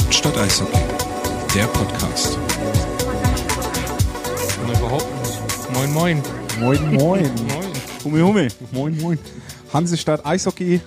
[0.00, 0.78] Hauptstadt Eishockey,
[1.56, 2.38] der Podcast.
[4.64, 5.72] Na, überhaupt nicht.
[5.72, 6.22] Moin, moin.
[6.60, 7.22] Moin, moin.
[7.48, 7.72] Moin.
[8.04, 8.48] Hummel, Hummel.
[8.70, 9.18] Moin, moin.
[9.72, 10.80] Hansestadt Eishockey.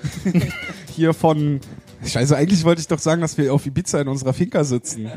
[0.95, 1.59] Hier von.
[2.05, 5.11] Scheiße, eigentlich wollte ich doch sagen, dass wir auf Ibiza in unserer Finca sitzen.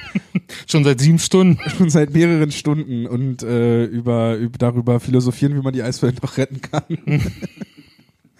[0.66, 1.58] Schon seit sieben Stunden.
[1.78, 6.36] Schon seit mehreren Stunden und äh, über, über darüber philosophieren, wie man die Eisbären noch
[6.36, 6.84] retten kann.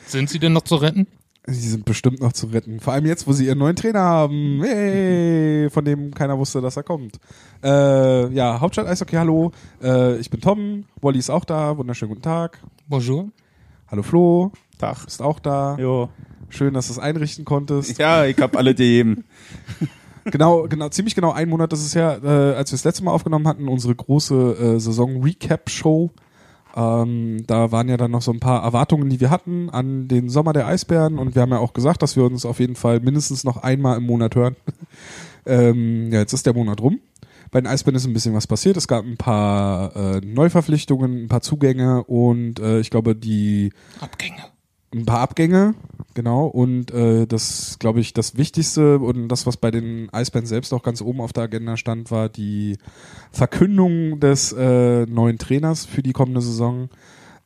[0.04, 1.06] Sind sie denn noch zu retten?
[1.46, 2.80] Sie sind bestimmt noch zu retten.
[2.80, 4.60] Vor allem jetzt, wo sie ihren neuen Trainer haben.
[4.62, 7.18] Hey, von dem keiner wusste, dass er kommt.
[7.64, 9.52] Äh, ja, Hauptstadt Eishockey, hallo.
[9.82, 10.84] Äh, ich bin Tom.
[11.00, 11.76] Wolli ist auch da.
[11.78, 12.60] Wunderschönen guten Tag.
[12.88, 13.30] Bonjour.
[13.88, 14.52] Hallo Flo.
[14.78, 15.04] Tag.
[15.06, 15.76] Bist auch da.
[15.78, 16.10] Jo.
[16.50, 17.98] Schön, dass du es einrichten konntest.
[17.98, 19.24] Ja, ich hab alle gegeben.
[20.24, 23.12] genau, genau, ziemlich genau ein Monat ist es her, äh, als wir das letzte Mal
[23.12, 26.10] aufgenommen hatten, unsere große äh, Saison-Recap-Show.
[26.77, 30.29] Ähm, da waren ja dann noch so ein paar Erwartungen, die wir hatten an den
[30.29, 33.01] Sommer der Eisbären und wir haben ja auch gesagt, dass wir uns auf jeden Fall
[33.01, 34.57] mindestens noch einmal im Monat hören.
[35.46, 37.01] ähm, ja, jetzt ist der Monat rum.
[37.51, 38.77] Bei den Eisbären ist ein bisschen was passiert.
[38.77, 44.43] Es gab ein paar äh, Neuverpflichtungen, ein paar Zugänge und äh, ich glaube, die Abgänge.
[44.93, 45.74] Ein paar Abgänge,
[46.15, 46.46] genau.
[46.46, 50.83] Und äh, das, glaube ich, das Wichtigste und das, was bei den Eisbären selbst auch
[50.83, 52.79] ganz oben auf der Agenda stand, war die
[53.30, 56.88] Verkündung des äh, neuen Trainers für die kommende Saison.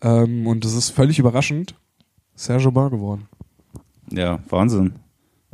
[0.00, 1.74] Ähm, und das ist völlig überraschend.
[2.34, 3.28] Serge Bar geworden.
[4.10, 4.94] Ja, Wahnsinn.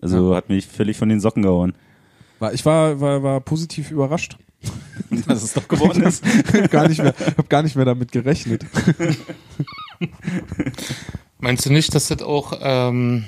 [0.00, 1.74] Also hat mich völlig von den Socken gehauen.
[2.38, 4.38] War, ich war, war, war positiv überrascht.
[5.26, 6.24] Dass es doch geworden ist.
[6.70, 8.64] gar nicht mehr, hab gar nicht mehr damit gerechnet.
[11.40, 13.24] Meinst du nicht, dass das auch ähm,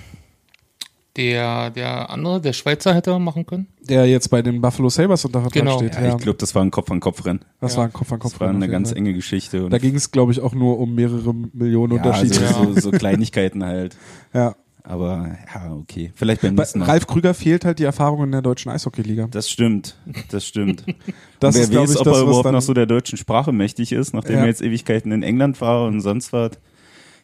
[1.17, 3.67] der, der andere, der Schweizer hätte machen können?
[3.81, 5.77] Der jetzt bei den Buffalo Sabres unter Vertrag Genau.
[5.79, 5.95] steht.
[5.95, 7.41] Ja, ich glaube, das war ein Kopf-an-Kopf-Rennen.
[7.61, 7.79] das ja.
[7.79, 8.33] war ein Kopf an Kopf.
[8.33, 9.65] Das war eine ganz enge Geschichte.
[9.65, 12.47] Und Da ging es, glaube ich, auch nur um mehrere Millionen ja, Unterschiede.
[12.47, 13.97] also so, so Kleinigkeiten halt.
[14.35, 14.55] ja.
[14.85, 16.11] Aber ja, okay.
[16.17, 16.87] Vielleicht beim Bei nächsten Mal.
[16.87, 19.29] Ralf Krüger fehlt halt die Erfahrung in der deutschen Eishockeyliga.
[19.31, 19.97] Das stimmt.
[20.31, 20.85] Das stimmt.
[21.39, 23.51] Das Wer ist, glaube weiß, ich, ob das, er überhaupt noch so der deutschen Sprache
[23.53, 24.41] mächtig ist, nachdem Ja.
[24.43, 26.53] er jetzt Ewigkeiten in England war und sonst was.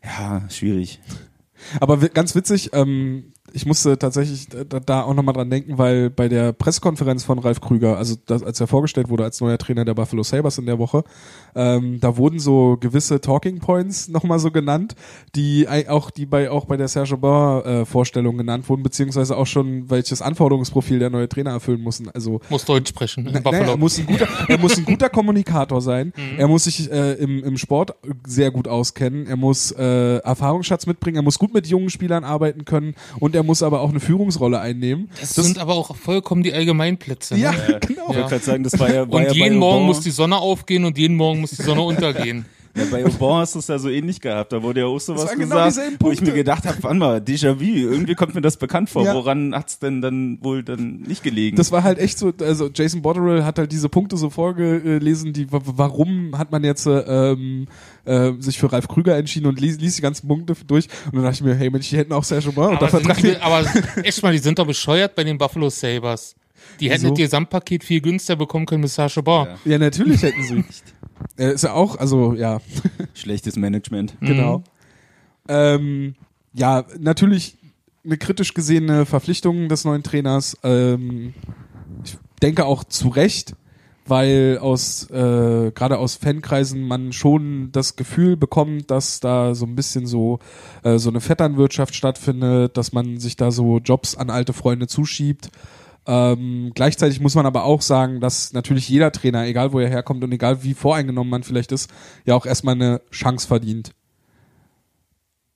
[0.03, 1.01] Ja, schwierig.
[1.81, 6.29] Aber ganz witzig, ähm, ich musste tatsächlich da, da auch nochmal dran denken, weil bei
[6.29, 9.95] der Pressekonferenz von Ralf Krüger, also das, als er vorgestellt wurde als neuer Trainer der
[9.95, 11.05] Buffalo Sabres in der Woche,
[11.55, 14.95] ähm, da wurden so gewisse Talking Points nochmal so genannt,
[15.35, 19.47] die auch, die bei, auch bei der Serge Aubin äh, Vorstellung genannt wurden, beziehungsweise auch
[19.47, 22.03] schon, welches Anforderungsprofil der neue Trainer erfüllen muss.
[22.15, 23.63] Also Muss Deutsch sprechen in Na- Buffalo.
[23.63, 26.13] Naja, er, muss ein guter, er muss ein guter Kommunikator sein.
[26.19, 26.39] Mhm.
[26.39, 27.95] Er muss sich äh, im, im Sport
[28.27, 29.27] sehr gut auskennen.
[29.27, 31.17] Er muss äh, Erfahrungsschatz mitbringen.
[31.17, 32.95] Er muss gut mit jungen Spielern arbeiten können.
[33.21, 35.09] Und er muss aber auch eine Führungsrolle einnehmen.
[35.21, 37.37] das, sind aber auch vollkommen die Allgemeinplätze.
[37.37, 37.81] ja, Ne?
[37.87, 38.03] genau.
[38.11, 40.01] Ich wollte gerade sagen, das war ja, war Und ja jeden bei Morgen Aubin- muss
[40.01, 42.45] die Sonne aufgehen und jeden Morgen muss die Sonne untergehen.
[42.79, 44.53] Ja, bei Aubin hast du es ja so ähnlich gehabt.
[44.53, 47.63] Da wurde ja auch sowas genau gesagt, wo ich mir gedacht habe, wann mal, Déjà-vu,
[47.63, 49.05] irgendwie kommt mir das bekannt vor.
[49.05, 49.15] Ja.
[49.15, 51.57] Woran hat's denn dann wohl dann nicht gelegen?
[51.57, 55.51] Das war halt echt so, also Jason Botterill hat halt diese Punkte so vorgelesen, die,
[55.53, 57.67] wa- warum hat man jetzt äh, ähm,
[58.05, 60.89] äh, sich für Ralf Krüger entschieden und ließ, ließ die ganzen Punkte durch.
[61.07, 63.23] Und dann dachte ich mir, hey Mensch, die hätten auch Serge Aubin unter Aber, sind
[63.23, 63.65] die, aber
[64.05, 66.35] echt mal, die sind doch bescheuert bei den Buffalo Sabres.
[66.81, 67.15] Die hätten Wieso?
[67.15, 69.49] das Gesamtpaket viel günstiger bekommen können mit Sascha Bar.
[69.65, 69.73] Ja.
[69.73, 70.65] Ja, natürlich hätten sie.
[71.37, 72.61] Er ist ja auch, also ja,
[73.15, 74.17] Schlechtes Management.
[74.21, 74.63] Genau.
[75.49, 76.15] Ähm,
[76.53, 77.57] ja, natürlich
[78.05, 80.57] eine kritisch gesehene Verpflichtung des neuen Trainers.
[80.63, 81.35] Ähm,
[82.05, 83.55] ich denke auch zu Recht,
[84.07, 89.75] weil aus äh, gerade aus Fankreisen man schon das Gefühl bekommt, dass da so ein
[89.75, 90.39] bisschen so
[90.83, 95.51] äh, so eine Vetternwirtschaft stattfindet, dass man sich da so Jobs an alte Freunde zuschiebt.
[96.09, 100.25] Ähm, gleichzeitig muss man aber auch sagen, dass natürlich jeder Trainer, egal wo er herkommt
[100.25, 101.91] und egal wie voreingenommen man vielleicht ist,
[102.25, 103.93] ja auch erstmal eine Chance verdient.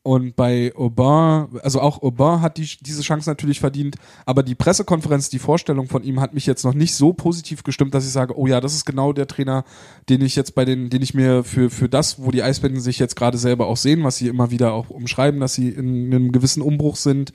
[0.02, 3.96] Und bei Aubin, also auch Aubin hat die, diese Chance natürlich verdient,
[4.26, 7.94] aber die Pressekonferenz, die Vorstellung von ihm hat mich jetzt noch nicht so positiv gestimmt,
[7.94, 9.64] dass ich sage, oh ja, das ist genau der Trainer,
[10.10, 12.98] den ich jetzt bei den, den ich mir für, für das, wo die Eisbären sich
[12.98, 16.30] jetzt gerade selber auch sehen, was sie immer wieder auch umschreiben, dass sie in einem
[16.30, 17.32] gewissen Umbruch sind,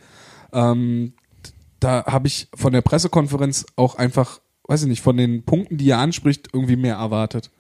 [0.54, 1.14] ähm,
[1.80, 5.90] da habe ich von der Pressekonferenz auch einfach, weiß ich nicht, von den Punkten, die
[5.90, 7.52] er anspricht, irgendwie mehr erwartet.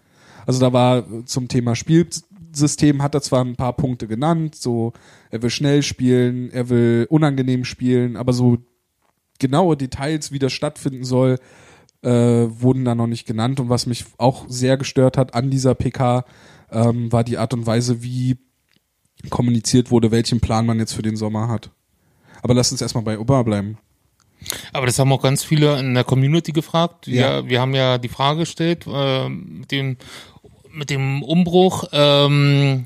[0.45, 4.93] Also da war zum Thema Spielsystem hat er zwar ein paar Punkte genannt, so
[5.29, 8.57] er will schnell spielen, er will unangenehm spielen, aber so
[9.39, 11.37] genaue Details, wie das stattfinden soll,
[12.01, 13.59] äh, wurden da noch nicht genannt.
[13.59, 16.25] Und was mich auch sehr gestört hat an dieser PK,
[16.71, 18.37] ähm, war die Art und Weise, wie
[19.29, 21.71] kommuniziert wurde, welchen Plan man jetzt für den Sommer hat.
[22.41, 23.77] Aber lass uns erstmal bei Ober bleiben.
[24.73, 27.07] Aber das haben auch ganz viele in der Community gefragt.
[27.07, 27.43] Ja.
[27.43, 29.97] Wir, wir haben ja die Frage gestellt äh, mit dem
[30.71, 31.85] mit dem Umbruch.
[31.91, 32.85] Ähm,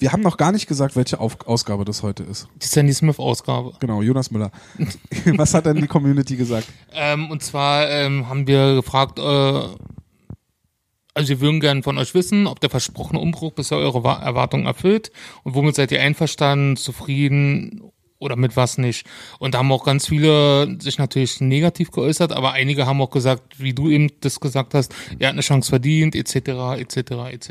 [0.00, 2.48] wir haben noch gar nicht gesagt, welche Auf Ausgabe das heute ist.
[2.60, 3.74] Die Sandy Smith-Ausgabe.
[3.78, 4.50] Genau, Jonas Müller.
[5.36, 6.66] Was hat denn die Community gesagt?
[6.92, 12.48] Ähm, und zwar ähm, haben wir gefragt, äh, also wir würden gerne von euch wissen,
[12.48, 15.12] ob der versprochene Umbruch bisher eure Wa- Erwartungen erfüllt
[15.44, 17.80] und womit seid ihr einverstanden, zufrieden
[18.24, 19.06] oder mit was nicht.
[19.38, 23.60] Und da haben auch ganz viele sich natürlich negativ geäußert, aber einige haben auch gesagt,
[23.60, 26.34] wie du eben das gesagt hast, er hat eine Chance verdient, etc.,
[26.78, 26.96] etc.,
[27.30, 27.50] etc.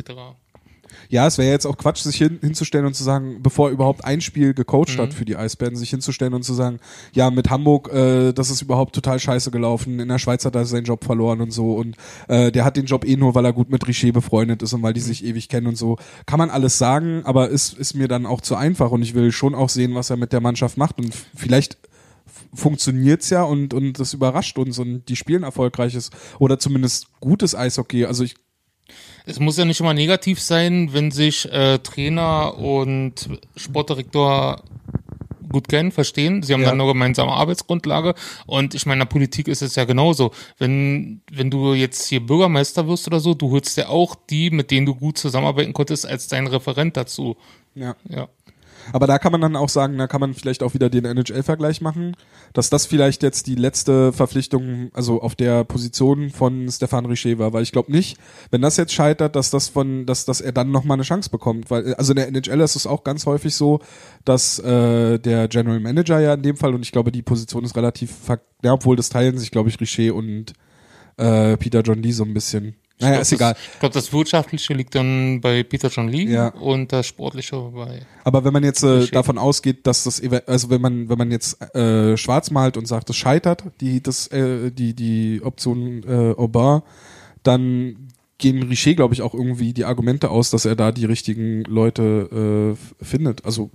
[1.09, 4.05] Ja, es wäre jetzt auch Quatsch, sich hin, hinzustellen und zu sagen, bevor er überhaupt
[4.05, 6.79] ein Spiel gecoacht hat für die Eisbären, sich hinzustellen und zu sagen,
[7.13, 9.99] ja, mit Hamburg, äh, das ist überhaupt total scheiße gelaufen.
[9.99, 11.73] In der Schweiz hat er seinen Job verloren und so.
[11.73, 11.95] Und
[12.27, 14.83] äh, der hat den Job eh nur, weil er gut mit Richer befreundet ist und
[14.83, 15.97] weil die sich ewig kennen und so.
[16.25, 19.31] Kann man alles sagen, aber ist, ist mir dann auch zu einfach und ich will
[19.31, 20.99] schon auch sehen, was er mit der Mannschaft macht.
[20.99, 21.77] Und vielleicht
[22.53, 26.09] funktioniert's ja und, und das überrascht uns und die spielen erfolgreiches
[26.39, 28.05] oder zumindest gutes Eishockey.
[28.05, 28.35] Also ich
[29.25, 34.61] Es muss ja nicht immer negativ sein, wenn sich äh, Trainer und Sportdirektor
[35.49, 36.41] gut kennen, verstehen.
[36.41, 36.69] Sie haben Ja.
[36.69, 38.15] dann eine gemeinsame Arbeitsgrundlage.
[38.47, 40.31] Und ich meine, in der Politik ist es ja genauso.
[40.57, 44.71] Wenn, wenn du jetzt hier Bürgermeister wirst oder so, du holst ja auch die, mit
[44.71, 47.37] denen du gut zusammenarbeiten konntest, als dein Referent dazu.
[47.75, 47.95] ja.
[48.09, 48.27] Ja.
[48.91, 51.81] Aber da kann man dann auch sagen, da kann man vielleicht auch wieder den NHL-Vergleich
[51.81, 52.15] machen,
[52.53, 57.53] dass das vielleicht jetzt die letzte Verpflichtung, also auf der Position von Stefan Richer war,
[57.53, 58.17] weil ich glaube nicht,
[58.51, 61.71] wenn das jetzt scheitert, dass das von, dass, dass er dann nochmal eine Chance bekommt,
[61.71, 63.79] weil, also in der NHL ist es auch ganz häufig so,
[64.25, 67.75] dass äh, der General Manager ja in dem Fall, und ich glaube, die Position ist
[67.75, 68.11] relativ,
[68.63, 70.53] ja, obwohl das teilen sich, glaube ich, Richer und
[71.17, 72.75] äh, Peter John Lee so ein bisschen.
[73.03, 73.55] Naja, ist das, egal.
[73.73, 76.47] Ich glaube, das Wirtschaftliche liegt dann bei Peter John Lee Ja.
[76.49, 78.01] und das Sportliche bei.
[78.23, 81.61] Aber wenn man jetzt äh, davon ausgeht, dass das also wenn man wenn man jetzt
[81.75, 86.81] äh, schwarz malt und sagt, es scheitert, die das äh, die die Option äh, Aubin,
[87.43, 91.63] dann gehen Richer glaube ich auch irgendwie die Argumente aus, dass er da die richtigen
[91.65, 93.45] Leute äh, findet.
[93.45, 93.69] Also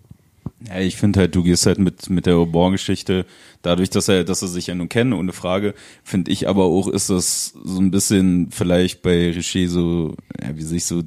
[0.66, 3.26] Ja, ich finde halt, du gehst halt mit, mit der Aubin-Geschichte,
[3.62, 6.88] dadurch, dass er, dass er sich ja nun kennen, ohne Frage, finde ich aber auch,
[6.88, 11.02] ist das so ein bisschen vielleicht bei Richer so, ja, wie sich so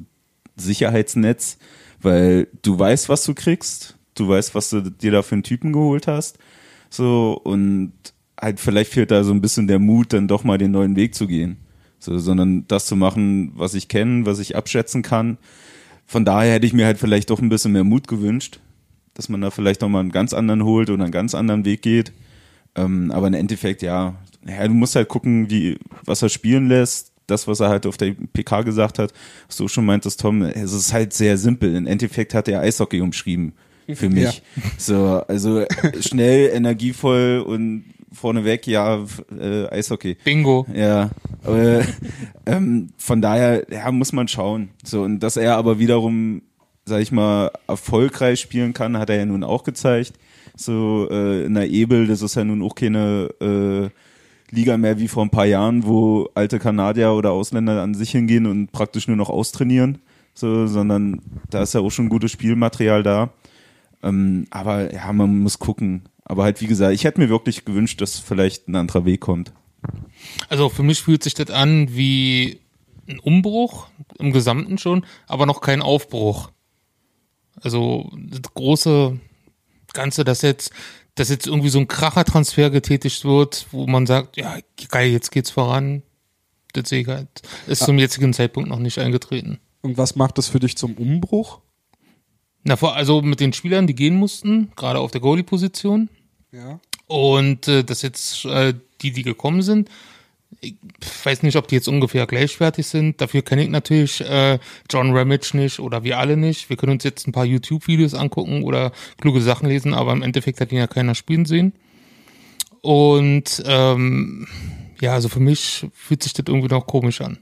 [0.56, 1.58] Sicherheitsnetz,
[2.00, 5.74] weil du weißt, was du kriegst, du weißt, was du dir da für einen Typen
[5.74, 6.38] geholt hast,
[6.88, 7.92] so, und
[8.40, 11.14] halt vielleicht fehlt da so ein bisschen der Mut, dann doch mal den neuen Weg
[11.14, 11.58] zu gehen,
[11.98, 15.36] so, sondern das zu machen, was ich kenne, was ich abschätzen kann.
[16.06, 18.60] Von daher hätte ich mir halt vielleicht doch ein bisschen mehr Mut gewünscht,
[19.14, 21.82] dass man da vielleicht noch mal einen ganz anderen holt oder einen ganz anderen Weg
[21.82, 22.12] geht.
[22.74, 24.14] Ähm, aber im Endeffekt, ja,
[24.46, 27.12] ja, du musst halt gucken, wie, was er spielen lässt.
[27.28, 29.12] Das, was er halt auf der PK gesagt hat,
[29.46, 31.74] was du schon meintest, Tom, es ist halt sehr simpel.
[31.76, 33.52] Im Endeffekt hat er Eishockey umschrieben
[33.94, 34.42] für mich.
[34.76, 35.64] So, also
[36.00, 39.04] schnell, energievoll und vorneweg, ja,
[39.38, 40.16] äh, Eishockey.
[40.24, 40.66] Bingo.
[40.74, 41.10] Ja,
[41.44, 41.82] aber
[42.46, 44.70] ähm, von daher ja, muss man schauen.
[44.84, 46.42] So und dass er aber wiederum,
[46.84, 50.14] sag ich mal, erfolgreich spielen kann, hat er ja nun auch gezeigt.
[50.56, 53.88] So äh, in der Ebel, das ist ja nun auch keine äh,
[54.54, 58.46] Liga mehr wie vor ein paar Jahren, wo alte Kanadier oder Ausländer an sich hingehen
[58.46, 59.98] und praktisch nur noch austrainieren.
[60.34, 61.20] So, sondern
[61.50, 63.30] da ist ja auch schon gutes Spielmaterial da.
[64.02, 66.02] Ähm, aber ja, man muss gucken.
[66.24, 69.52] Aber halt, wie gesagt, ich hätte mir wirklich gewünscht, dass vielleicht ein anderer Weg kommt.
[70.48, 72.60] Also für mich fühlt sich das an wie
[73.08, 73.88] ein Umbruch
[74.18, 76.50] im Gesamten schon, aber noch kein Aufbruch.
[77.60, 79.18] Also das große
[79.92, 80.72] Ganze, dass jetzt,
[81.14, 85.50] dass jetzt irgendwie so ein Krachertransfer getätigt wird, wo man sagt, ja geil, jetzt geht's
[85.50, 86.02] voran.
[86.72, 87.28] Das sehe ich halt,
[87.66, 89.60] ist zum jetzigen Zeitpunkt noch nicht eingetreten.
[89.82, 91.60] und was macht das für dich zum Umbruch?
[92.64, 96.08] Na, vor, also mit den Spielern, die gehen mussten, gerade auf der Goalie-Position.
[96.52, 96.80] Ja.
[97.08, 99.90] Und äh, dass jetzt äh, die, die gekommen sind,
[100.60, 100.76] ich
[101.24, 103.20] weiß nicht, ob die jetzt ungefähr gleichwertig sind.
[103.20, 104.58] Dafür kenne ich natürlich äh,
[104.90, 106.68] John Ramage nicht oder wir alle nicht.
[106.68, 110.60] Wir können uns jetzt ein paar YouTube-Videos angucken oder kluge Sachen lesen, aber im Endeffekt
[110.60, 111.72] hat ihn ja keiner spielen sehen.
[112.80, 114.46] Und ähm,
[115.00, 117.38] ja, also für mich fühlt sich das irgendwie noch komisch an.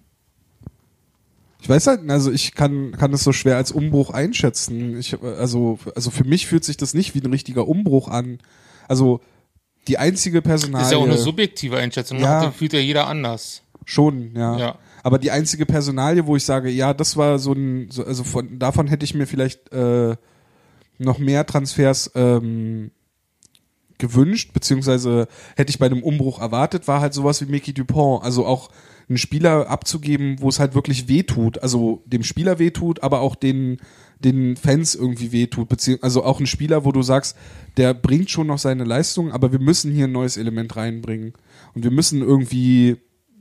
[1.62, 4.99] Ich weiß halt, also ich kann, kann es so schwer als Umbruch einschätzen.
[4.99, 8.38] Ich, also, also für mich fühlt sich das nicht wie ein richtiger Umbruch an.
[8.88, 9.21] Also
[9.90, 10.78] die einzige Personalie.
[10.82, 12.18] Das ist ja auch eine subjektive Einschätzung.
[12.18, 12.25] ne?
[12.25, 12.44] Ja.
[12.47, 13.62] Das fühlt ja jeder anders.
[13.85, 14.56] Schon, ja.
[14.56, 14.78] Ja.
[15.02, 18.59] Aber die einzige Personalie, wo ich sage, ja, das war so ein, so, also von
[18.59, 20.14] davon hätte ich mir vielleicht äh,
[20.99, 22.92] noch mehr Transfers ähm,
[23.99, 28.23] gewünscht, beziehungsweise hätte ich bei einem Umbruch erwartet, war halt sowas wie Mickey Dupont.
[28.23, 28.70] Also auch
[29.09, 31.62] einen Spieler abzugeben, wo es halt wirklich wehtut.
[31.62, 33.78] Also dem Spieler wehtut, aber auch den,
[34.21, 35.69] den Fans irgendwie wehtut.
[36.03, 37.37] Also auch ein Spieler, wo du sagst,
[37.77, 41.33] der bringt schon noch seine Leistung, aber wir müssen hier ein neues Element reinbringen.
[41.75, 42.97] Und wir müssen irgendwie,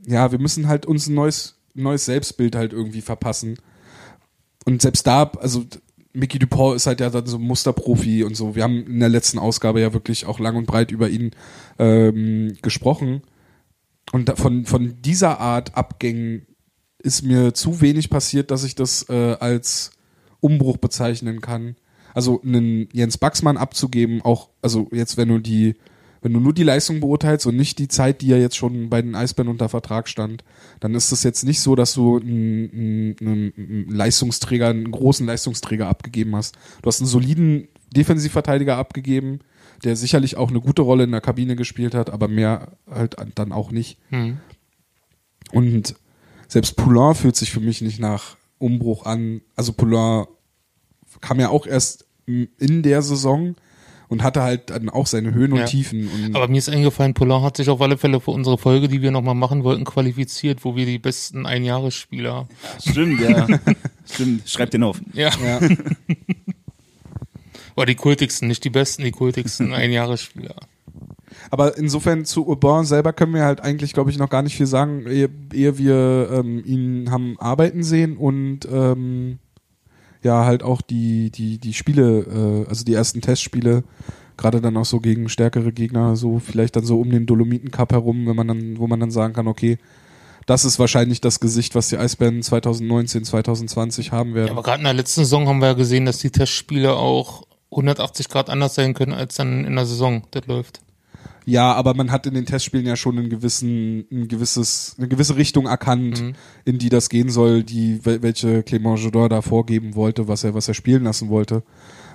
[0.07, 3.57] ja, wir müssen halt uns ein neues, neues Selbstbild halt irgendwie verpassen.
[4.65, 5.65] Und selbst da, also
[6.13, 8.55] Mickey Dupont ist halt ja dann so ein Musterprofi und so.
[8.55, 11.31] Wir haben in der letzten Ausgabe ja wirklich auch lang und breit über ihn
[11.77, 13.21] ähm, gesprochen.
[14.12, 16.48] Und von, von dieser Art Abgängen
[16.98, 19.91] ist mir zu wenig passiert, dass ich das äh, als
[20.41, 21.75] Umbruch bezeichnen kann.
[22.13, 25.75] Also einen Jens Baxmann abzugeben, auch, also jetzt, wenn du die,
[26.22, 29.01] wenn du nur die Leistung beurteilst und nicht die Zeit, die er jetzt schon bei
[29.01, 30.43] den Eisbären unter Vertrag stand,
[30.79, 35.88] dann ist es jetzt nicht so, dass du einen, einen, einen Leistungsträger, einen großen Leistungsträger
[35.88, 36.58] abgegeben hast.
[36.81, 39.39] Du hast einen soliden Defensivverteidiger abgegeben,
[39.84, 43.51] der sicherlich auch eine gute Rolle in der Kabine gespielt hat, aber mehr halt dann
[43.51, 43.98] auch nicht.
[44.10, 44.39] Hm.
[45.51, 45.96] Und
[46.48, 49.41] selbst Poulain fühlt sich für mich nicht nach Umbruch an.
[49.55, 50.25] Also Poulain
[51.21, 53.55] kam ja auch erst in der Saison
[54.07, 55.65] und hatte halt dann auch seine Höhen und Ja.
[55.65, 56.07] Tiefen.
[56.09, 59.01] Und Aber mir ist eingefallen, Polar hat sich auf alle Fälle für unsere Folge, die
[59.01, 62.47] wir nochmal machen wollten, qualifiziert, wo wir die besten Einjahresspieler.
[62.79, 63.47] Stimmt, ja.
[64.11, 64.47] Stimmt.
[64.49, 65.01] Schreibt den auf.
[65.13, 65.29] Ja.
[65.43, 65.59] ja,
[67.75, 70.55] Oder die kultigsten, nicht die besten, die kultigsten Einjahresspieler.
[71.51, 74.67] Aber insofern zu Urbain selber können wir halt eigentlich, glaube ich, noch gar nicht viel
[74.67, 79.39] sagen, ehe, ehe wir ähm, ihn haben arbeiten sehen und ähm,
[80.22, 83.84] ja halt auch die die die Spiele, äh, also die ersten Testspiele,
[84.38, 87.91] gerade dann auch so gegen stärkere Gegner, so vielleicht dann so um den Dolomiten Cup
[87.91, 89.77] herum, wenn man dann, wo man dann sagen kann, okay,
[90.46, 94.51] das ist wahrscheinlich das Gesicht, was die Eisbären 2019, 2020 haben Ja, werden.
[94.51, 98.29] aber gerade in der letzten Saison haben wir ja gesehen, dass die Testspiele auch 180
[98.29, 100.81] Grad anders sein können, als dann in der Saison das läuft.
[101.49, 105.35] Ja, aber man hat in den Testspielen ja schon einen gewissen, ein gewisses, eine gewisse
[105.35, 106.33] Richtung erkannt, Mhm.
[106.65, 110.53] in die das gehen soll, die wel- welche Clément Jodor da vorgeben wollte, was er,
[110.53, 111.63] was er spielen lassen wollte.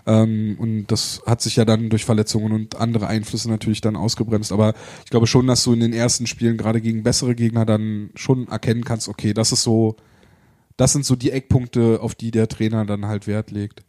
[0.07, 4.53] Ähm, und das hat sich ja dann durch Verletzungen und andere Einflüsse natürlich dann ausgebremst.
[4.53, 4.75] Aber
[5.05, 8.47] ich glaube schon, dass du in den ersten Spielen gerade gegen bessere Gegner dann schon
[8.49, 9.97] erkennen kannst, okay, das ist so,
[10.77, 13.83] das sind so die Eckpunkte, auf die der Trainer dann halt Wert legt.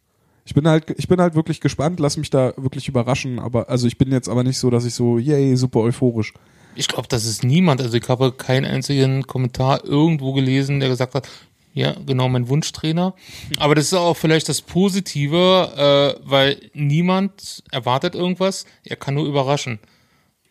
[0.46, 3.88] Ich bin halt, ich bin halt wirklich gespannt, lass mich da wirklich überraschen, aber, also
[3.88, 6.34] ich bin jetzt aber nicht so, dass ich so, yay, super euphorisch.
[6.76, 7.82] Ich glaube, das ist niemand.
[7.82, 11.28] Also ich habe keinen einzigen Kommentar irgendwo gelesen, der gesagt hat,
[11.74, 13.16] ja, genau mein Wunschtrainer.
[13.58, 18.66] Aber das ist auch vielleicht das Positive, äh, weil niemand erwartet irgendwas.
[18.84, 19.80] Er kann nur überraschen.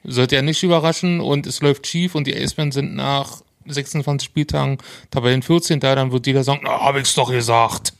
[0.02, 4.78] Sollte er nicht überraschen und es läuft schief und die Eisbären sind nach 26 Spieltagen
[5.10, 7.94] Tabellen 14 da, dann wird jeder sagen, na, hab ich's doch gesagt.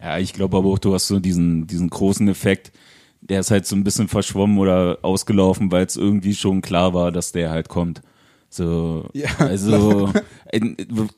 [0.00, 2.72] Ja, ich glaube aber auch, du hast so diesen, diesen großen Effekt,
[3.20, 7.12] der ist halt so ein bisschen verschwommen oder ausgelaufen, weil es irgendwie schon klar war,
[7.12, 8.00] dass der halt kommt.
[8.48, 9.28] So, Ja.
[9.38, 10.10] also,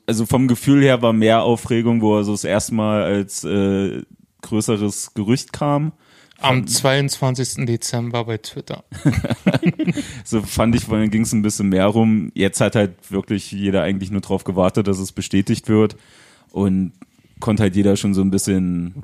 [0.05, 4.03] also vom Gefühl her war mehr Aufregung, wo er so das erste Mal als äh,
[4.41, 5.93] größeres Gerücht kam.
[6.39, 7.65] Am 22.
[7.65, 8.83] Dezember bei Twitter.
[10.25, 12.31] So fand ich, weil ging es ein bisschen mehr rum.
[12.33, 15.95] Jetzt hat halt wirklich jeder eigentlich nur drauf gewartet, dass es bestätigt wird
[16.51, 16.93] und
[17.43, 19.03] konnte halt jeder schon so ein bisschen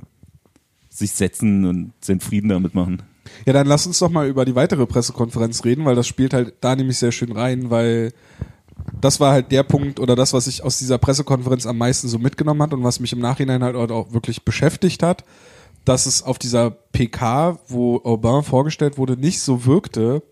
[0.90, 3.04] sich setzen und seinen Frieden damit machen.
[3.46, 6.54] Ja, dann lass uns doch mal über die weitere Pressekonferenz reden, weil das spielt halt
[6.62, 8.14] da nämlich sehr schön rein, weil
[9.02, 12.18] das war halt der Punkt oder das, was ich aus dieser Pressekonferenz am meisten so
[12.18, 15.26] mitgenommen hat und was mich im Nachhinein halt auch wirklich beschäftigt hat,
[15.84, 20.24] dass es auf dieser PK, wo Aubin vorgestellt wurde, nicht so wirkte,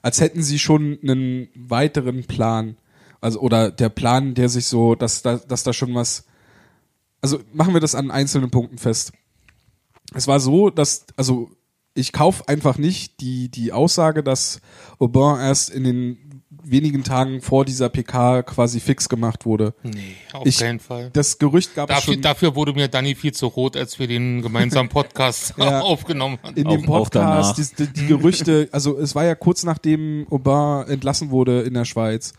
[0.00, 2.76] als hätten sie schon einen weiteren Plan.
[3.20, 6.24] Also, oder der Plan, der sich so, dass da, dass da schon was,
[7.26, 9.12] also machen wir das an einzelnen Punkten fest.
[10.14, 11.50] Es war so, dass, also
[11.94, 14.60] ich kauf einfach nicht die, die Aussage, dass
[15.00, 19.74] Aubin erst in den wenigen Tagen vor dieser PK quasi fix gemacht wurde.
[19.82, 21.10] Nee, auf Ich- keinen Fall.
[21.12, 24.06] Das Gerücht gab es Dafür, schon dafür wurde mir Danny viel zu rot, als wir
[24.06, 25.80] den gemeinsamen Podcast Ja.
[25.82, 26.54] aufgenommen haben.
[26.56, 26.82] in dem.
[26.84, 31.74] Podcast, die, die, die Gerüchte, also es war ja kurz nachdem Aubin entlassen wurde in
[31.74, 32.34] der Schweiz,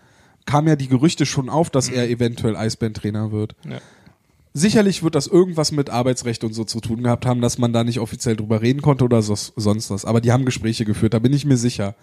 [0.46, 3.56] kamen ja die Gerüchte schon auf, dass er eventuell Eisbären-Trainer wird.
[3.70, 3.80] Ja.
[4.58, 7.84] Sicherlich wird das irgendwas mit Arbeitsrecht und so zu tun gehabt haben, dass man da
[7.84, 10.04] nicht offiziell drüber reden konnte oder so, sonst was.
[10.04, 11.94] Aber die haben Gespräche geführt, da bin ich mir sicher.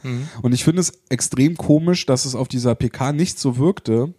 [0.40, 4.14] Und ich finde es extrem komisch, dass es auf dieser PK nicht so wirkte,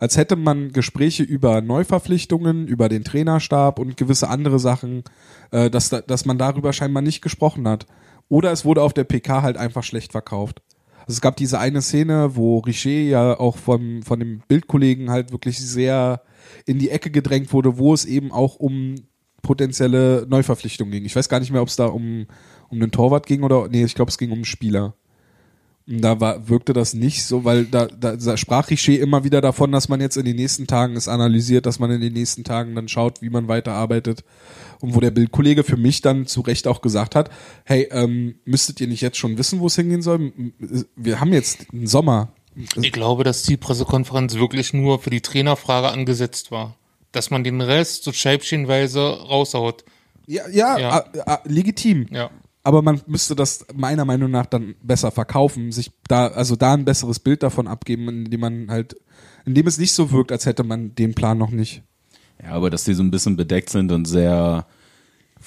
[0.00, 5.02] als hätte man Gespräche über Neuverpflichtungen, über den Trainerstab und gewisse andere Sachen,
[5.50, 7.86] äh, dass, da, dass man darüber scheinbar nicht gesprochen hat.
[8.28, 10.60] Oder es wurde auf der PK halt einfach schlecht verkauft.
[11.00, 15.32] Also es gab diese eine Szene, wo Richer ja auch vom, von dem Bildkollegen halt
[15.32, 16.20] wirklich sehr
[16.66, 18.96] in die Ecke gedrängt wurde, wo es eben auch um
[19.42, 21.04] potenzielle Neuverpflichtungen ging.
[21.04, 22.26] Ich weiß gar nicht mehr, ob es da um,
[22.68, 24.94] um den Torwart ging oder, nee, ich glaube, es ging um einen Spieler.
[25.88, 29.40] Und da war, wirkte das nicht so, weil da, da, da sprach Richer immer wieder
[29.40, 32.44] davon, dass man jetzt in den nächsten Tagen es analysiert, dass man in den nächsten
[32.44, 34.22] Tagen dann schaut, wie man weiterarbeitet.
[34.80, 37.30] Und wo der Bildkollege für mich dann zu Recht auch gesagt hat,
[37.64, 40.32] hey, ähm, müsstet ihr nicht jetzt schon wissen, wo es hingehen soll?
[40.94, 42.34] Wir haben jetzt einen Sommer.
[42.80, 46.76] Ich glaube, dass die Pressekonferenz wirklich nur für die Trainerfrage angesetzt war.
[47.12, 49.84] Dass man den Rest so scheibchenweise raushaut.
[50.26, 50.98] Ja, ja, Ja.
[50.98, 52.06] äh, äh, legitim.
[52.10, 52.30] Ja.
[52.64, 56.84] Aber man müsste das meiner Meinung nach dann besser verkaufen, sich da, also da ein
[56.84, 58.96] besseres Bild davon abgeben, indem man halt,
[59.46, 61.82] indem es nicht so wirkt, als hätte man den Plan noch nicht.
[62.42, 64.66] Ja, aber dass die so ein bisschen bedeckt sind und sehr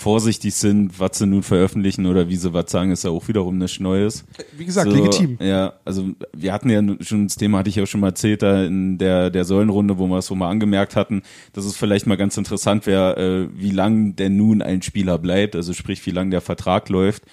[0.02, 3.58] vorsichtig sind, was sie nun veröffentlichen oder wie sie was sagen, ist ja auch wiederum
[3.60, 4.26] nichts Neues.
[4.58, 5.38] Wie gesagt, so, legitim.
[5.40, 8.64] Ja, also wir hatten ja schon das Thema, hatte ich ja schon mal erzählt, da
[8.64, 11.22] in der, der Säulenrunde, wo wir es so mal angemerkt hatten,
[11.54, 15.56] dass es vielleicht mal ganz interessant wäre, äh, wie lang denn nun ein Spieler bleibt,
[15.56, 17.24] also sprich, wie lang der Vertrag läuft.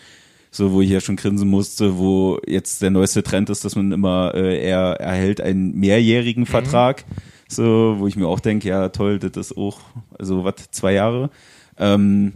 [0.50, 3.92] So, wo ich ja schon grinsen musste, wo jetzt der neueste Trend ist, dass man
[3.92, 7.04] immer, äh, er erhält einen mehrjährigen Vertrag.
[7.48, 9.80] So, wo ich mir auch denke, ja toll, das ist auch,
[10.18, 11.30] also was, zwei Jahre.
[11.78, 12.34] Ähm,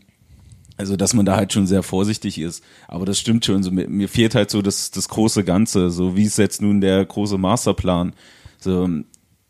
[0.77, 2.65] also, dass man da halt schon sehr vorsichtig ist.
[2.89, 3.63] Aber das stimmt schon.
[3.63, 5.91] So, mir, mir fehlt halt so das, das große Ganze.
[5.91, 8.15] So, wie ist jetzt nun der große Masterplan?
[8.59, 8.89] So,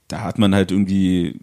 [0.09, 1.41] da hat man halt irgendwie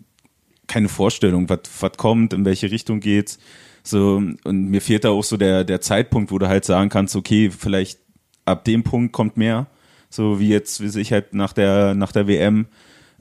[0.68, 3.40] keine Vorstellung, was kommt, in welche Richtung geht's.
[3.84, 7.16] So, und mir fehlt da auch so der, der Zeitpunkt, wo du halt sagen kannst,
[7.16, 8.00] okay, vielleicht
[8.46, 9.68] ab dem Punkt kommt mehr.
[10.10, 12.68] So wie jetzt, wie ich halt nach der, nach der WM.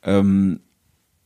[0.02, 0.60] Ähm,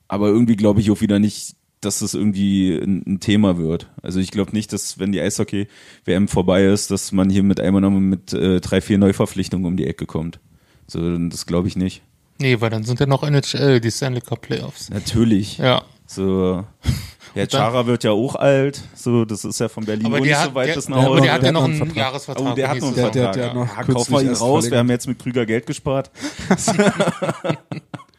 [0.08, 3.88] aber irgendwie glaube ich auch wieder nicht, dass das irgendwie ein, ein Thema wird.
[4.02, 7.80] Also ich glaube nicht, dass wenn die Eishockey-WM vorbei ist, dass man hier mit einmal
[7.82, 10.40] nochmal mit äh, drei, vier Neuverpflichtungen um die Ecke kommt.
[10.86, 12.02] So, das glaube ich nicht.
[12.38, 14.90] Nee, weil dann sind ja noch NHL, die Stanley Cup Playoffs.
[14.90, 15.58] Natürlich.
[15.58, 15.82] Ja.
[16.06, 16.64] So.
[17.34, 18.82] Ja, Chara wird ja auch alt.
[18.94, 20.98] So, das ist ja von Berlin Aber der nicht hat, so weit der, bis nach
[20.98, 21.96] aber der hat Der ja noch einen einen Vertrag.
[21.96, 22.52] Jahresvertrag.
[22.52, 23.32] Oh, der hat noch einen Der- Vertrag.
[23.32, 24.38] der- der hat noch ja, kaufen wir ihn raus.
[24.38, 24.70] verlängert.
[24.72, 26.10] Wir haben jetzt mit Krüger Geld gespart.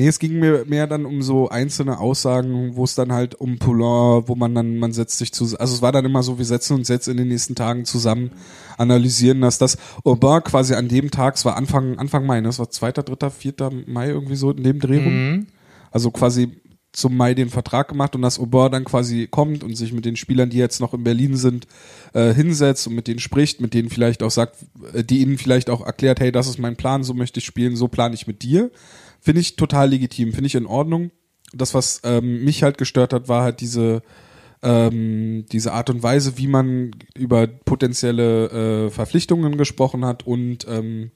[0.00, 3.58] Nee, es ging mir mehr dann um so einzelne Aussagen, wo es dann halt um
[3.58, 6.46] Poulain, wo man dann, man setzt sich zusammen, also es war dann immer so, wir
[6.46, 8.30] setzen uns jetzt in den nächsten Tagen zusammen,
[8.78, 12.48] analysieren das, das Aubin quasi an dem Tag, es war Anfang, Anfang Mai, ne?
[12.48, 13.54] das war 2., 3., 4.
[13.88, 15.46] Mai irgendwie so in dem Dreh rum.
[15.90, 19.92] Also quasi zum Mai den Vertrag gemacht und dass Aubin dann quasi kommt und sich
[19.92, 21.66] mit den Spielern, die jetzt noch in Berlin sind,
[22.14, 24.56] äh, hinsetzt und mit denen spricht, mit denen vielleicht auch sagt,
[24.94, 27.76] äh, die ihnen vielleicht auch erklärt, hey, das ist mein Plan, so möchte ich spielen,
[27.76, 28.70] so plane ich mit dir.
[29.20, 31.10] Finde ich total legitim, finde ich in Ordnung.
[31.52, 34.02] Das, was ähm, mich halt gestört hat, war halt diese,
[34.62, 41.10] ähm, diese Art und Weise, wie man über potenzielle äh, Verpflichtungen gesprochen hat und ähm,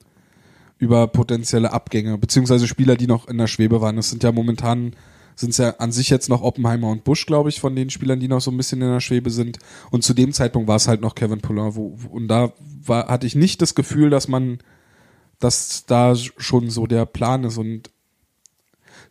[0.79, 3.97] über potenzielle Abgänge, beziehungsweise Spieler, die noch in der Schwebe waren.
[3.97, 4.95] Das sind ja momentan,
[5.37, 8.21] sind es ja an sich jetzt noch Oppenheimer und Busch, glaube ich, von den Spielern,
[8.21, 9.59] die noch so ein bisschen in der Schwebe sind.
[9.91, 11.77] Und zu dem Zeitpunkt war es halt noch Kevin Poulin.
[11.77, 12.53] Wo, wo, und da
[12.85, 14.59] war, hatte ich nicht das Gefühl, dass man,
[15.39, 17.91] dass da schon so der Plan ist und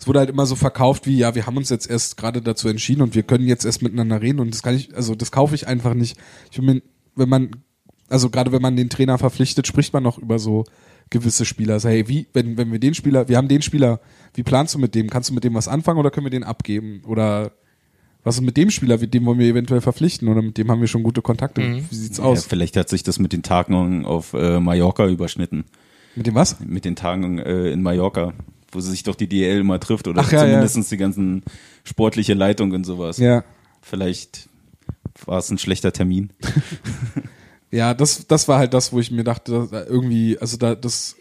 [0.04, 2.68] es wurde halt immer so verkauft wie, ja, wir haben uns jetzt erst gerade dazu
[2.68, 5.56] entschieden und wir können jetzt erst miteinander reden und das kann ich, also das kaufe
[5.56, 6.18] ich einfach nicht.
[6.52, 6.82] Ich bin,
[7.16, 7.52] wenn man,
[8.10, 10.66] also gerade wenn man den Trainer verpflichtet, spricht man noch über so
[11.10, 11.76] gewisse Spieler.
[11.76, 14.02] Also, hey, wie, wenn, wenn wir den Spieler, wir haben den Spieler,
[14.34, 15.10] wie planst du mit dem?
[15.10, 17.02] Kannst du mit dem was anfangen oder können wir den abgeben?
[17.08, 17.54] Oder
[18.26, 20.82] was ist mit dem Spieler, mit dem wollen wir eventuell verpflichten oder mit dem haben
[20.82, 21.62] wir schon gute Kontakte?
[21.62, 22.46] Wie sieht's Ja, aus?
[22.46, 25.64] vielleicht hat sich das mit den Tagen auf äh, Mallorca überschnitten.
[26.18, 26.60] Mit dem was?
[26.60, 28.34] Mit den Tagen äh, in Mallorca,
[28.74, 30.66] wo sich doch die DL immer trifft oder Ach, ja, ja.
[30.66, 31.44] zumindest die ganzen
[31.84, 33.18] sportliche Leitung und sowas.
[33.18, 33.44] Ja.
[33.82, 34.50] Vielleicht
[35.26, 36.32] war es ein schlechter Termin.
[37.74, 41.16] Ja, das, das war halt das, wo ich mir dachte, da irgendwie, also da, das,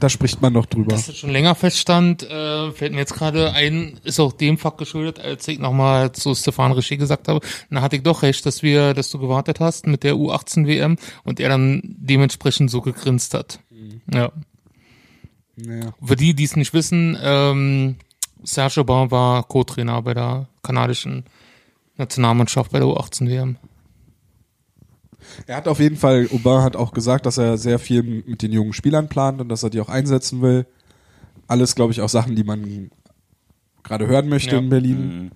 [0.00, 0.92] da spricht man noch drüber.
[0.92, 4.78] Dass das schon länger feststand, äh, fällt mir jetzt gerade ein, ist auch dem Fakt
[4.78, 8.62] geschuldet, als ich nochmal zu Stefan Richer gesagt habe, dann hatte ich doch recht, dass
[8.62, 13.34] wir, dass du gewartet hast mit der U18 WM und er dann dementsprechend so gegrinst
[13.34, 13.60] hat.
[14.10, 14.32] Ja.
[15.56, 15.92] Ja.
[16.04, 17.96] Für die, die es nicht wissen, ähm,
[18.42, 21.24] Serge Aubin war Co-Trainer bei der kanadischen
[21.96, 23.56] Nationalmannschaft bei der U18 WM.
[25.46, 28.52] Er hat auf jeden Fall, Aubin hat auch gesagt, dass er sehr viel mit den
[28.52, 30.66] jungen Spielern plant und dass er die auch einsetzen will.
[31.48, 32.90] Alles, glaube ich, auch Sachen, die man
[33.82, 34.58] gerade hören möchte Ja.
[34.60, 35.30] in Berlin.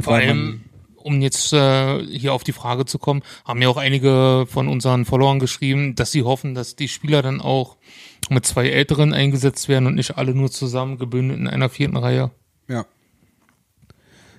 [0.00, 0.60] Vor Weil allem,
[1.02, 5.04] um jetzt äh, hier auf die Frage zu kommen, haben ja auch einige von unseren
[5.04, 7.76] Followern geschrieben, dass sie hoffen, dass die Spieler dann auch
[8.28, 12.30] mit zwei Älteren eingesetzt werden und nicht alle nur zusammen gebündelt in einer vierten Reihe.
[12.68, 12.86] Ja.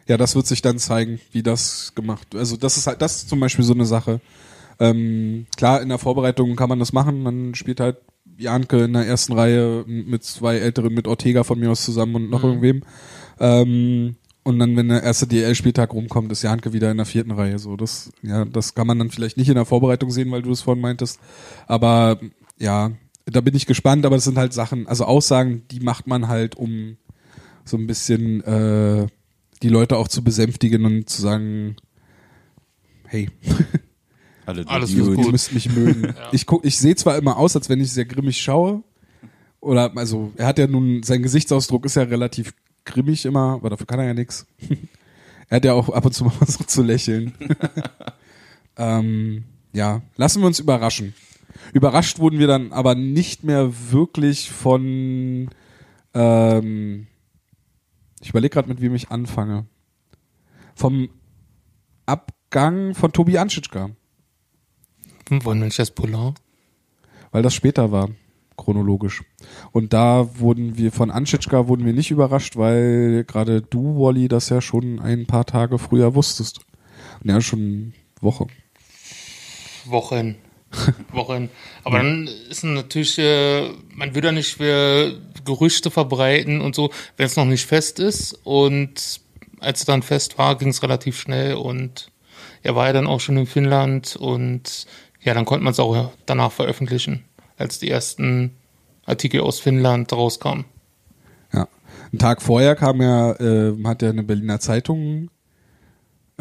[0.08, 2.36] Ja, das wird sich dann zeigen, wie das gemacht.
[2.36, 4.20] Also das ist halt, das ist zum Beispiel so eine Sache.
[4.80, 7.22] Ähm, klar, in der Vorbereitung kann man das machen.
[7.22, 7.98] Man spielt halt
[8.38, 12.30] Janke in der ersten Reihe mit zwei Älteren, mit Ortega von mir aus zusammen und
[12.30, 12.84] noch irgendwem.
[13.40, 17.60] Ähm, und dann, wenn der erste DL-Spieltag rumkommt, ist Janke wieder in der vierten Reihe.
[17.60, 20.52] So, das, ja, das kann man dann vielleicht nicht in der Vorbereitung sehen, weil du
[20.52, 21.20] es vorhin meintest.
[21.68, 22.20] Aber
[22.58, 22.92] ja,
[23.26, 24.06] da bin ich gespannt.
[24.06, 26.98] Aber das sind halt Sachen, also Aussagen, die macht man halt, um
[27.66, 29.08] so ein bisschen äh,
[29.62, 31.76] die Leute auch zu besänftigen und zu sagen,
[33.06, 33.30] hey,
[34.46, 35.18] Alle Alles gut.
[35.20, 36.16] ihr müsst mich mögen.
[36.32, 38.84] Ich guck, ich sehe zwar immer aus, als wenn ich sehr grimmig schaue,
[39.60, 42.54] oder also er hat ja nun, sein Gesichtsausdruck ist ja relativ
[42.86, 44.46] grimmig immer, aber dafür kann er ja nichts.
[45.50, 47.34] Er hat ja auch ab und zu mal versucht zu lächeln.
[48.78, 51.14] ähm, ja, lassen wir uns überraschen.
[51.74, 55.50] Überrascht wurden wir dann aber nicht mehr wirklich von.
[56.14, 57.08] Ähm,
[58.22, 59.66] ich überlege gerade, mit wem ich anfange.
[60.74, 61.10] Vom
[62.06, 63.90] Abgang von Tobi Anschitschka,
[65.28, 66.34] Hm, wir nicht das Polar?
[67.32, 68.10] weil das später war,
[68.62, 69.24] chronologisch.
[69.72, 74.50] Und da wurden wir von Anschitschka wurden wir nicht überrascht, weil gerade du, Wally, das
[74.50, 76.62] ja schon ein paar Tage früher wusstest.
[77.24, 78.48] Ja, schon Woche.
[79.86, 80.36] Wochen.
[81.12, 81.50] Wochen.
[81.84, 87.26] Aber dann ist natürlich, äh, man will ja nicht äh, Gerüchte verbreiten und so, wenn
[87.26, 88.40] es noch nicht fest ist.
[88.44, 89.22] Und
[89.60, 92.12] als es dann fest war, ging es relativ schnell und
[92.64, 94.86] er war ja dann auch schon in Finnland und
[95.24, 97.26] ja, dann konnte man es auch danach veröffentlichen,
[97.62, 98.52] als die ersten
[99.06, 100.66] Artikel aus Finnland rauskamen.
[101.54, 101.68] Ja.
[102.12, 105.30] Einen Tag vorher kam ja, äh, hat ja eine Berliner Zeitung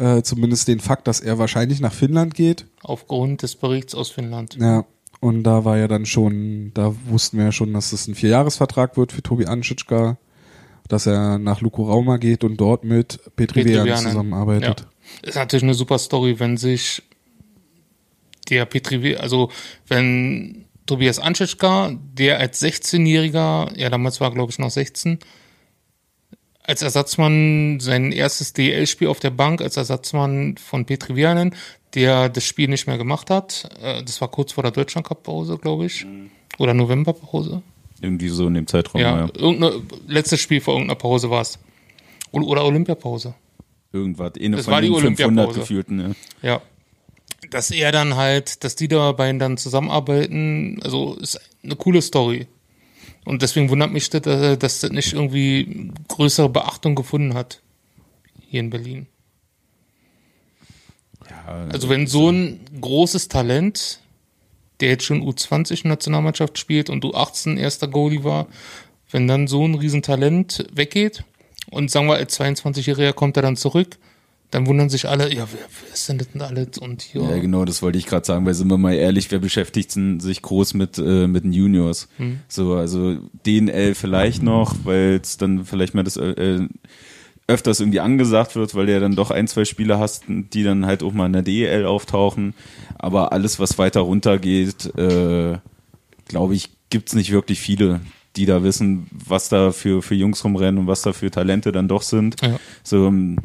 [0.01, 2.65] äh, zumindest den Fakt, dass er wahrscheinlich nach Finnland geht.
[2.81, 4.55] Aufgrund des Berichts aus Finnland.
[4.59, 4.85] Ja.
[5.19, 8.97] Und da war ja dann schon, da wussten wir ja schon, dass es ein Vierjahresvertrag
[8.97, 10.17] wird für Tobi Anschitschka,
[10.87, 13.97] dass er nach Luko Rauma geht und dort mit Petri Petri Vianen.
[13.97, 14.87] zusammenarbeitet.
[15.21, 15.29] Ja.
[15.29, 17.03] Ist natürlich eine super Story, wenn sich
[18.49, 19.51] der Petri, also
[19.87, 25.19] wenn Tobias Anschitschka, der als 16-Jähriger, ja damals war glaube ich noch 16,
[26.63, 31.55] als Ersatzmann sein erstes DL-Spiel auf der Bank, als Ersatzmann von Petri Vianen,
[31.95, 33.69] der das Spiel nicht mehr gemacht hat.
[33.81, 36.05] Äh, Das war kurz vor der Deutschland Cup Pause, glaube ich.
[36.57, 37.61] Oder November-Pause.
[38.01, 39.29] Irgendwie so in dem Zeitraum, Ja, ja.
[39.33, 41.57] irgendeine, letztes Spiel vor irgendeiner Pause war es.
[42.31, 43.33] Oder Olympiapause.
[43.93, 44.33] Irgendwas.
[44.37, 45.59] Eine Das war die den 500 Olympiapause.
[45.61, 45.99] gefühlten,
[46.41, 46.49] ja.
[46.49, 46.61] Ja.
[47.49, 52.47] Dass er dann halt, dass die da beiden dann zusammenarbeiten, also ist eine coole Story.
[53.25, 57.61] Und deswegen wundert mich, das, äh, dass das nicht irgendwie größere Beachtung gefunden hat.
[58.47, 59.07] Hier in Berlin.
[61.29, 63.99] ja Also wenn so ein großes Talent,
[64.79, 68.47] der jetzt schon U20-Nationalmannschaft spielt und U18 erster Goalie war,
[69.11, 71.23] wenn dann so ein Riesentalent weggeht
[71.69, 73.97] und sagen wir, als 22-Jähriger kommt er dann zurück,
[74.51, 76.77] dann wundern sich alle, ja, wer, wer ist denn das denn alles?
[76.77, 77.21] Und hier.
[77.21, 80.41] Ja, genau, das wollte ich gerade sagen, weil sind wir mal ehrlich, wer beschäftigt sich
[80.41, 82.09] groß mit, äh, mit den Juniors?
[82.17, 82.41] Hm.
[82.49, 86.67] So, also DNL vielleicht noch, weil es dann vielleicht mal das äh,
[87.47, 90.85] öfters irgendwie angesagt wird, weil du ja dann doch ein, zwei Spieler hast, die dann
[90.85, 92.53] halt auch mal in der DEL auftauchen.
[92.97, 95.57] Aber alles, was weiter runter geht, äh,
[96.27, 98.01] glaube ich, gibt's nicht wirklich viele,
[98.35, 101.87] die da wissen, was da für, für Jungs rumrennen und was da für Talente dann
[101.87, 102.41] doch sind.
[102.41, 102.59] Ja.
[102.83, 103.37] So, ähm,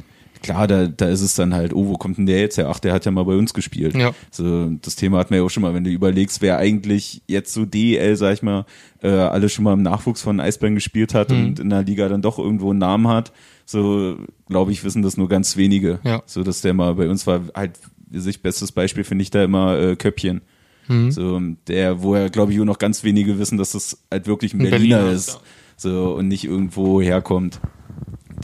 [0.46, 2.68] klar, da, da ist es dann halt, oh, wo kommt denn der jetzt her?
[2.70, 3.94] Ach, der hat ja mal bei uns gespielt.
[3.96, 4.12] Ja.
[4.30, 7.52] So, das Thema hatten wir ja auch schon mal, wenn du überlegst, wer eigentlich jetzt
[7.52, 8.64] so DEL, sag ich mal,
[9.02, 11.36] äh, alle schon mal im Nachwuchs von Eisbären gespielt hat Mhm.
[11.44, 13.32] und in der Liga dann doch irgendwo einen Namen hat,
[13.64, 14.16] so,
[14.48, 15.98] glaube ich, wissen das nur ganz wenige.
[16.04, 16.22] Ja.
[16.26, 17.72] So, dass der mal bei uns war, halt,
[18.12, 20.42] sich bestes Beispiel finde ich da immer äh, Köppchen.
[20.88, 21.10] Mhm.
[21.10, 24.54] So, der, wo ja, glaube ich, nur noch ganz wenige wissen, dass das halt wirklich
[24.54, 25.28] ein Ein Berliner, Berliner, ist.
[25.34, 25.40] ja.
[25.76, 27.60] So, und nicht irgendwo herkommt.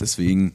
[0.01, 0.53] Deswegen,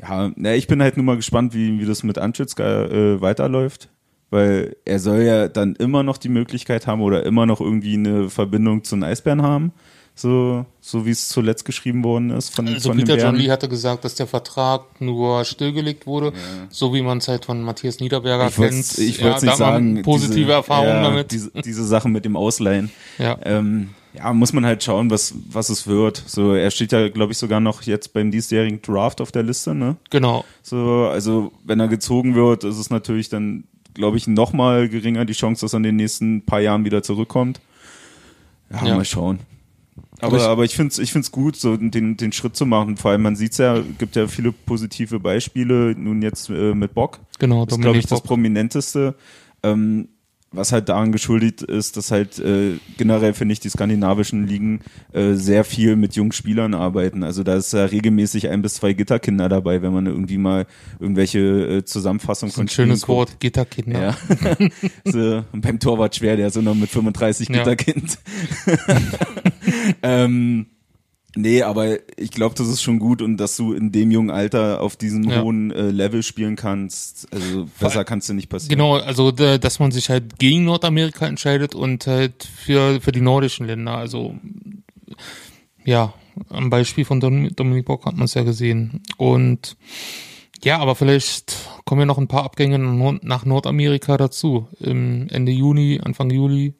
[0.00, 3.88] ja, na, ich bin halt nur mal gespannt, wie, wie das mit Anschützka äh, weiterläuft.
[4.30, 8.28] Weil er soll ja dann immer noch die Möglichkeit haben oder immer noch irgendwie eine
[8.28, 9.72] Verbindung zu den Eisbären haben.
[10.14, 13.36] So, so wie es zuletzt geschrieben worden ist von, Also von Peter John.
[13.36, 16.32] Lee hatte gesagt, dass der Vertrag nur stillgelegt wurde,
[16.70, 18.98] so wie man es halt von Matthias Niederberger Ich kennt.
[18.98, 20.02] ich ja, wollt's da nicht sagen.
[20.02, 21.30] Positive diese, Erfahrungen ja, damit.
[21.30, 22.90] Diese, diese Sachen mit dem Ausleihen.
[23.18, 23.38] ja.
[23.44, 26.22] Ähm, ja, muss man halt schauen, was, was es wird.
[26.26, 29.74] So, er steht ja, glaube ich, sogar noch jetzt beim diesjährigen Draft auf der Liste,
[29.74, 29.96] ne?
[30.10, 30.44] Genau.
[30.62, 35.24] So, also wenn er gezogen wird, ist es natürlich dann, glaube ich, noch mal geringer
[35.24, 37.60] die Chance, dass er in den nächsten paar Jahren wieder zurückkommt.
[38.70, 38.94] Ja, Ja.
[38.96, 39.40] mal schauen.
[40.20, 42.66] Aber Aber, ich- aber ich finde es ich find's gut, so den, den Schritt zu
[42.66, 42.96] machen.
[42.96, 47.20] Vor allem, man sieht's ja, gibt ja viele positive Beispiele, nun jetzt äh, mit Bock.
[47.38, 48.28] Genau, Das ist, glaube ich, das Bock.
[48.28, 49.14] prominenteste.
[49.62, 50.08] Ähm,
[50.50, 54.80] was halt daran geschuldet ist, dass halt äh, generell, finde ich, die skandinavischen Ligen
[55.12, 57.22] äh, sehr viel mit jungen Spielern arbeiten.
[57.22, 60.66] Also da ist ja regelmäßig ein bis zwei Gitterkinder dabei, wenn man irgendwie mal
[60.98, 63.16] irgendwelche äh, Zusammenfassungen ist ein von Spielen schönes guckt.
[63.16, 64.00] Wort, Gitterkinder.
[64.00, 64.68] Ja.
[65.04, 67.58] so, beim Torwart schwer, der ist so noch mit 35 Ja.
[67.58, 68.18] Gitterkind.
[70.02, 70.66] ähm,
[71.36, 74.80] nee, aber ich glaube, das ist schon gut und dass du in dem jungen Alter
[74.80, 75.42] auf diesem Ja.
[75.42, 78.70] hohen äh, Level spielen kannst, also besser kannst du nicht passieren.
[78.78, 83.20] Genau, also da- dass man sich halt gegen Nordamerika entscheidet und halt für, für die
[83.20, 83.96] nordischen Länder.
[83.96, 84.34] Also
[85.84, 86.12] ja,
[86.50, 89.02] am Beispiel von Dom- Dominik Bock hat man es ja gesehen.
[89.16, 89.76] Und
[90.62, 92.78] ja, aber vielleicht kommen ja noch ein paar Abgänge
[93.22, 94.68] nach Nordamerika dazu.
[94.80, 96.74] Im Ende Juni, Anfang Juli.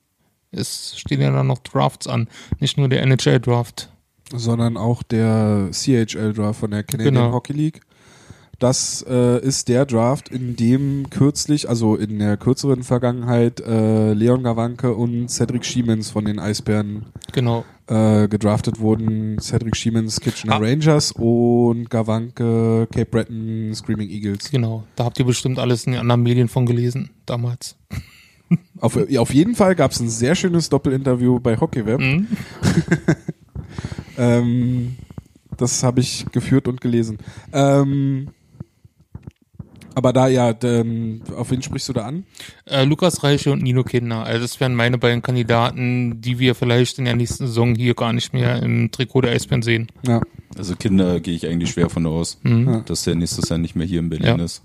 [0.51, 3.91] Es stehen ja dann noch Drafts an, nicht nur der NHL-Draft.
[4.35, 7.33] Sondern auch der CHL Draft von der Canadian Genau.
[7.33, 7.81] Hockey League.
[8.59, 14.43] Das äh, ist der Draft, in dem kürzlich, also in der kürzeren Vergangenheit, äh, Leon
[14.43, 17.65] Gawanke und Cedric Schiemens von den Eisbären Genau.
[17.87, 19.39] äh, gedraftet wurden.
[19.41, 20.59] Cedric Schiemens Kitchener Ah.
[20.59, 24.51] Rangers und Gawanke Cape Breton Screaming Eagles.
[24.51, 24.83] Genau.
[24.97, 27.77] Da habt ihr bestimmt alles in den anderen Medien von gelesen, damals.
[28.81, 32.01] Auf, auf jeden Fall gab es ein sehr schönes Doppelinterview bei Hockeyweb.
[32.01, 32.27] Mhm.
[34.19, 34.97] Ähm,
[35.57, 37.19] das habe ich geführt und gelesen.
[37.53, 38.29] Ähm,
[39.95, 42.25] aber da ja, ähm, auf wen sprichst du da an?
[42.67, 44.23] Äh, Lukas Reiche und Nino Kinder.
[44.23, 48.13] Also das wären meine beiden Kandidaten, die wir vielleicht in der nächsten Saison hier gar
[48.13, 49.89] nicht mehr im Trikot der Eisbären sehen.
[50.07, 50.21] Ja.
[50.57, 52.83] Also Kinder gehe ich eigentlich schwer von aus, Mhm.
[52.87, 54.45] dass der nächstes Jahr nicht mehr hier in Berlin Ja.
[54.45, 54.63] ist.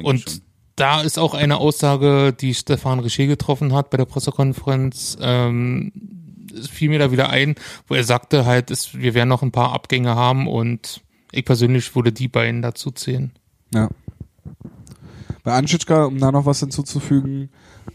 [0.00, 0.42] Und
[0.76, 5.18] da ist auch eine Aussage, die Stefan Richer getroffen hat bei der Pressekonferenz.
[5.20, 5.92] Ähm,
[6.70, 7.54] fiel mir da wieder ein,
[7.88, 11.94] wo er sagte halt, es, wir werden noch ein paar Abgänge haben und ich persönlich
[11.94, 13.32] würde die beiden dazu zählen.
[13.74, 13.88] Ja.
[15.44, 17.50] Bei Anschitschka, um da noch was hinzuzufügen,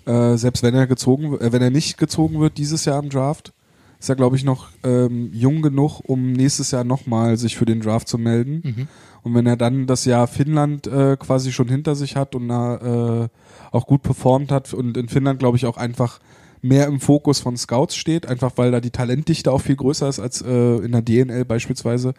[0.05, 3.53] äh, selbst wenn er gezogen, äh, wenn er nicht gezogen wird dieses Jahr im Draft,
[3.99, 7.81] ist er glaube ich noch ähm, jung genug, um nächstes Jahr nochmal sich für den
[7.81, 8.61] Draft zu melden.
[8.63, 8.87] Mhm.
[9.23, 13.23] Und wenn er dann das Jahr Finnland äh, quasi schon hinter sich hat und da
[13.23, 13.29] äh,
[13.71, 16.19] auch gut performt hat und in Finnland glaube ich auch einfach
[16.61, 20.19] mehr im Fokus von Scouts steht, einfach weil da die Talentdichte auch viel größer ist
[20.19, 22.13] als äh, in der DNL beispielsweise,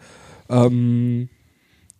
[0.49, 1.29] ähm,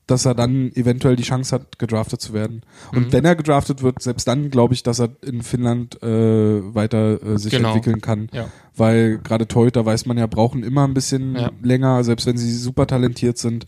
[0.07, 2.61] dass er dann eventuell die Chance hat, gedraftet zu werden.
[2.93, 3.13] Und Mhm.
[3.13, 7.37] wenn er gedraftet wird, selbst dann glaube ich, dass er in Finnland äh, weiter äh,
[7.37, 7.69] sich Genau.
[7.75, 8.27] entwickeln kann.
[8.33, 8.47] Ja.
[8.75, 11.51] Weil gerade Torhüter, weiß man ja, brauchen immer ein bisschen Ja.
[11.61, 13.65] länger, selbst wenn sie super talentiert sind.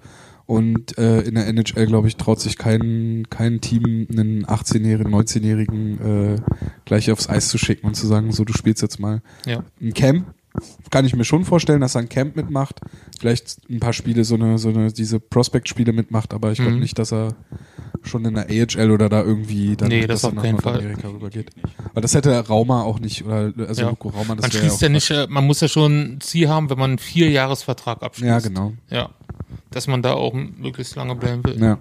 [0.51, 6.35] Und äh, in der NHL, glaube ich, traut sich kein, kein Team, einen 18-jährigen, 19-jährigen
[6.35, 6.41] äh,
[6.83, 9.21] gleich aufs Eis zu schicken und zu sagen, so, du spielst jetzt mal.
[9.45, 9.63] Ja.
[9.81, 10.25] Ein Camp
[10.89, 12.81] kann ich mir schon vorstellen, dass er ein Camp mitmacht.
[13.17, 16.81] Vielleicht ein paar Spiele, so eine, so eine, diese Prospect-Spiele mitmacht, aber ich glaube Mhm.
[16.81, 17.35] nicht, dass er
[18.03, 20.73] schon in der AHL oder da irgendwie dann Nee, das auf nach keinen Fall.
[20.73, 21.51] Nordamerika rübergeht.
[21.91, 23.89] Aber das hätte Rauma auch nicht, oder also Ja.
[23.91, 26.49] Luko Rauma, das Man schließt ja ja nicht, äh, man muss ja schon ein Ziel
[26.49, 28.27] haben, wenn man einen Vierjahresvertrag abschließt.
[28.27, 28.73] Ja, genau.
[28.89, 29.11] Ja.
[29.71, 31.59] Dass man da auch möglichst lange bleiben will.
[31.61, 31.77] Ja.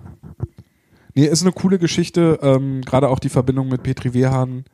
[1.15, 4.65] Nee, ist eine coole Geschichte, ähm, gerade auch die Verbindung mit Petri Wehrhahn,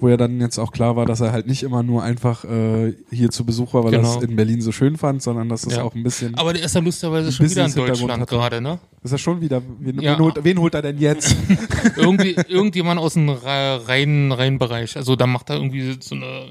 [0.00, 2.92] wo ja dann jetzt auch klar war, dass er halt nicht immer nur einfach äh,
[3.10, 4.18] hier zu Besuch war, weil er Genau.
[4.18, 5.82] es in Berlin so schön fand, sondern dass es Ja.
[5.82, 6.34] auch ein bisschen.
[6.36, 8.78] Aber der ist ja lustigerweise schon wieder in Deutschland gerade, ne?
[9.02, 9.62] ist er schon wieder.
[9.80, 10.12] Wen, Ja.
[10.12, 11.34] wen, holt, wen holt er denn jetzt?
[11.96, 14.94] Irgendwie, irgendjemand aus dem Re- reinen, reinen Bereich.
[14.96, 16.50] Also da macht er irgendwie so eine,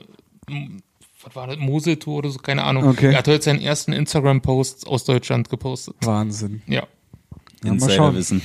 [1.23, 2.87] was war das, Moseltour oder so, keine Ahnung.
[2.87, 3.11] Okay.
[3.11, 5.95] Er hat heute seinen ersten Instagram-Post aus Deutschland gepostet.
[6.01, 6.61] Wahnsinn.
[6.67, 6.87] Ja.
[7.63, 8.15] Ja, mal schauen.
[8.15, 8.41] Insiderwissen.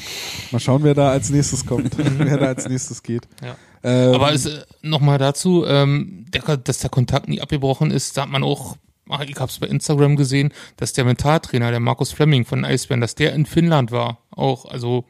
[0.52, 3.28] Mal schauen, wer da als nächstes kommt, wer da als nächstes geht.
[3.42, 3.56] Ja.
[3.82, 8.22] Ähm, Aber es, äh, nochmal dazu, ähm, der, dass der Kontakt nie abgebrochen ist, da
[8.22, 8.76] hat man auch,
[9.08, 13.14] ach, ich hab's bei Instagram gesehen, dass der Mentaltrainer, der Markus Fleming von Eisbären, dass
[13.14, 14.18] der in Finnland war.
[14.30, 15.04] Auch, also,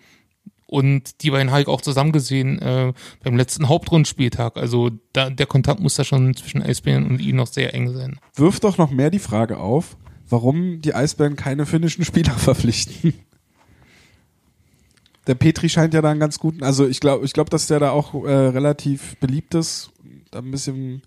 [0.73, 4.57] und die beiden habe ich auch zusammen gesehen äh, beim letzten Hauptrundspieltag.
[4.57, 8.19] Also da, der Kontakt muss da schon zwischen Eisbären und ihm noch sehr eng sein.
[8.37, 9.99] wirft doch noch mehr die Frage auf,
[10.31, 13.13] warum die Eisbären keine finnischen Spieler verpflichten.
[15.27, 17.79] Der Petri scheint ja da einen ganz guten, also ich glaube, ich glaube, dass der
[17.79, 19.91] da auch äh, relativ beliebt ist.
[20.31, 21.03] Da ein bisschen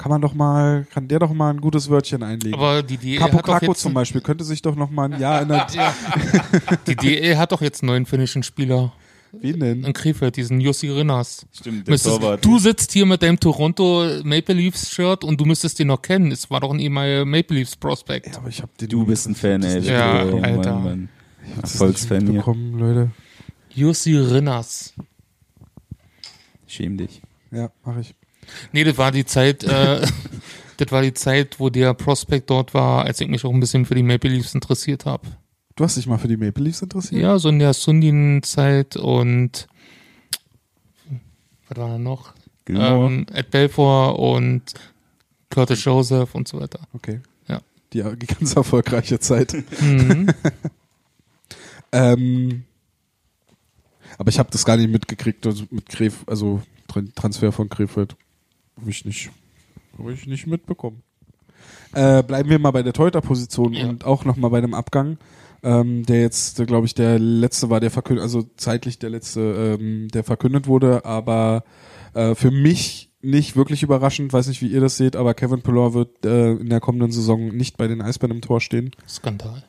[0.00, 2.54] kann man doch mal, kann der doch mal ein gutes Wörtchen einlegen.
[2.58, 5.12] Aber die DL Capo hat doch Kako jetzt, zum Beispiel könnte sich doch noch mal
[5.12, 5.66] ein Jahr in der,
[6.86, 8.92] die DL hat doch jetzt einen neuen finnischen Spieler
[9.32, 9.84] wen denn?
[9.84, 11.44] in Krefeld, diesen Jussi Rinners.
[11.52, 12.42] Stimmt, der Müsstest, Torwart.
[12.42, 16.32] du sitzt hier mit deinem Toronto Maple Leafs Shirt und du müsstest den noch kennen.
[16.32, 18.26] Es war doch ein ehemaliger Maple Leafs Prospect.
[18.28, 19.80] Ja, aber ich habe den Du bist ein Fan, ey.
[19.80, 20.72] Ja, Oh, Alter.
[20.76, 21.08] Mann, Mann.
[21.60, 22.32] Erfolgsfan hier.
[22.38, 23.10] bekommen, Leute.
[23.74, 24.94] Jussi Rinners.
[26.66, 27.20] Schäm dich.
[27.50, 28.14] Ja, mache ich.
[28.72, 30.06] Nee, das war die Zeit, äh,
[30.76, 33.84] das war die Zeit, wo der Prospect dort war, als ich mich auch ein bisschen
[33.86, 35.26] für die Maple Leafs interessiert habe.
[35.76, 37.22] Du hast dich mal für die Maple Leafs interessiert?
[37.22, 39.66] Ja, so in der Sundin-Zeit und
[41.68, 42.34] was war da noch?
[42.64, 43.06] Gilmore.
[43.06, 44.62] Ähm, Ed Belfour und
[45.48, 46.80] Curtis Joseph und so weiter.
[46.92, 47.20] Okay.
[47.48, 47.60] Ja.
[47.92, 49.54] Die, die ganz erfolgreiche Zeit.
[49.80, 50.28] Mhm.
[51.92, 52.62] Ähm,
[54.16, 58.14] aber ich habe das gar nicht mitgekriegt, also mit Kref, also Tran- Transfer von Krefeld.
[58.78, 59.30] Habe ich nicht,
[59.98, 61.02] habe ich nicht mitbekommen.
[61.92, 63.88] Äh, bleiben wir mal bei der Torhüter-Position Ja.
[63.88, 65.18] und auch nochmal bei dem Abgang,
[65.62, 70.08] ähm, der jetzt, glaube ich, der letzte war, der verkündet, also zeitlich der letzte, ähm,
[70.08, 71.64] der verkündet wurde, aber
[72.14, 75.92] äh, für mich nicht wirklich überraschend, weiß nicht, wie ihr das seht, aber Kevin Pillar
[75.92, 78.92] wird äh, in der kommenden Saison nicht bei den Eisbären im Tor stehen.
[79.06, 79.62] Skandal.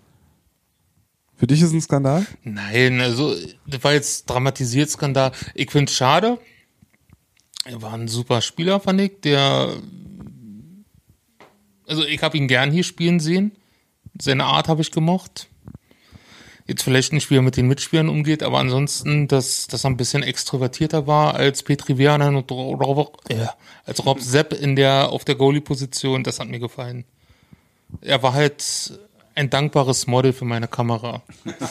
[1.35, 2.25] Für dich ist es ein Skandal?
[2.43, 3.35] Nein, also
[3.65, 5.31] das war jetzt dramatisiert Skandal.
[5.55, 6.37] Ich finde es schade.
[7.65, 9.21] Er war ein super Spieler, fand ich.
[9.21, 9.75] Der,
[11.87, 13.51] also ich habe ihn gern hier spielen sehen.
[14.19, 15.47] Seine Art habe ich gemocht.
[16.67, 19.97] jetzt vielleicht nicht, wie er mit den Mitspielern umgeht, aber ansonsten, dass, dass er ein
[19.97, 23.45] bisschen extrovertierter war als Petri Werner und Rob, äh,
[23.85, 27.05] als Rob Sepp in der, auf der Goalie-Position, das hat mir gefallen.
[28.01, 28.99] Er war halt
[29.35, 31.21] ein dankbares Model für meine Kamera.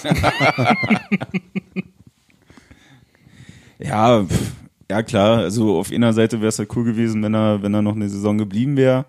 [3.83, 4.53] Ja, pff,
[4.91, 5.39] ja klar.
[5.39, 8.09] Also auf einer Seite wäre es halt cool gewesen, wenn er, wenn er noch eine
[8.09, 9.07] Saison geblieben wäre.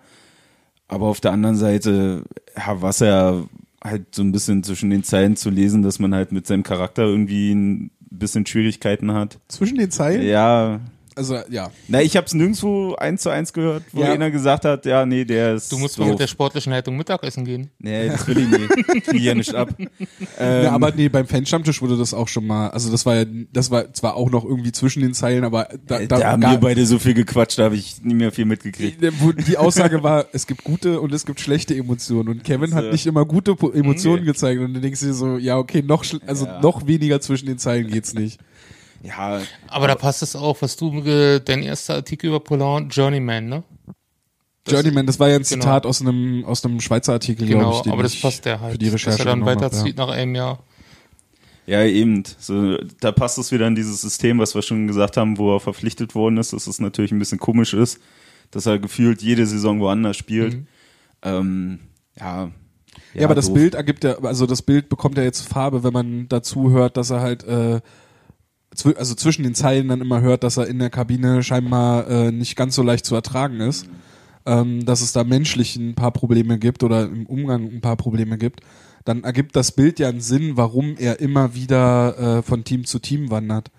[0.88, 2.22] Aber auf der anderen Seite,
[2.56, 3.44] ja, was er
[3.82, 7.02] halt so ein bisschen zwischen den Zeilen zu lesen, dass man halt mit seinem Charakter
[7.02, 9.38] irgendwie ein bisschen Schwierigkeiten hat.
[9.48, 10.22] Zwischen den Zeilen?
[10.22, 10.80] Ja,
[11.14, 11.70] Also, ja.
[11.88, 14.12] na, ich habe es nirgendwo eins zu eins gehört, wo Ja.
[14.12, 16.06] einer gesagt hat, ja, nee, der ist Du musst doof.
[16.06, 17.70] mal mit der sportlichen Leitung Mittagessen gehen.
[17.78, 19.08] Nee, das will ich nicht.
[19.14, 19.68] Ich ja nicht ab.
[19.78, 23.24] Ähm, ja, aber nee, beim Fanstammtisch wurde das auch schon mal, also das war ja,
[23.52, 26.52] das war zwar auch noch irgendwie zwischen den Zeilen, aber da, da, da, haben gar-
[26.52, 29.02] wir beide so viel gequatscht, da habe ich nie mehr viel mitgekriegt.
[29.20, 32.84] wo die Aussage war, es gibt gute und es gibt schlechte Emotionen und Kevin hat
[32.84, 32.90] So.
[32.90, 34.26] nicht immer gute Emotionen Nee.
[34.26, 36.60] gezeigt und dann denkst du dir so, ja okay, noch also Ja.
[36.60, 38.40] noch weniger zwischen den Zeilen geht's nicht.
[39.02, 41.00] Ja, Aber da passt es auch, was du,
[41.40, 43.64] dein erster Artikel über Polar Journeyman, ne?
[44.64, 45.60] Das- Journeyman, das war ja ein genau.
[45.62, 48.60] Zitat aus einem aus einem Schweizer Artikel, glaube Genau, ich, aber das ich passt der
[48.60, 48.72] halt.
[48.72, 50.62] für die Recherche dass er dann weiterzieht nach einem Jahr.
[51.66, 52.22] ja, eben.
[52.38, 55.58] So, da passt es wieder in dieses System, was wir schon gesagt haben, wo er
[55.60, 57.98] verpflichtet worden ist, dass es natürlich ein bisschen komisch ist,
[58.52, 60.54] dass er gefühlt jede Saison woanders spielt.
[60.54, 60.66] Mhm.
[61.24, 61.78] Ähm,
[62.20, 62.50] ja.
[63.14, 63.54] Ja, aber das doof.
[63.54, 67.10] Bild ergibt ja, also das Bild bekommt ja jetzt Farbe, wenn man dazu hört, dass
[67.10, 67.80] er halt, äh,
[68.96, 72.56] also zwischen den Zeilen dann immer hört, dass er in der Kabine scheinbar äh, nicht
[72.56, 73.86] ganz so leicht zu ertragen ist,
[74.46, 78.38] ähm, dass es da menschlich ein paar Probleme gibt oder im Umgang ein paar Probleme
[78.38, 78.60] gibt,
[79.04, 82.98] dann ergibt das Bild ja einen Sinn, warum er immer wieder äh, von Team zu
[82.98, 83.70] Team wandert.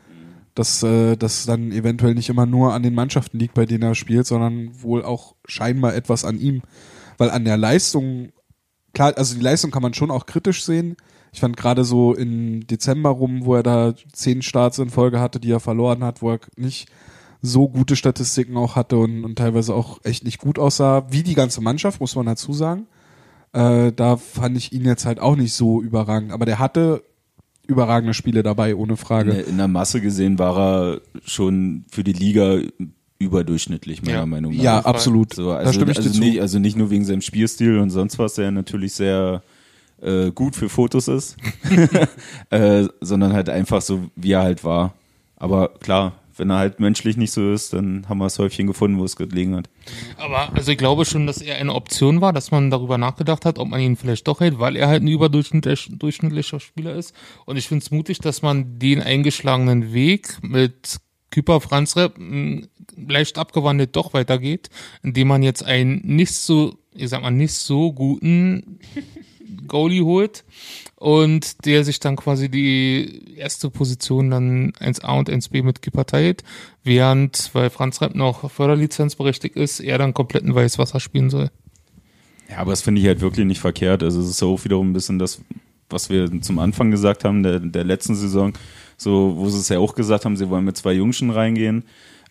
[0.53, 3.95] Dass äh, das dann eventuell nicht immer nur an den Mannschaften liegt, bei denen er
[3.95, 6.61] spielt, sondern wohl auch scheinbar etwas an ihm.
[7.17, 8.29] Weil an der Leistung
[8.93, 10.95] klar, also die Leistung kann man schon auch kritisch sehen.
[11.33, 15.39] Ich fand gerade so im Dezember rum, wo er da zehn Starts in Folge hatte,
[15.39, 16.87] die er verloren hat, wo er nicht
[17.41, 21.33] so gute Statistiken auch hatte und, und teilweise auch echt nicht gut aussah, wie die
[21.33, 22.85] ganze Mannschaft, muss man dazu sagen.
[23.51, 26.31] Äh, da fand ich ihn jetzt halt auch nicht so überragend.
[26.31, 27.03] Aber der hatte
[27.67, 29.33] überragende Spiele dabei, ohne In Frage.
[29.33, 32.59] der, in der Masse gesehen war er schon für die Liga
[33.19, 34.25] überdurchschnittlich, meiner Ja.
[34.25, 34.63] Meinung nach.
[34.63, 35.33] Ja, absolut.
[35.33, 36.19] So, da also, stimme ich also, dir zu.
[36.21, 39.43] nicht, also nicht nur wegen seinem Spielstil und sonst was, der natürlich sehr
[40.01, 41.37] äh, gut für Fotos ist,
[42.49, 44.93] äh, sondern halt einfach so, wie er halt war.
[45.35, 48.97] Aber klar, wenn er halt menschlich nicht so ist, dann haben wir das Häufchen gefunden,
[48.97, 49.69] wo es gelegen hat.
[50.17, 53.59] Aber also ich glaube schon, dass er eine Option war, dass man darüber nachgedacht hat,
[53.59, 57.13] ob man ihn vielleicht doch hält, weil er halt ein überdurchschnittlich- durchschnittlicher Spieler ist.
[57.45, 60.97] Und ich finde es mutig, dass man den eingeschlagenen Weg mit
[61.29, 64.69] Küper Franz Repp mh, leicht abgewandelt doch weitergeht,
[65.01, 68.79] indem man jetzt einen nicht so, ich sag mal, nicht so guten
[69.67, 70.43] Goalie holt
[70.95, 76.43] und der sich dann quasi die erste Position dann 1A und 1B mit Kipper teilt,
[76.83, 81.49] während, weil Franz Repp noch Förderlizenzberechtigt ist, er dann komplett in Weißwasser spielen soll.
[82.49, 84.03] Ja, aber das finde ich halt wirklich nicht verkehrt.
[84.03, 85.41] Also es ist auch wiederum ein bisschen das,
[85.89, 88.53] was wir zum Anfang gesagt haben, der, der letzten Saison,
[88.97, 91.83] so, wo sie es ja auch gesagt haben, sie wollen mit zwei Jungschen reingehen.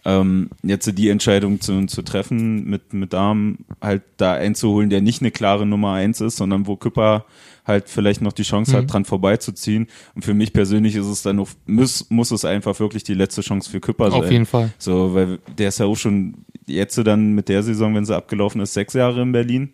[0.05, 5.23] Ähm, jetzt die Entscheidung zu, zu treffen, mit, mit Damen halt da einzuholen, der nicht
[5.23, 7.25] eine klare Nummer eins ist, sondern wo Küpper
[7.65, 8.77] halt vielleicht noch die Chance Mhm.
[8.79, 9.87] hat, dran vorbeizuziehen.
[10.17, 13.43] Und für mich persönlich ist es dann noch, muss, muss es einfach wirklich die letzte
[13.43, 14.21] Chance für Küpper sein.
[14.21, 14.73] Auf jeden Fall.
[14.79, 16.35] So, weil der ist ja auch schon
[16.67, 19.71] jetzt dann mit der Saison, wenn sie abgelaufen ist, sechs Jahre in Berlin.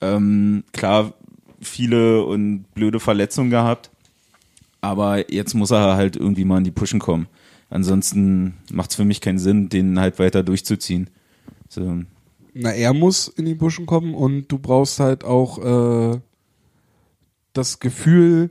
[0.00, 1.12] Ähm, klar,
[1.60, 3.90] viele und blöde Verletzungen gehabt.
[4.80, 7.26] Aber jetzt muss er halt irgendwie mal in die Pushen kommen.
[7.70, 11.10] Ansonsten macht es für mich keinen Sinn, den halt weiter durchzuziehen.
[11.68, 12.02] So,
[12.54, 16.20] Na, er muss in die Buschen kommen und du brauchst halt auch äh,
[17.52, 18.50] das Gefühl,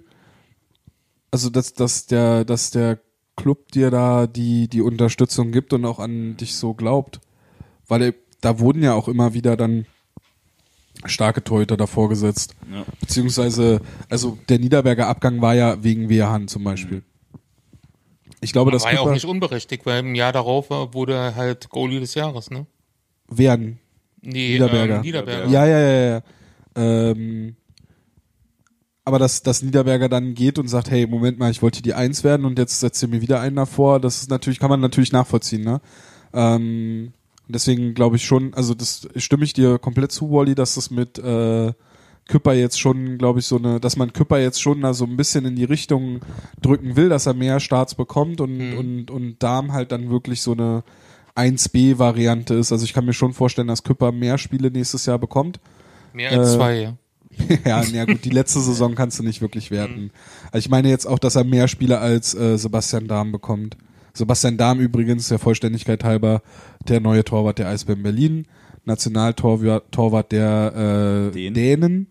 [1.32, 2.99] also dass, dass der, dass der
[3.36, 7.19] Club dir da die, die Unterstützung gibt und auch an dich so glaubt.
[7.88, 9.86] Weil er, da wurden ja auch immer wieder dann
[11.06, 12.56] starke Torhüter davor gesetzt.
[12.71, 12.85] Ja.
[13.00, 17.04] Beziehungsweise, also der Niederberger Abgang war ja wegen Wehrhahn zum Beispiel.
[18.42, 21.35] Ich glaube, das war ja auch nicht unberechtigt, weil im Jahr darauf war- wurde er
[21.35, 22.65] halt Goalie des Jahres, ne?
[23.29, 23.79] Wehrhahn,
[24.21, 24.96] Nee, Niederberger.
[24.98, 25.50] Ähm, Niederberger.
[25.50, 26.21] Ja, ja, ja, ja.
[26.75, 27.56] Ähm,
[29.06, 32.23] aber dass, dass Niederberger dann geht und sagt, hey, Moment mal, ich wollte die Eins
[32.23, 35.12] werden und jetzt setzt ihr mir wieder einen davor, das ist natürlich, kann man natürlich
[35.13, 35.81] nachvollziehen, ne?
[36.33, 37.13] Ähm,
[37.48, 41.17] deswegen glaube ich schon, also das stimme ich dir komplett zu, Wally, dass das mit
[41.19, 41.71] äh,
[42.28, 45.17] Küpper jetzt schon, glaube ich, so eine, dass man Küpper jetzt schon da so ein
[45.17, 46.19] bisschen in die Richtung
[46.62, 48.78] drücken will, dass er mehr Starts bekommt und, Mhm.
[48.78, 50.84] und, und Darm halt dann wirklich so eine
[51.36, 52.71] 1B-Variante ist.
[52.71, 55.60] Also ich kann mir schon vorstellen, dass Küpper mehr Spiele nächstes Jahr bekommt.
[56.13, 56.94] Mehr als Äh, zwei, ja.
[57.65, 60.12] ja, na gut, die letzte Saison kannst du nicht wirklich werten.
[60.52, 63.78] Also ich meine jetzt auch, dass er mehr Spiele als äh, Sebastian Dahm bekommt.
[64.13, 66.42] Sebastian Dahm übrigens, der Vollständigkeit halber,
[66.88, 68.48] der neue Torwart der Eisbären Berlin,
[68.86, 71.54] Nationaltorwart Torwart der äh, Dänen.
[71.54, 72.08] Dänen.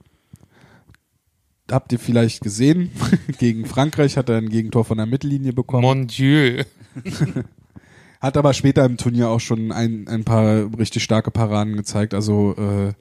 [1.70, 2.90] Habt ihr vielleicht gesehen?
[3.38, 5.82] Gegen Frankreich hat er ein Gegentor von der Mittellinie bekommen.
[5.82, 6.62] Mon Dieu.
[8.20, 12.14] Hat aber später im Turnier auch schon ein, ein paar richtig starke Paraden gezeigt.
[12.14, 12.92] Also äh,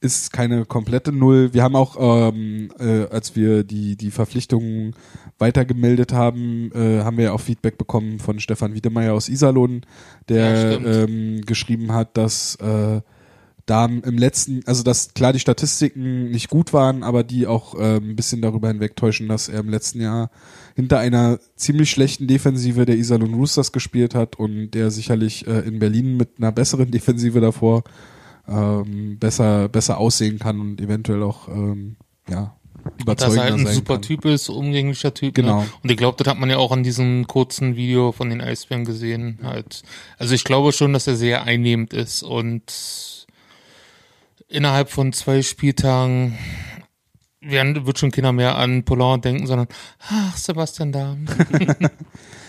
[0.00, 1.52] ist keine komplette Null.
[1.52, 1.96] Wir haben auch,
[2.32, 4.94] ähm, äh, als wir die, die Verpflichtungen
[5.38, 9.82] weitergemeldet haben, äh, haben wir ja auch Feedback bekommen von Stefan Wiedemeyer aus Iserlohn, Ja,
[10.28, 10.86] der stimmt.
[11.10, 13.00] ähm, geschrieben hat, dass äh,
[13.66, 17.96] da im letzten, also dass klar die Statistiken nicht gut waren, aber die auch äh,
[17.96, 20.30] ein bisschen darüber hinwegtäuschen, dass er im letzten Jahr
[20.74, 25.78] hinter einer ziemlich schlechten Defensive der Iserlohn Roosters gespielt hat und der sicherlich äh, in
[25.78, 27.84] Berlin mit einer besseren Defensive davor
[28.48, 31.96] ähm, besser besser aussehen kann und eventuell auch ähm,
[32.28, 32.56] ja
[33.06, 34.02] Dass er halt ein super kann.
[34.02, 35.34] Typ ist, umgänglicher Typ.
[35.34, 35.60] Genau.
[35.60, 35.68] Ne?
[35.84, 38.84] Und ich glaube, das hat man ja auch an diesem kurzen Video von den Eisbären
[38.84, 39.38] gesehen.
[39.44, 39.82] Halt.
[40.18, 43.21] Also ich glaube schon, dass er sehr einnehmend ist und
[44.52, 46.38] innerhalb von zwei Spieltagen
[47.40, 49.66] werden, wird schon keiner mehr an Pollard denken, sondern
[50.08, 51.26] ach, Sebastian Dahm.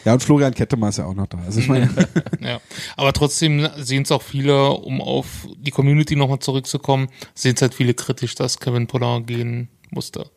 [0.05, 1.37] Ja, und Florian Kettemer ist ja auch noch da.
[1.45, 1.89] Also ich meine,
[2.41, 2.59] ja.
[2.97, 7.73] Aber trotzdem sehen es auch viele, um auf die Community nochmal zurückzukommen, sehen es halt
[7.73, 10.29] viele kritisch, dass Kevin Pollard gehen musste.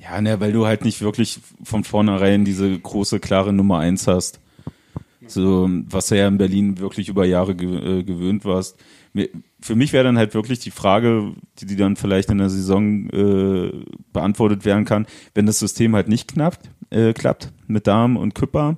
[0.00, 4.38] Ja, ne, weil du halt nicht wirklich von vornherein diese große, klare Nummer eins hast.
[5.26, 8.76] So, was du ja in Berlin wirklich über Jahre ge äh, gewöhnt warst.
[9.12, 9.30] Mir,
[9.64, 13.08] für mich wäre dann halt wirklich die Frage, die, die dann vielleicht in der Saison
[13.08, 13.72] äh,
[14.12, 18.76] beantwortet werden kann, wenn das System halt nicht knappt, äh, klappt mit Darm und Küpper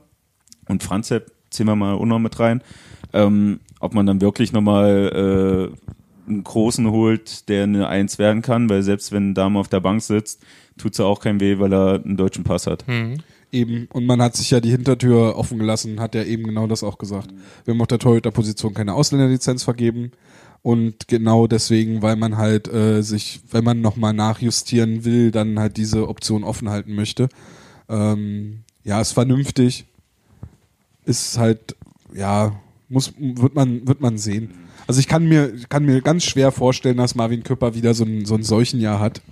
[0.68, 2.62] und Franzep, ziehen wir mal auch noch mit rein,
[3.12, 8.70] ähm, ob man dann wirklich nochmal äh, einen Großen holt, der eine Eins werden kann,
[8.70, 10.44] weil selbst wenn ein Dame auf der Bank sitzt,
[10.78, 12.84] tut's ja auch kein weh, weil er einen deutschen Pass hat.
[13.50, 16.84] Eben, und man hat sich ja die Hintertür offen gelassen, hat ja eben genau das
[16.84, 17.30] auch gesagt.
[17.64, 20.12] Wir haben auf der Torhüter-Position keine Ausländerlizenz vergeben.
[20.66, 25.76] Und genau deswegen, weil man halt äh, sich, wenn man nochmal nachjustieren will, dann halt
[25.76, 27.28] diese Option offen halten möchte.
[27.88, 29.84] Ähm, ja, ist vernünftig.
[31.04, 31.76] Ist halt,
[32.12, 34.54] ja, muss, wird man, wird man sehen.
[34.88, 38.24] Also ich kann mir, kann mir ganz schwer vorstellen, dass Marvin Küpper wieder so ein,
[38.24, 39.22] so ein solchen Jahr hat.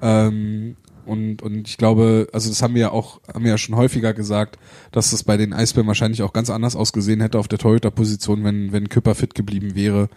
[0.00, 3.76] Ähm, und, und ich glaube, also das haben wir ja auch, haben wir ja schon
[3.76, 4.58] häufiger gesagt,
[4.92, 8.72] dass das bei den Eisbären wahrscheinlich auch ganz anders ausgesehen hätte auf der Torhüter-Position, wenn,
[8.72, 10.08] wenn Küpper fit geblieben wäre.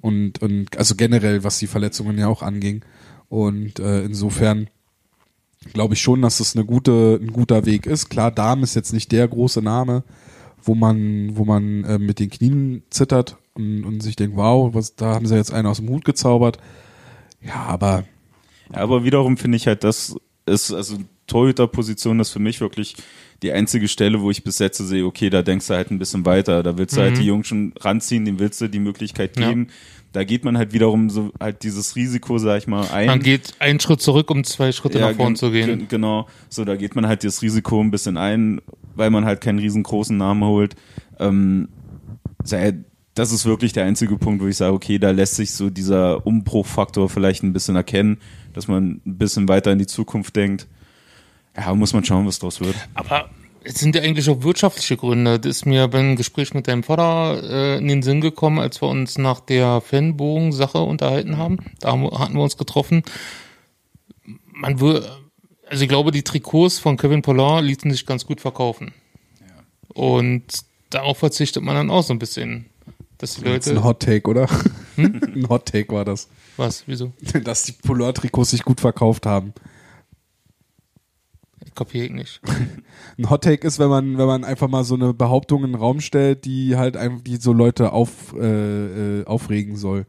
[0.00, 2.84] Und, und also generell, was die Verletzungen ja auch anging.
[3.28, 4.68] Und äh, insofern
[5.72, 8.08] glaube ich schon, dass das eine gute, ein guter Weg ist.
[8.08, 10.04] Klar, Darm ist jetzt nicht der große Name,
[10.62, 14.94] wo man, wo man äh, mit den Knien zittert und, und sich denkt, wow, was,
[14.94, 16.58] da haben sie jetzt einen aus dem Hut gezaubert.
[17.42, 18.04] Ja, aber
[18.72, 20.16] Ja, aber wiederum finde ich halt, das
[20.48, 22.96] ist, also Torhüterposition ist für mich wirklich
[23.42, 26.24] die einzige Stelle, wo ich bis jetzt sehe, okay, da denkst du halt ein bisschen
[26.26, 26.62] weiter.
[26.62, 29.48] Da willst du halt die Jungs schon ranziehen, dem willst du die Möglichkeit Ja.
[29.48, 29.68] geben.
[30.12, 33.06] Da geht man halt wiederum so halt dieses Risiko, sag ich mal, ein.
[33.06, 35.66] Man geht einen Schritt zurück, um zwei Schritte nach vorn zu gehen.
[35.80, 38.60] gen- Genau, so da geht man halt das Risiko ein bisschen ein,
[38.96, 40.74] weil man halt keinen riesengroßen Namen holt.
[41.20, 41.68] Ähm,
[43.14, 46.26] das ist wirklich der einzige Punkt, wo ich sage, okay, da lässt sich so dieser
[46.26, 48.18] Umbruchfaktor vielleicht ein bisschen erkennen,
[48.58, 50.66] dass man ein bisschen weiter in die Zukunft denkt.
[51.56, 52.74] Ja, muss man schauen, was draus wird.
[52.94, 53.30] Aber
[53.62, 55.38] es sind ja eigentlich auch wirtschaftliche Gründe.
[55.38, 58.88] Das ist mir beim Gespräch mit deinem Vater äh, in den Sinn gekommen, als wir
[58.88, 61.58] uns nach der Fanbogen-Sache unterhalten haben.
[61.78, 63.04] Da haben, hatten wir uns getroffen.
[64.52, 65.06] Man will,
[65.68, 68.92] also ich glaube, die Trikots von Kevin Pollard ließen sich ganz gut verkaufen.
[69.86, 70.46] Und
[70.90, 72.66] darauf verzichtet man dann auch so ein bisschen.
[73.18, 73.84] Dass die Das ist ein Leute.
[73.84, 74.48] Hot Take, oder?
[74.96, 76.28] ein Hot Take war das.
[76.56, 76.84] Was?
[76.86, 77.12] Wieso?
[77.44, 79.52] Dass die Polar-Trikots sich gut verkauft haben.
[81.64, 82.40] Ich kapiere ich nicht.
[83.18, 85.80] Ein Hot Take ist, wenn man, wenn man einfach mal so eine Behauptung in den
[85.80, 90.06] Raum stellt, die halt einfach, die so Leute auf, äh, äh, aufregen soll.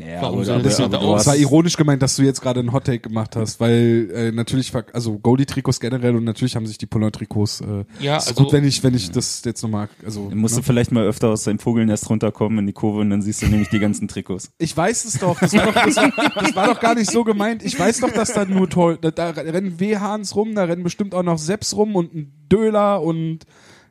[0.00, 2.40] Naja, Warum aber, soll aber, das aber, aus- Das war ironisch gemeint, dass du jetzt
[2.40, 6.66] gerade einen Hot Take gemacht hast, weil äh, natürlich, also Goalie-Trikots generell und natürlich haben
[6.66, 7.60] sich die Polar-Trikots.
[7.60, 10.28] Äh, Ja, ist also- gut, wenn ich, wenn ich das jetzt nochmal, also.
[10.30, 10.62] dann musst ne?
[10.62, 13.46] du vielleicht mal öfter aus deinem Vogelnest runterkommen in die Kurve und dann siehst du
[13.46, 14.50] nämlich die ganzen Trikots.
[14.58, 15.38] Ich weiß es doch.
[15.38, 17.62] Das war doch, das war, das war doch gar nicht so gemeint.
[17.62, 18.98] Ich weiß doch, dass da nur toll.
[19.00, 23.02] Da, da rennen W-Hahns rum, da rennen bestimmt auch noch Seps rum und ein Döler
[23.02, 23.40] und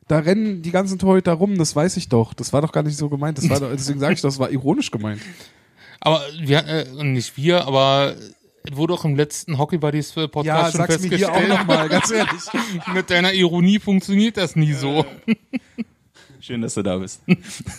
[0.08, 1.56] da rennen die ganzen Torhüter rum.
[1.56, 2.34] Das weiß ich doch.
[2.34, 3.38] Das war doch gar nicht so gemeint.
[3.38, 5.20] Das war doch, deswegen sage ich, das war ironisch gemeint.
[6.00, 8.14] Aber wir, äh, nicht wir, aber
[8.64, 11.60] es wurde auch im letzten Hockey Buddies Podcast Ja, schon sag's mir hier auch festgestellt.
[11.60, 12.42] nochmal, ganz ehrlich.
[12.94, 15.04] Mit deiner Ironie funktioniert das nie so.
[16.40, 17.20] Schön, dass du da bist.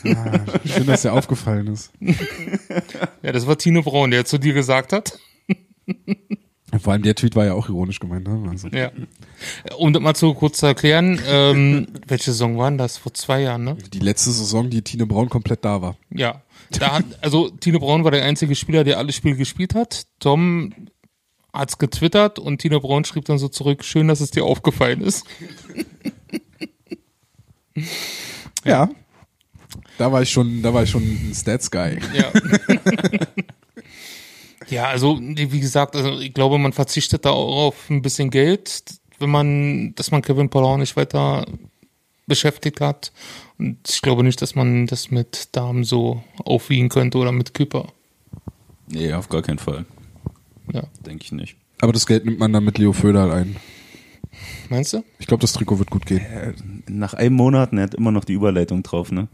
[0.06, 1.92] Ah, schön, dass dir aufgefallen ist.
[3.24, 5.18] Ja, das war Tino Braun, der zu dir gesagt hat.
[6.80, 8.28] Vor allem der Tweet war ja auch ironisch gemeint.
[8.28, 8.50] Ne?
[8.50, 8.92] Also, Ja.
[9.78, 12.98] Um das mal zu kurz zu erklären, ähm, welche Saison waren das?
[12.98, 13.78] Vor zwei Jahren, ne?
[13.92, 15.98] die letzte Saison, die Tine Braun komplett da war.
[16.12, 16.42] Ja.
[16.80, 20.06] Da hat, also Tino Braun war der einzige Spieler, der alle Spiele gespielt hat.
[20.20, 20.74] Tom
[21.54, 25.26] hat's getwittert und Tino Braun schrieb dann so zurück, schön, dass es dir aufgefallen ist.
[28.64, 28.90] Ja.
[29.98, 32.00] Da war ich schon, da war ich schon ein Stats-Guy.
[32.14, 32.32] Ja.
[34.70, 38.84] ja, also wie gesagt, also ich glaube, man verzichtet da auch auf ein bisschen Geld,
[39.20, 41.46] wenn man, dass man Kevin Paulon nicht weiter
[42.28, 43.12] beschäftigt hat.
[43.62, 47.90] Und ich glaube nicht, dass man das mit Damen so aufwiegen könnte oder mit Küper.
[48.88, 49.86] Nee, auf gar keinen Fall.
[50.74, 50.82] Ja.
[51.06, 51.58] Denke ich nicht.
[51.80, 53.56] Aber das Geld nimmt man dann mit Leo Föderl ein.
[54.70, 55.04] Meinst du?
[55.20, 56.22] Ich glaube, das Trikot wird gut gehen.
[56.26, 56.54] Äh,
[56.88, 59.28] Nach einem Monat, er hat immer noch die Überleitung drauf, ne?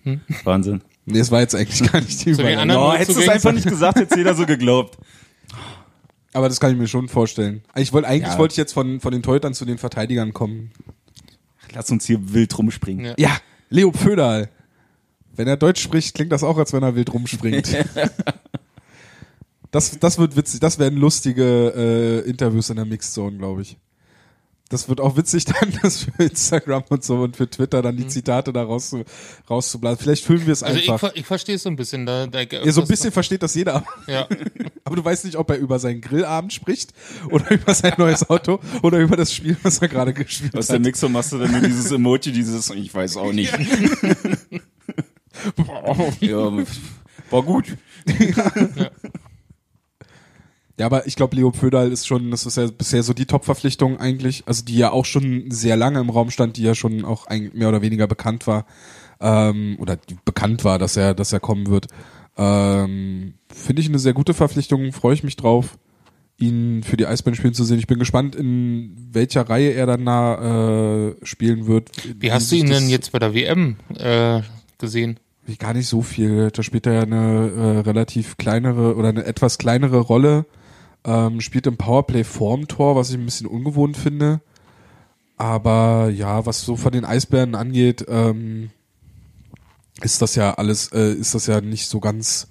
[0.44, 0.82] Wahnsinn.
[1.06, 2.84] Nee, es war jetzt eigentlich gar nicht die den Überleitung.
[2.84, 4.98] Oh, hättest du es einfach nicht gesagt, hätte jeder so geglaubt.
[6.34, 7.62] Aber das kann ich mir schon vorstellen.
[7.76, 8.38] Ich wollte eigentlich Ja.
[8.38, 10.72] wollte ich jetzt von von den Torhütern zu den Verteidigern kommen.
[11.74, 13.06] Lass uns hier wild rumspringen.
[13.06, 13.14] Ja.
[13.18, 13.38] Ja,
[13.70, 14.50] Leo Föderl.
[15.36, 17.68] Wenn er Deutsch spricht, klingt das auch, als wenn er wild rumspringt.
[19.72, 20.60] das, das wird witzig.
[20.60, 23.78] Das werden lustige äh, Interviews in der Mixed Zone, glaube ich.
[24.70, 28.08] Das wird auch witzig dann, das für Instagram und so und für Twitter dann die
[28.08, 28.94] Zitate da raus,
[29.50, 30.00] rauszublasen.
[30.04, 31.10] Vielleicht füllen wir es Also ich, einfach.
[31.12, 32.06] ver- ich verstehe es so ein bisschen.
[32.06, 33.86] Da, da ja, so ein bisschen versteht das jeder.
[34.08, 34.28] Ja.
[34.84, 36.94] Aber du weißt nicht, ob er über seinen Grillabend spricht
[37.30, 40.76] oder über sein neues Auto oder über das Spiel, was er gerade gespielt Aus der
[40.78, 40.84] hat.
[40.84, 43.54] Mixer machst du dann nur dieses Emoji, dieses, ich weiß auch nicht.
[46.20, 46.52] ja,
[47.30, 47.78] war gut.
[48.08, 48.90] Ja,
[50.86, 54.44] aber ich glaube, Leo Pföderl ist schon, das ist ja bisher so die Top-Verpflichtung eigentlich,
[54.46, 57.70] also die ja auch schon sehr lange im Raum stand, die ja schon auch mehr
[57.70, 58.66] oder weniger bekannt war,
[59.20, 61.88] ähm, oder die bekannt war, dass er, dass er kommen wird.
[62.38, 65.80] Ähm, Finde ich eine sehr gute Verpflichtung, freue ich mich drauf,
[66.38, 67.80] ihn für die Eisbären spielen zu sehen.
[67.80, 71.90] Ich bin gespannt, in welcher Reihe er dann da äh, spielen wird.
[72.20, 74.42] Wie hast du ihn denn jetzt bei der WM äh,
[74.78, 75.20] gesehen?
[75.58, 76.52] Gar nicht so viel.
[76.52, 80.46] Da spielt er ja eine äh, relativ kleinere oder eine etwas kleinere Rolle.
[81.08, 84.42] Ähm, spielt im Powerplay vorm Tor, was ich ein bisschen ungewohnt finde.
[85.38, 88.70] Aber ja, was so von den Eisbären angeht, ähm,
[90.02, 92.48] ist das ja alles, äh, ist das ja nicht so ganz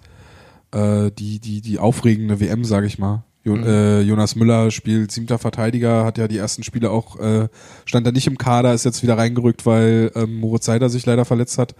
[0.72, 3.24] äh, die, die, die aufregende WM, sage ich mal.
[3.44, 7.48] Jo äh, Jonas Müller spielt siebter Verteidiger, hat ja die ersten Spiele auch, äh,
[7.84, 11.24] stand da nicht im Kader, ist jetzt wieder reingerückt, weil ähm, Moritz Seider sich leider
[11.24, 11.76] verletzt hat.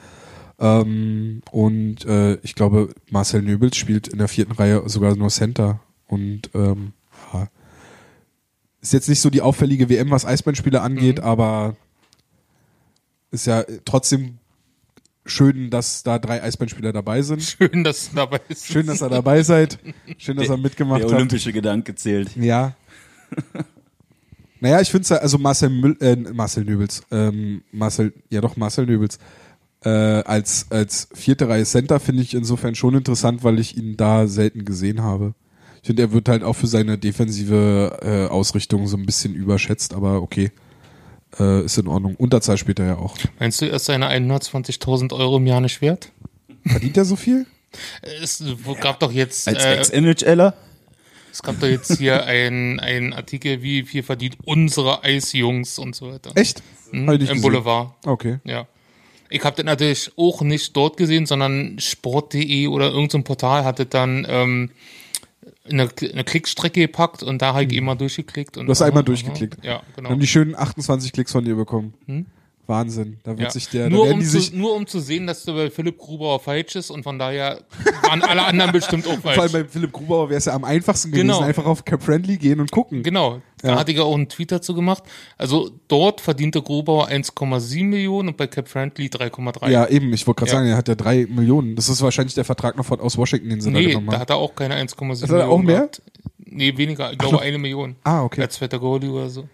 [0.60, 5.80] Ähm, und äh, ich glaube, Marcel Nöbels spielt in der vierten Reihe sogar nur Center.
[6.06, 6.92] Und ähm,
[7.32, 7.48] ja,
[8.80, 11.76] ist jetzt nicht so die auffällige WM, was Eisbandspiele angeht, aber
[13.30, 14.38] ist ja trotzdem
[15.24, 17.42] schön, dass da drei Eisbandspieler dabei sind.
[17.42, 18.66] Schön, dass du dabei bist.
[18.66, 19.78] Schön, dass ihr dabei seid.
[20.18, 21.16] Schön, dass ihr mitgemacht Der habt.
[21.16, 22.36] olympische Gedanke zählt.
[22.36, 22.76] Ja.
[24.60, 28.86] naja, ich finde es also Marcel Müll, äh, Marcel Nöbels, ähm, Marcel, ja doch, Marcel
[28.86, 29.18] Nöbels,
[29.82, 34.26] äh, als, als vierte Reihe Center finde ich insofern schon interessant, weil ich ihn da
[34.28, 35.34] selten gesehen habe.
[35.82, 39.94] Ich finde, er wird halt auch für seine defensive äh, Ausrichtung so ein bisschen überschätzt,
[39.94, 40.50] aber okay.
[41.38, 42.14] Äh, ist in Ordnung.
[42.16, 43.16] Unterzahl spielt er ja auch.
[43.38, 46.10] Meinst du, er ist seine 120.000 Euro im Jahr nicht wert?
[46.64, 47.46] Verdient er so viel?
[48.22, 48.42] Es
[48.80, 50.54] gab doch jetzt, Als äh, Ex-NHLer?
[51.36, 56.10] es gab doch jetzt hier ein, ein Artikel, wie viel verdient unsere Eisjungs und so
[56.10, 56.30] weiter.
[56.34, 56.62] Echt?
[56.92, 57.42] Nicht Im gesehen.
[57.42, 57.90] Boulevard.
[58.06, 58.38] Okay.
[58.44, 58.66] Ja.
[59.28, 63.84] Ich habe das natürlich auch nicht dort gesehen, sondern sport.de oder irgendein so Portal hatte
[63.84, 64.70] dann ähm,
[65.70, 68.56] eine, eine Klickstrecke gepackt und da habe ich immer durchgeklickt.
[68.56, 68.66] Und Hm.
[68.66, 69.64] Du hast einmal durchgeklickt.
[69.64, 70.10] Ja, genau.
[70.10, 71.94] Haben die schönen 28 Klicks von dir bekommen.
[72.68, 73.18] Wahnsinn.
[73.22, 73.50] Da wird ja.
[73.50, 76.74] sich der, nur, um zu, nur um zu sehen, dass du bei Philipp Grubauer falsch
[76.74, 77.60] ist und von daher
[78.02, 79.52] waren alle anderen bestimmt auch Vor allem falsch.
[79.52, 81.40] bei Philipp Grubauer wäre es ja am einfachsten gewesen, Genau.
[81.42, 83.04] einfach auf Cap Friendly gehen und gucken.
[83.04, 83.78] Genau, da Ja.
[83.78, 85.02] hatte ich ja auch einen Tweet dazu gemacht.
[85.38, 89.70] Also dort verdiente Grubauer 1,7 Millionen und bei Cap Friendly 3,3.
[89.70, 90.56] Ja, eben, ich wollte gerade Ja.
[90.58, 91.74] sagen, er hat ja drei Millionen.
[91.76, 94.12] Das ist wahrscheinlich der Vertrag noch von, aus Washington, den sie da Nee, genommen da
[94.14, 94.20] haben.
[94.20, 95.76] hat er auch keine 1,7 Hat er auch mehr?
[95.76, 96.02] gehabt.
[96.38, 97.12] Nee, weniger.
[97.12, 97.96] Ich glaube eine Million.
[98.04, 98.42] Ah, okay.
[98.42, 99.48] Als zweiter Goalie oder so.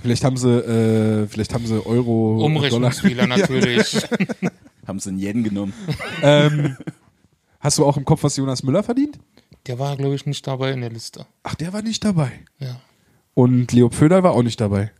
[0.00, 3.38] Vielleicht haben sie, äh, vielleicht haben sie Euro, Umrechnungsfehler Dollar.
[3.38, 3.96] natürlich.
[4.86, 5.72] Haben sie einen Yen genommen.
[6.22, 6.76] ähm,
[7.58, 9.18] hast du auch im Kopf, was Jonas Müller verdient?
[9.66, 11.26] Der war, glaube ich, nicht dabei in der Liste.
[11.42, 12.30] Ach, der war nicht dabei.
[12.60, 12.76] Ja,
[13.36, 14.90] Und Leo Pföder war auch nicht dabei.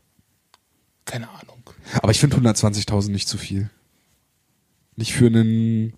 [1.07, 1.63] keine Ahnung.
[2.03, 3.71] Aber ich finde 120.000 nicht zu viel.
[4.95, 5.95] Nicht für einen,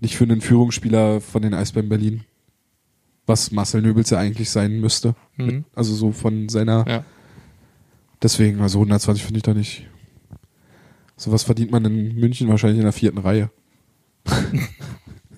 [0.00, 2.24] nicht für einen Führungsspieler von den Eisbären Berlin.
[3.26, 5.14] Was Marcel Nöbels ja eigentlich sein müsste.
[5.36, 5.64] Mhm.
[5.74, 7.04] Also so von seiner, Ja.
[8.22, 9.86] deswegen, also 120 finde ich da nicht.
[11.16, 13.50] Sowas verdient man in München wahrscheinlich in der vierten Reihe.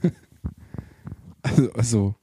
[1.42, 2.14] also, also,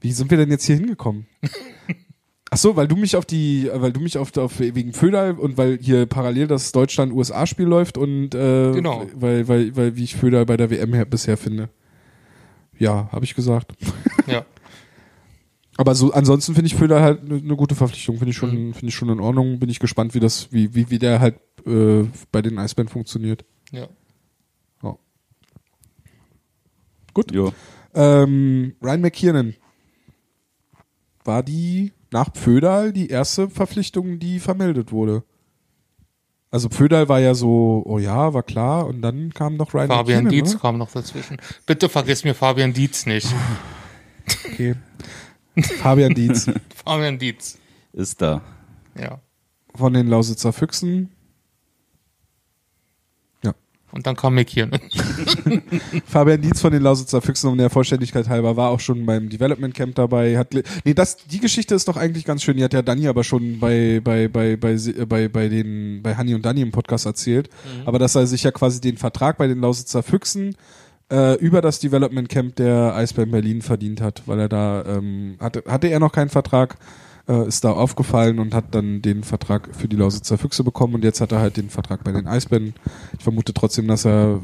[0.00, 1.26] wie sind wir denn jetzt hier hingekommen?
[2.50, 5.58] Ach so, weil du mich auf die, weil du mich auf, auf wegen Föderl und
[5.58, 9.06] weil hier parallel das Deutschland-USA-Spiel läuft und äh, Genau.
[9.14, 11.68] weil, weil, weil wie ich Föderl bei der WM her, bisher finde.
[12.78, 13.72] Ja, habe ich gesagt.
[14.26, 14.44] Ja.
[15.76, 18.72] Aber so ansonsten finde ich Föderl halt eine ne gute Verpflichtung, finde ich schon, Mhm.
[18.74, 19.58] finde ich schon in Ordnung.
[19.60, 21.36] Bin ich gespannt, wie das, wie, wie, wie der halt
[21.66, 23.44] äh, bei den Eisbären funktioniert.
[23.72, 23.88] Ja.
[27.14, 27.32] Gut.
[27.32, 27.52] Jo.
[27.94, 29.54] Ähm, Ryan McKiernan
[31.24, 35.24] war die nach Pföderl die erste Verpflichtung, die vermeldet wurde.
[36.50, 40.24] Also Pföderl war ja so, oh ja, war klar, und dann kam doch Ryan Fabian
[40.24, 40.60] McKiernan, Dietz ne?
[40.60, 41.36] kam noch dazwischen.
[41.66, 43.28] Bitte vergiss mir Fabian Dietz nicht.
[44.46, 44.74] Okay.
[45.80, 46.50] Fabian Dietz
[46.84, 47.58] Fabian Dietz.
[47.92, 48.40] Ist da.
[48.98, 49.20] Ja.
[49.74, 51.10] von den Lausitzer Füchsen.
[53.90, 54.80] Und dann kam McKiernan.
[56.06, 59.74] Fabian Dietz von den Lausitzer Füchsen, um der Vollständigkeit halber, war auch schon beim Development
[59.74, 60.36] Camp dabei.
[60.36, 62.56] Hat, nee, das, die Geschichte ist doch eigentlich ganz schön.
[62.58, 64.76] Die hat ja Dani aber schon bei, bei, bei, bei,
[65.08, 67.48] bei, bei den, bei Hanni und Dani im Podcast erzählt.
[67.86, 70.54] Aber dass er sich ja quasi den Vertrag bei den Lausitzer Füchsen
[71.10, 75.64] äh, über das Development Camp der Eisbären Berlin verdient hat, weil er da, ähm, hatte,
[75.66, 76.76] hatte er noch keinen Vertrag,
[77.28, 81.04] äh, ist da aufgefallen und hat dann den Vertrag für die Lausitzer Füchse bekommen und
[81.04, 82.74] jetzt hat er halt den Vertrag bei den Eisbären.
[83.16, 84.40] Ich vermute trotzdem, dass er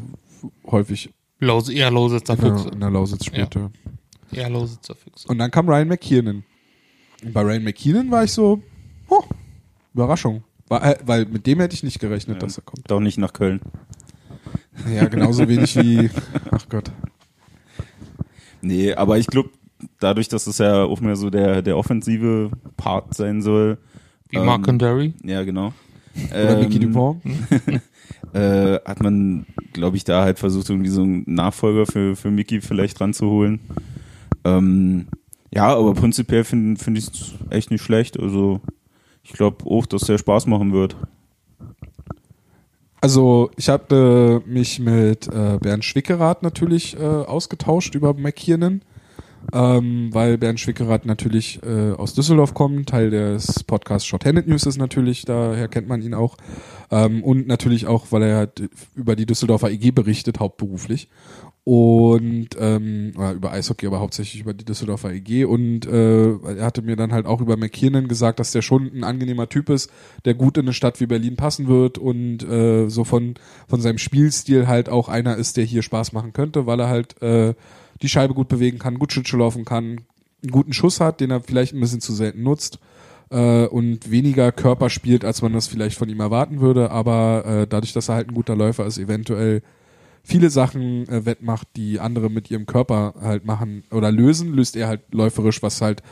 [0.67, 1.11] häufig
[1.41, 2.69] Laus, eher Lausitzer in der, Füchse.
[2.69, 3.71] in der Lausitz spielte.
[4.31, 5.29] Eher Lausitzer Füchse.
[5.29, 6.45] Und dann kam Ryan McKiernan.
[7.23, 8.63] Und bei Ryan McKiernan war ich so,
[9.09, 9.23] oh,
[9.95, 10.45] Überraschung.
[10.69, 12.91] War, äh, weil mit dem hätte ich nicht gerechnet, dass er kommt.
[12.91, 13.61] Doch nicht nach Köln.
[14.93, 16.11] Ja, genauso wenig wie,
[16.51, 16.91] ach Gott.
[18.61, 19.51] Nee, aber ich glaube,
[20.01, 23.79] dadurch, dass es ja auch mehr so der, der offensive Part sein soll.
[24.29, 25.15] Wie ähm, Mark Condary.
[25.23, 25.73] Ja, genau.
[26.31, 27.23] Oder Mickey Ähm, Dupont.
[28.33, 32.61] äh, hat man, glaube ich, da halt versucht, irgendwie so einen Nachfolger für, für Mickey
[32.61, 33.61] vielleicht ranzuholen.
[34.45, 35.07] Ähm,
[35.53, 38.19] ja, aber prinzipiell finde find ich es echt nicht schlecht.
[38.19, 38.61] Also
[39.23, 40.97] ich glaube auch, dass der Spaß machen wird.
[43.01, 48.81] Also ich habe äh, mich mit äh, Bernd Schwickerath natürlich äh, ausgetauscht über McKiernan,
[49.53, 54.79] ähm, weil Bernd Schwickerath natürlich äh, aus Düsseldorf kommt, Teil des Podcasts Shorthanded News ist
[54.79, 56.37] natürlich, daher kennt man ihn auch.
[56.91, 61.09] Ähm, und natürlich auch, weil er halt über die Düsseldorfer EG berichtet, hauptberuflich.
[61.67, 65.47] Und ähm, über Eishockey, aber hauptsächlich über die Düsseldorfer EG.
[65.47, 69.03] Und äh, er hatte mir dann halt auch über McKiernan gesagt, dass der schon ein
[69.03, 69.91] angenehmer Typ ist,
[70.27, 73.35] der gut in eine Stadt wie Berlin passen wird und äh, so von,
[73.67, 77.21] von seinem Spielstil halt auch einer ist, der hier Spaß machen könnte, weil er halt
[77.23, 77.55] äh,
[78.03, 80.01] die Scheibe gut bewegen kann, gut Schlittschuh laufen kann,
[80.43, 82.79] einen guten Schuss hat, den er vielleicht ein bisschen zu selten nutzt
[83.31, 87.67] äh, und weniger Körper spielt, als man das vielleicht von ihm erwarten würde, aber äh,
[87.67, 89.63] dadurch, dass er halt ein guter Läufer ist, eventuell
[90.23, 94.89] viele Sachen äh, wettmacht, die andere mit ihrem Körper halt machen oder lösen, löst er
[94.89, 96.03] halt läuferisch, was halt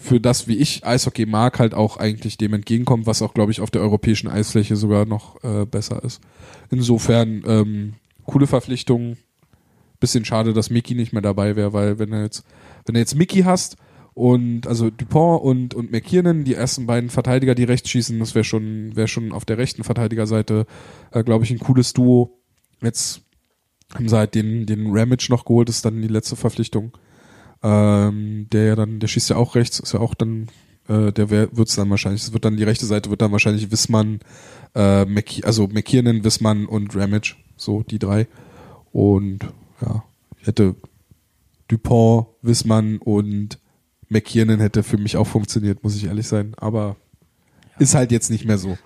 [0.00, 3.60] für das, wie ich Eishockey mag, halt auch eigentlich dem entgegenkommt, was auch, glaube ich,
[3.60, 6.22] auf der europäischen Eisfläche sogar noch äh, besser ist.
[6.70, 9.18] Insofern ähm, coole Verpflichtung.
[10.00, 12.44] Bisschen schade, dass Mickey nicht mehr dabei wäre, weil wenn er jetzt,
[12.86, 13.76] wenn du jetzt Mickey hast
[14.14, 18.44] und also Dupont und und McKiernan, die ersten beiden Verteidiger, die rechts schießen, das wäre
[18.44, 20.66] schon wäre schon auf der rechten Verteidigerseite,
[21.12, 22.40] äh, glaube ich, ein cooles Duo.
[22.82, 23.22] Jetzt
[23.94, 26.96] haben sie halt den den Ramage noch geholt, ist dann die letzte Verpflichtung.
[27.62, 30.48] Ähm, der ja dann, der schießt ja auch rechts, ist ja auch dann,
[30.88, 34.20] äh, der es dann wahrscheinlich, es wird dann die rechte Seite wird dann wahrscheinlich Wissmann,
[34.74, 38.28] äh, McK also McKiernan, Wissmann und Ramage, so die drei.
[38.92, 39.46] Und
[39.82, 40.04] ja,
[40.40, 40.74] ich hätte
[41.68, 43.58] Dupont, Wissmann und
[44.08, 46.54] McKiernan hätte für mich auch funktioniert, muss ich ehrlich sein.
[46.56, 46.96] Aber
[47.78, 48.76] ist halt jetzt nicht mehr so.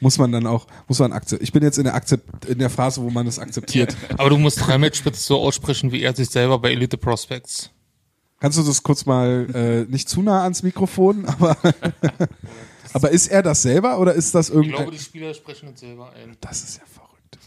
[0.00, 1.42] Muss man dann auch, muss man akzeptieren.
[1.42, 3.96] Ich bin jetzt in der, Akzept in der Phase, wo man es akzeptiert.
[4.16, 7.70] Aber du musst Ramage bitte so aussprechen, wie er sich selber bei Elite Prospects.
[8.38, 11.56] Kannst du das kurz mal äh, nicht zu nah ans Mikrofon, aber
[12.92, 15.80] aber ist er das selber oder ist das Ich irgendein glaube, die Spieler sprechen es
[15.80, 16.36] selber ein.
[16.40, 17.38] Das ist ja verrückt.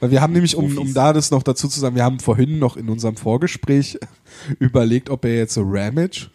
[0.00, 2.58] Weil wir haben nämlich, um, um da das noch dazu zu sagen, wir haben vorhin
[2.58, 3.98] noch in unserem Vorgespräch
[4.58, 6.28] überlegt, ob er jetzt so Ramage,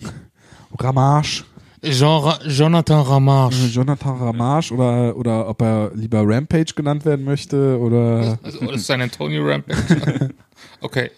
[0.79, 1.43] Ramage,
[1.83, 3.67] Jean Ra Jonathan Ramage.
[3.71, 8.91] Jonathan Ramage oder, oder ob er lieber Rampage genannt werden möchte oder Also, das ist
[8.91, 10.29] ein Antonio Rampage.
[10.81, 11.09] Okay.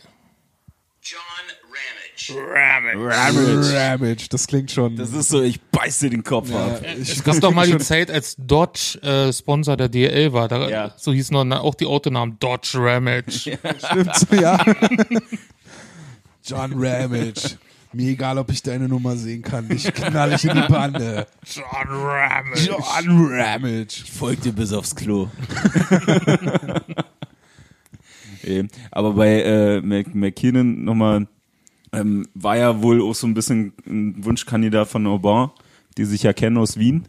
[2.31, 3.73] Ramage.
[3.75, 4.27] Ramage.
[4.29, 4.95] Das klingt schon.
[4.95, 6.81] Das ist so, ich beiß dir den Kopf ab.
[6.99, 10.47] ich, Es gab doch mal die Zeit, als Dodge äh, Sponsor der DL war.
[10.47, 10.93] Da, Ja.
[10.97, 13.31] So hießen dann auch die Autonamen Dodge Ramage.
[13.77, 14.63] stimmt so, ja.
[16.45, 17.57] John Ramage.
[17.95, 19.69] Mir egal, ob ich deine Nummer sehen kann.
[19.69, 21.27] Ich knall ich in die Bande.
[21.45, 22.65] John Ramage.
[22.65, 24.03] John Ramage.
[24.11, 25.29] Folgt dir bis aufs Klo.
[28.43, 31.27] Eh, Aber bei äh, McKinnon nochmal,
[31.93, 35.49] ähm, war ja wohl auch so ein bisschen ein Wunschkandidat von Aubin,
[35.97, 37.05] die sich ja kennen aus Wien,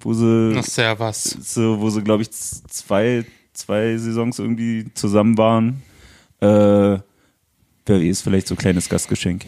[0.00, 1.24] wo sie, Na, servus.
[1.24, 3.24] so, wo sie glaube ich zwei,
[3.54, 5.82] zwei Saisons irgendwie zusammen waren.
[6.40, 7.00] Äh,
[7.86, 9.46] wer weiß, vielleicht so ein kleines Gastgeschenk.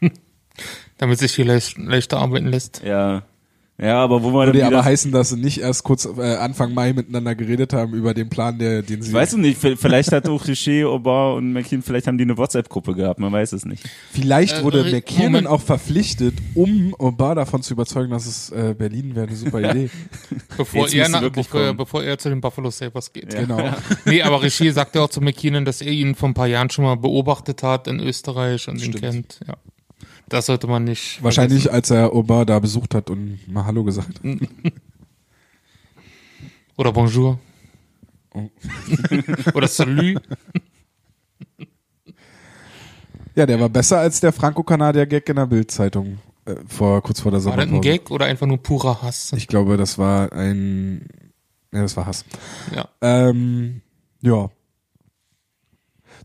[0.98, 2.82] Damit sich leicht, leichter arbeiten lässt.
[2.84, 3.24] Ja,
[3.76, 6.74] ja, aber wo man Würde dann aber heißen, dass sie nicht erst kurz äh, Anfang
[6.74, 9.12] Mai miteinander geredet haben über den Plan, der, den sie.
[9.12, 12.94] Weißt du nicht, vielleicht hat auch Richer, Aubin und McKean, vielleicht haben die eine WhatsApp-Gruppe
[12.94, 13.82] gehabt, man weiß es nicht.
[14.12, 15.46] Vielleicht Äh, wurde McKinnon Moment.
[15.48, 19.90] auch verpflichtet, um Obar davon zu überzeugen, dass es äh, Berlin wäre eine super Idee.
[20.56, 23.30] Bevor er, musst du na, wirklich bevor, bevor er zu den Buffalo Sabres geht.
[23.34, 23.58] Genau.
[24.04, 26.84] Nee, aber Richer sagte auch zu McKinnon, dass er ihn vor ein paar Jahren schon
[26.84, 29.00] mal beobachtet hat in Österreich und ihn Stimmt.
[29.00, 29.40] kennt.
[29.48, 29.54] Ja.
[30.28, 31.22] Das sollte man nicht.
[31.22, 34.24] Wahrscheinlich, als er Obar da besucht hat und mal Hallo gesagt hat.
[36.76, 37.38] Oder Bonjour.
[38.32, 38.48] Oh.
[39.54, 40.20] Oder Salut.
[43.36, 47.44] Ja, der war besser als der Franco-Kanadier-Gag in der Bild-Zeitung äh, vor, kurz vor der
[47.44, 47.76] War das Sommerpause.
[47.76, 49.32] ein Gag oder einfach nur purer Hass?
[49.36, 51.08] Ich glaube, das war ein,
[51.72, 52.24] ja, das war Hass.
[52.74, 52.88] Ja.
[53.00, 53.82] Ähm,
[54.20, 54.50] ja.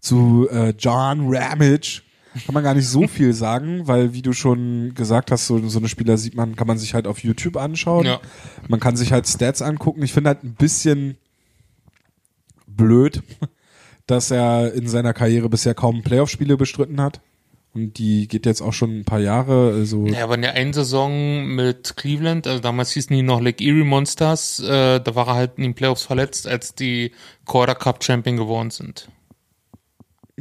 [0.02, 2.02] Zu äh, John Ramage
[2.46, 5.80] kann man gar nicht so viel sagen, weil wie du schon gesagt hast, so, so
[5.80, 8.06] eine Spieler sieht man, kann man sich halt auf YouTube anschauen.
[8.06, 8.20] Ja.
[8.68, 10.04] Man kann sich halt Stats angucken.
[10.04, 11.18] Ich finde halt ein bisschen
[12.68, 13.22] blöd,
[14.08, 17.22] dass er in seiner Karriere bisher kaum Playoff-Spiele bestritten hat.
[17.74, 19.74] Und die geht jetzt auch schon ein paar Jahre.
[19.76, 23.64] Also Ja, aber in der einen Saison mit Cleveland, also damals hießen die noch Lake
[23.64, 27.12] Erie Monsters, äh, da war er halt in den Playoffs verletzt, als die
[27.46, 29.10] Quarter Cup Champion geworden sind.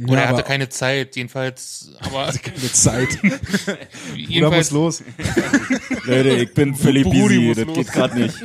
[0.03, 3.09] Oder Ja, er hatte keine Zeit, jedenfalls, aber keine Zeit.
[4.37, 5.03] Oder muss los?
[6.05, 7.75] Leute, ich bin völlig busy, das los.
[7.77, 8.37] geht gerade nicht.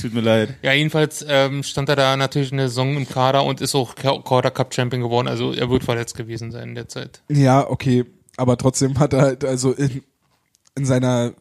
[0.00, 0.54] Tut mir leid.
[0.62, 4.20] ja, jedenfalls ähm, stand er da natürlich eine Saison im Kader und ist auch Qua-
[4.22, 7.22] Quarter Cup Champion geworden, also er wird verletzt gewesen sein in der Zeit.
[7.28, 8.04] Ja, okay.
[8.36, 10.02] Aber trotzdem hat er halt, also in,
[10.74, 11.32] in seiner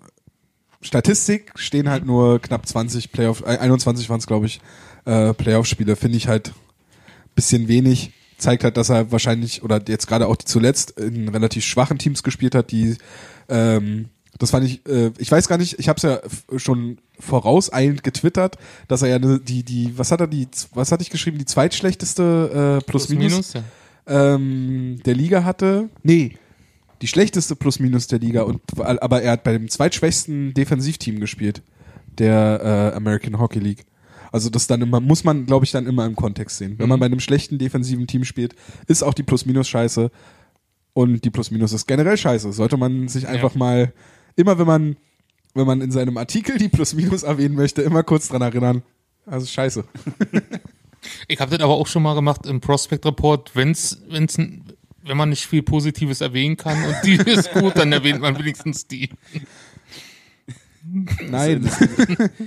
[0.81, 4.59] Statistik stehen halt nur knapp 20 Playoff, äh, 21 waren es, glaube ich,
[5.05, 5.95] äh, Playoff-Spiele.
[5.95, 6.51] Finde ich halt
[7.35, 8.11] bisschen wenig.
[8.41, 12.55] Zeigt halt, dass er wahrscheinlich, oder jetzt gerade auch zuletzt, in relativ schwachen Teams gespielt
[12.55, 12.97] hat, die
[13.47, 16.19] ähm, das fand ich, äh, ich weiß gar nicht, ich habe es ja
[16.57, 21.03] schon vorauseilend getwittert, dass er ja ne, die, die, was hat er die, was hatte
[21.03, 23.63] ich geschrieben, die zweitschlechteste äh, Plus-Minus ja.
[24.07, 25.89] ähm, der Liga hatte.
[26.01, 26.37] Nee,
[27.01, 28.43] die schlechteste Plus-Minus der Liga.
[28.43, 31.61] Und, aber er hat bei dem zweitschwächsten Defensivteam gespielt,
[32.17, 33.85] der äh, American Hockey League.
[34.32, 36.75] Also das dann immer, muss man, glaube ich, dann immer im Kontext sehen.
[36.77, 38.55] Wenn man bei einem schlechten defensiven Team spielt,
[38.88, 40.09] ist auch die Plus-Minus scheiße.
[40.93, 42.51] Und die Plus-Minus ist generell scheiße.
[42.53, 43.93] Sollte man sich einfach mal,
[44.36, 44.95] immer wenn man,
[45.53, 48.84] wenn man in seinem Artikel die Plus-Minus erwähnen möchte, immer kurz dran erinnern.
[49.25, 49.84] Also scheiße.
[51.27, 55.29] Ich habe das aber auch schon mal gemacht im Prospect Report, wenn's, wenn's, wenn man
[55.29, 59.09] nicht viel Positives erwähnen kann und die ist gut, dann erwähnt man wenigstens die.
[61.27, 61.69] Nein.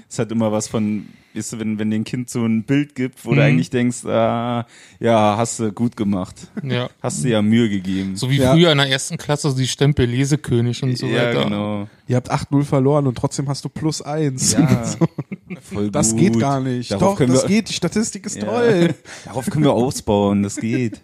[0.09, 3.25] Es hat immer was von, weißt du, wenn, wenn ein Kind so ein Bild gibt,
[3.25, 3.37] wo Mhm.
[3.37, 4.67] du eigentlich denkst, ah,
[5.01, 6.35] ja, hast du gut gemacht.
[6.63, 6.89] Ja.
[7.03, 8.17] Hast du ja Mühe gegeben.
[8.17, 8.53] So wie Ja.
[8.53, 11.45] früher in der ersten Klasse, so die Stempel Lesekönig und so ja, weiter.
[11.45, 11.89] genau.
[12.07, 14.53] Ihr habt 8-0 verloren und trotzdem hast du plus 1.
[14.53, 14.85] Ja,
[15.63, 16.21] voll Das gut.
[16.21, 16.91] geht gar nicht.
[16.91, 17.69] Darauf Doch, können das wir, geht.
[17.69, 18.45] Die Statistik ist Ja.
[18.45, 18.95] toll.
[19.25, 21.01] Darauf können wir ausbauen, das geht.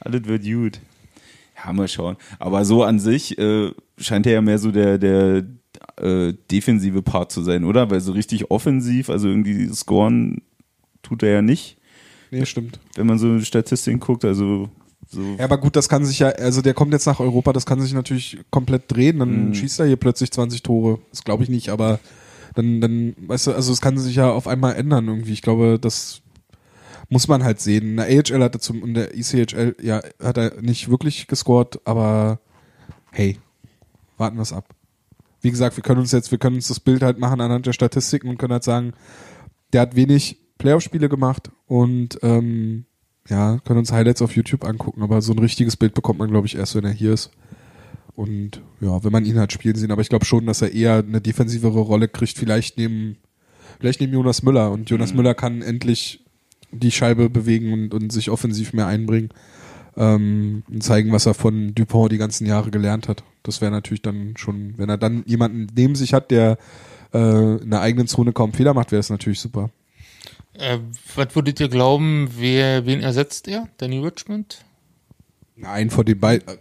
[0.00, 0.80] Alles wird gut.
[1.64, 2.16] Ja, mal schauen.
[2.40, 5.44] Aber so an sich äh, scheint er ja mehr so der, der
[6.00, 7.90] äh, defensive Part zu sein, oder?
[7.90, 10.42] Weil so richtig offensiv, also irgendwie scoren
[11.02, 11.76] tut er ja nicht,
[12.30, 12.78] Nee, stimmt.
[12.96, 14.24] wenn man so Statistiken guckt.
[14.24, 14.68] Also
[15.08, 17.66] so Ja, aber gut, das kann sich ja, also der kommt jetzt nach Europa, das
[17.66, 19.54] kann sich natürlich komplett drehen, dann Mhm.
[19.54, 20.98] schießt er hier plötzlich 20 Tore.
[21.10, 21.98] Das glaube ich nicht, aber
[22.54, 25.32] dann, dann, weißt du, also es kann sich ja auf einmal ändern irgendwie.
[25.32, 26.20] Ich glaube, das
[27.08, 27.90] muss man halt sehen.
[27.90, 31.80] In der AHL hat er zum, in der ECHL, ja, hat er nicht wirklich gescored,
[31.84, 32.40] aber
[33.10, 33.38] hey,
[34.16, 34.66] warten wir es ab.
[35.42, 37.72] Wie gesagt, wir können uns jetzt, wir können uns das Bild halt machen anhand der
[37.72, 38.92] Statistiken und können halt sagen,
[39.72, 42.84] der hat wenig Playoff-Spiele gemacht und ähm,
[43.28, 46.46] ja, können uns Highlights auf YouTube angucken, aber so ein richtiges Bild bekommt man, glaube
[46.46, 47.30] ich, erst, wenn er hier ist.
[48.14, 50.98] Und ja, wenn man ihn halt spielen sehen, aber ich glaube schon, dass er eher
[50.98, 53.16] eine defensivere Rolle kriegt, vielleicht neben,
[53.80, 54.70] vielleicht neben Jonas Müller.
[54.70, 56.24] Und Jonas Müller kann endlich
[56.70, 59.30] die Scheibe bewegen und, und sich offensiv mehr einbringen
[59.96, 63.24] ähm, und zeigen, was er von Dupont die ganzen Jahre gelernt hat.
[63.42, 66.58] Das wäre natürlich dann schon, wenn er dann jemanden neben sich hat, der
[67.12, 69.70] äh, in der eigenen Zone kaum Fehler macht, wäre es natürlich super.
[70.54, 70.78] Äh,
[71.16, 73.68] was würdet ihr glauben, wer, wen ersetzt er?
[73.78, 74.64] Danny Richmond?
[75.56, 76.58] Nein, vor den beiden.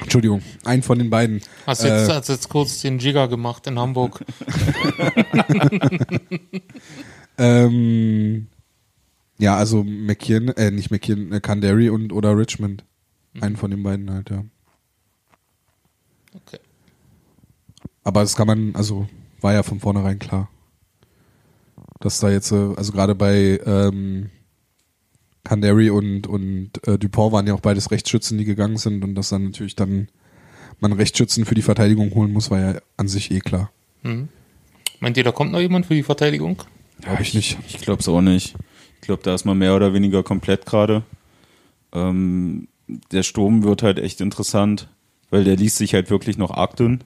[0.00, 1.40] Entschuldigung, einen von den beiden.
[1.66, 4.24] Hast jetzt, Äh, hast jetzt kurz den Jigger gemacht in Hamburg.
[7.38, 8.46] Ähm,
[9.38, 12.84] ja, also McKeon, äh, nicht McKeon, äh, Kandari und oder Richmond.
[13.40, 14.44] Einen von den beiden halt, ja.
[16.34, 16.58] Okay.
[18.02, 19.08] Aber das kann man, also
[19.40, 20.50] war ja von vornherein klar.
[22.00, 24.30] Dass da jetzt, äh, also gerade bei ähm,
[25.44, 29.30] Kandari und, und äh, Dupont waren ja auch beides Rechtsschützen, die gegangen sind und dass
[29.30, 30.08] dann natürlich dann
[30.80, 33.70] man Rechtsschützen für die Verteidigung holen muss, war ja an sich eh klar.
[35.00, 36.62] Meint ihr, da kommt noch jemand für die Verteidigung?
[37.00, 37.58] Glaube ich nicht.
[37.68, 38.54] Ich glaube es auch nicht.
[39.00, 41.02] Ich glaube, da ist man mehr oder weniger komplett gerade.
[41.92, 42.68] Ähm,
[43.12, 44.88] der Sturm wird halt echt interessant,
[45.30, 47.00] weil der liest sich halt wirklich noch arg dünn,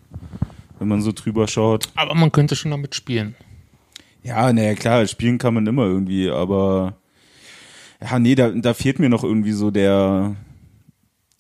[0.79, 1.89] wenn man so drüber schaut.
[1.95, 3.35] Aber man könnte schon damit spielen.
[4.23, 6.97] Ja, naja, klar, spielen kann man immer irgendwie, aber
[8.03, 10.37] ja, nee, da, da fehlt mir noch irgendwie so der,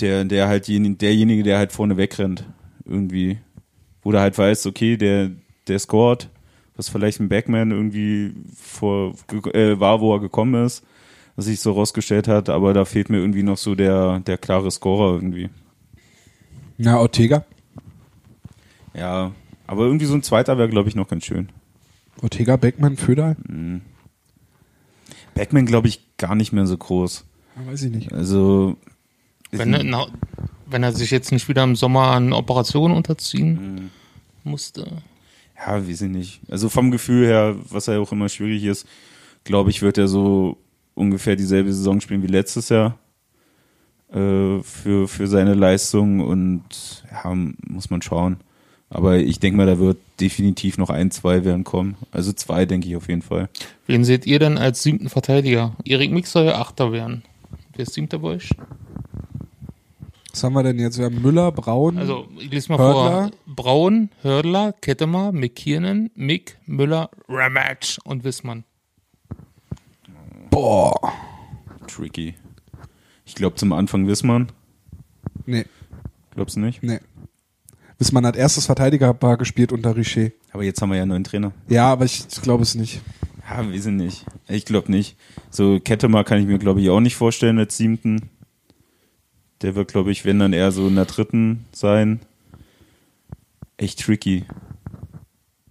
[0.01, 2.45] der, der halt jen- derjenige, der halt vorne wegrennt.
[2.85, 3.39] Irgendwie.
[4.03, 5.31] Wo du halt weißt, okay, der,
[5.67, 6.29] der scored,
[6.77, 9.15] was vielleicht ein Backman irgendwie vor,
[9.53, 10.83] äh, war, wo er gekommen ist,
[11.37, 14.71] was sich so rausgestellt hat, aber da fehlt mir irgendwie noch so der, der klare
[14.71, 15.51] Scorer irgendwie.
[16.79, 17.45] Na, Ortega?
[18.95, 19.33] Ja,
[19.67, 21.51] aber irgendwie so ein zweiter wäre, glaube ich, noch ganz schön.
[22.23, 23.37] Ortega, Beckmann, Föderl?
[25.35, 27.25] Backman, glaube ich, gar nicht mehr so groß.
[27.57, 28.13] Ja, weiß ich nicht.
[28.13, 28.77] Also,
[29.51, 30.07] Wenn er, na,
[30.67, 33.91] wenn er sich jetzt nicht wieder im Sommer an Operationen unterziehen
[34.45, 35.03] musste.
[35.57, 36.41] Ja, weiß ich nicht.
[36.49, 38.87] Also vom Gefühl her, was ja auch immer schwierig ist,
[39.45, 40.59] glaube ich, wird er so
[40.95, 42.99] ungefähr dieselbe Saison spielen wie letztes Jahr
[44.13, 47.35] äh, für, für seine Leistung und ja,
[47.67, 48.39] muss man schauen.
[48.91, 51.97] Aber ich denke mal, da wird definitiv noch ein, zwei werden kommen.
[52.11, 53.51] Also zwei, denke ich auf jeden Fall.
[53.87, 55.77] Wen seht ihr denn als siebten Verteidiger?
[55.85, 57.23] Erik Mix soll ja Achter werden.
[57.75, 58.51] Wer ist siebter bei euch?
[60.33, 60.99] Was haben wir denn jetzt?
[60.99, 61.99] Wir haben Müller, Braun.
[61.99, 63.31] Also, ich lese mal Hördler.
[63.45, 63.55] vor.
[63.55, 68.65] Braun, Hördler, Kettemer, McKiernan, Mick, Müller, Ramage und Wissmann.
[70.51, 70.95] boah.
[71.87, 72.35] Tricky.
[73.29, 74.49] Ich glaube zum Anfang Wissmann.
[75.47, 75.67] Nee,
[76.35, 76.83] Glaubst du nicht?
[76.83, 76.99] nee.
[77.99, 80.31] Wissmann hat erstes Verteidigerpaar gespielt unter Richer.
[80.53, 81.53] Aber jetzt haben wir ja einen neuen Trainer.
[81.69, 83.01] Ja, aber ich, ich glaube es nicht.
[83.51, 84.25] Ja, wir sind nicht.
[84.47, 85.17] Ich glaube nicht.
[85.51, 88.31] So Kettemer kann ich mir, glaube ich, auch nicht vorstellen als siebten.
[89.63, 92.21] Der wird, glaube ich, wenn dann eher so in der dritten sein.
[93.79, 94.45] Echt tricky.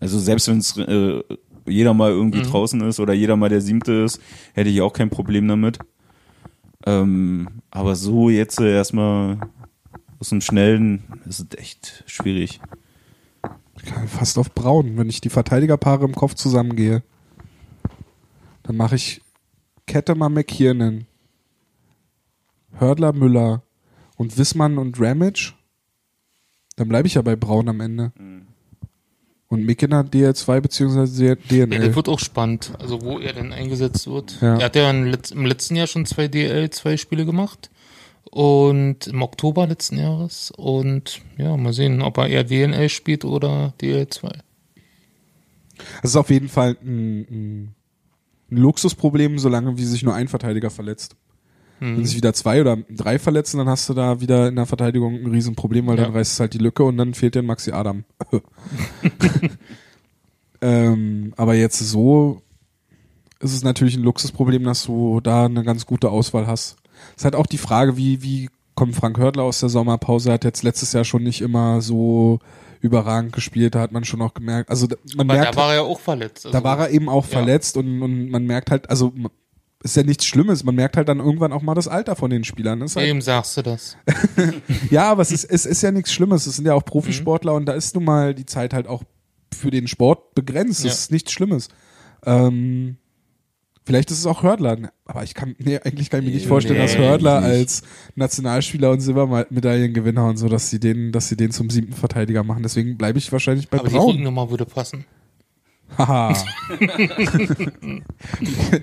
[0.01, 1.24] Also selbst wenn es äh,
[1.66, 4.22] jeder mal irgendwie draußen ist oder jeder mal der siebte ist,
[4.53, 5.80] hätte ich auch kein Problem damit.
[6.88, 9.38] Ähm, aber so jetzt äh, erstmal
[10.19, 12.61] aus dem Schnellen ist es echt schwierig.
[13.75, 17.03] Ich kann fast auf Braun, wenn ich die Verteidigerpaare im Kopf zusammengehe.
[18.63, 19.21] Dann mache ich
[19.85, 21.07] Kettemer McKiernan,
[22.79, 23.63] Hördler Müller
[24.15, 25.55] und Wissmann und Ramage.
[26.77, 28.13] Dann bleibe ich ja bei Braun am Ende.
[29.49, 31.79] Und Mickener DL2 beziehungsweise Ja, DNL.
[31.79, 34.37] der wird auch spannend, also wo er denn eingesetzt wird.
[34.41, 34.57] Ja.
[34.57, 37.69] Er hat ja im Letz- im letzten Jahr schon zwei DL, zwei Spiele gemacht.
[38.29, 40.51] Und im Oktober letzten Jahres.
[40.55, 44.31] Und ja, mal sehen, ob er eher DNL spielt oder DL2.
[46.01, 47.19] Das ist auf jeden Fall ein,
[48.51, 51.15] ein Luxusproblem, solange wie sich nur ein Verteidiger verletzt.
[51.80, 55.13] Wenn sich wieder zwei oder drei verletzen, dann hast du da wieder in der Verteidigung
[55.15, 56.05] ein Riesenproblem, weil Ja.
[56.05, 58.03] dann reißt es halt die Lücke und dann fehlt dir ein Maxi Adam.
[60.61, 62.41] ähm, aber jetzt so
[63.39, 66.78] ist es natürlich ein Luxusproblem, dass du da eine ganz gute Auswahl hast.
[67.11, 70.43] Es ist halt auch die Frage, wie, wie kommt Frank Hördler aus der Sommerpause, hat
[70.43, 72.39] jetzt letztes Jahr schon nicht immer so
[72.82, 75.69] überragend gespielt, da hat man schon auch gemerkt, also da- man Aber merkt, da war
[75.69, 76.45] er ja auch verletzt.
[76.45, 77.32] Also, da war er eben auch ja.
[77.32, 79.13] verletzt und, und man merkt halt, also
[79.91, 82.43] ist ja nichts Schlimmes, man merkt halt dann irgendwann auch mal das Alter von den
[82.43, 82.79] Spielern.
[82.79, 83.97] Das ist halt, Eben sagst du das.
[84.91, 86.79] ja, aber es ist, es ist ja nichts Schlimmes, es sind ja Mhm.
[86.79, 89.03] auch Profisportler und da ist nun mal die Zeit halt auch
[89.53, 90.89] für den Sport begrenzt, Ja.
[90.89, 91.69] das ist nichts Schlimmes.
[92.25, 92.97] Ähm,
[93.85, 96.79] vielleicht ist es auch Hördler, aber ich kann, nee, eigentlich kann ich mir nicht vorstellen,
[96.79, 97.49] Nee, dass Hördler nicht.
[97.49, 97.83] als
[98.15, 102.63] Nationalspieler und Silbermedaillengewinner und so, dass sie den, dass sie den zum siebten Verteidiger machen.
[102.63, 104.11] Deswegen bleibe ich wahrscheinlich bei Aber die Braun.
[104.11, 105.05] Rückennummer würde passen.
[105.97, 106.31] Haha.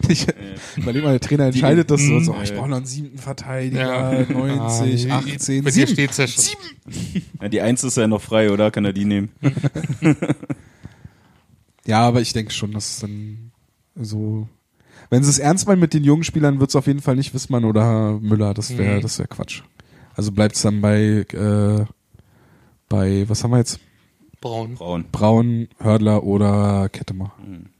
[0.09, 0.26] ich,
[0.76, 4.32] überleg mal, der Trainer entscheidet das so, so ich brauche noch einen siebten Verteidiger, Ja.
[4.32, 5.92] 90, Ah, 18, Bei dir 7.
[5.92, 6.44] steht's ja schon.
[7.40, 8.70] Ja, die Eins ist ja noch frei, oder?
[8.70, 9.30] Kann er die nehmen?
[11.86, 13.50] Ja, aber ich denke schon, dass es dann
[13.94, 14.48] so,
[15.11, 17.34] wenn sie es ernst meinen mit den jungen Spielern, wird es auf jeden Fall nicht
[17.34, 19.00] Wissmann oder Müller, das wäre Mhm.
[19.02, 19.61] das wäre Quatsch.
[20.16, 21.84] Also bleibt es dann bei, äh,
[22.88, 23.80] bei, was haben wir jetzt?
[24.45, 24.74] Braun.
[24.74, 25.07] Braun.
[25.11, 27.32] Braun, Hördler oder Kettemer.
[27.42, 27.70] Mhm.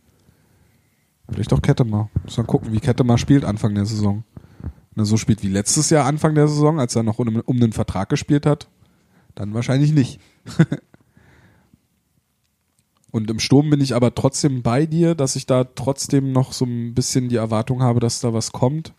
[1.31, 2.09] Vielleicht auch Kettemer.
[2.25, 4.25] Muss man gucken, wie Kettemer spielt Anfang der Saison.
[4.95, 7.61] Wenn er so spielt wie letztes Jahr Anfang der Saison, als er noch um, um
[7.61, 8.69] den Vertrag gespielt hat,
[9.35, 10.19] dann wahrscheinlich nicht.
[13.11, 16.65] Und im Sturm bin ich aber trotzdem bei dir, dass ich da trotzdem noch so
[16.65, 18.95] ein bisschen die Erwartung habe, dass da was kommt,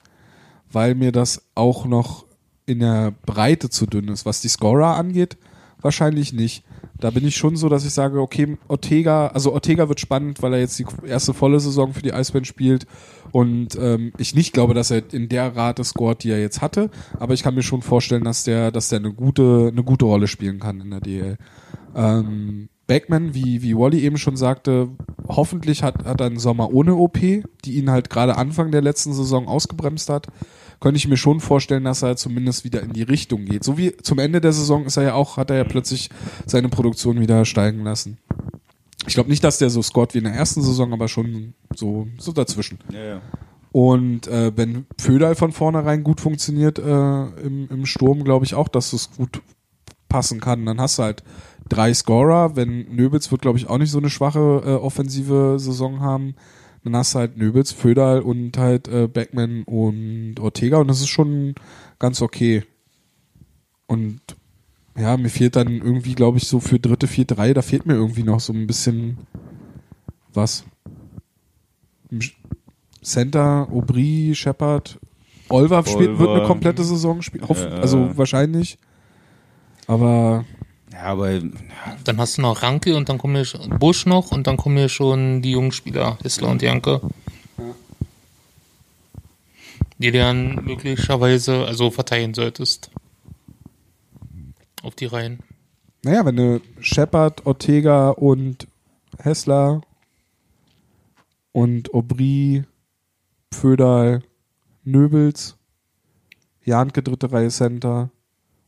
[0.72, 2.28] weil mir das auch noch
[2.68, 4.28] in der Breite zu dünn ist.
[4.28, 5.36] Was die Scorer angeht,
[5.82, 6.64] wahrscheinlich nicht.
[7.00, 10.54] Da bin ich schon so, dass ich sage, okay, Ortega, also Ortega wird spannend, weil
[10.54, 12.88] er jetzt die erste volle Saison für die Eisbären spielt
[13.32, 16.90] und ähm, ich nicht glaube, dass er in der Rate scoret, die er jetzt hatte,
[17.20, 20.28] aber ich kann mir schon vorstellen, dass der, dass der eine gute, eine gute Rolle
[20.28, 21.38] spielen kann in der DL.
[21.96, 24.90] Ähm, Backman, wie, wie Wally eben schon sagte,
[25.28, 29.14] hoffentlich hat, hat er einen Sommer ohne OP, die ihn halt gerade Anfang der letzten
[29.14, 30.28] Saison ausgebremst hat.
[30.80, 33.64] Könnte ich mir schon vorstellen, dass er zumindest wieder in die Richtung geht.
[33.64, 36.10] So wie zum Ende der Saison ist er ja auch, hat er ja plötzlich
[36.46, 38.18] seine Produktion wieder steigen lassen.
[39.08, 42.08] Ich glaube nicht, dass der so scored wie in der ersten Saison, aber schon so,
[42.18, 42.80] so dazwischen.
[42.92, 43.22] Ja, ja.
[43.72, 48.70] Und äh, wenn Föderl von vornherein gut funktioniert äh, im, im Sturm, glaube ich auch,
[48.70, 49.42] dass es gut
[50.08, 50.66] passen kann.
[50.66, 51.24] Dann hast du halt
[51.68, 52.56] drei Scorer.
[52.56, 56.36] Wenn Nöbels wird, glaube ich, auch nicht so eine schwache äh, offensive Saison haben.
[56.86, 61.10] Dann hast du halt Nöbels, Föderl und halt äh, Beckman und Ortega und das ist
[61.10, 61.56] schon
[61.98, 62.64] ganz okay.
[63.88, 64.22] Und
[64.96, 67.96] ja, mir fehlt dann irgendwie, glaube ich, so für dritte, vierte Reihe, da fehlt mir
[67.96, 69.18] irgendwie noch so ein bisschen
[70.32, 70.64] was.
[73.02, 75.00] Center, Aubry, Shepard,
[75.50, 76.48] Olver spielt, wird eine Olver.
[76.48, 77.46] komplette Saison spielen.
[77.50, 77.68] Ja.
[77.78, 78.78] Also wahrscheinlich.
[79.88, 80.46] Aber
[80.96, 81.42] Ja, aber
[82.06, 84.78] Dann hast du noch Ranke und dann kommen hier schon Busch noch und dann kommen
[84.78, 87.02] hier schon die jungen Spieler, Hessler und Janke.
[89.98, 92.92] Die du dann möglicherweise also verteilen solltest.
[94.84, 95.40] Auf die Reihen.
[96.04, 98.68] naja, wenn du Shepard, Ortega und
[99.20, 99.82] Hessler
[101.52, 102.64] und Aubry,
[103.52, 104.24] Pföderl,
[104.86, 105.58] Nöbels,
[106.64, 108.12] Janke dritte Reihe Center,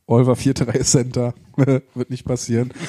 [0.08, 1.34] Olver vierte Reihe Center.
[1.94, 2.72] Wird nicht passieren.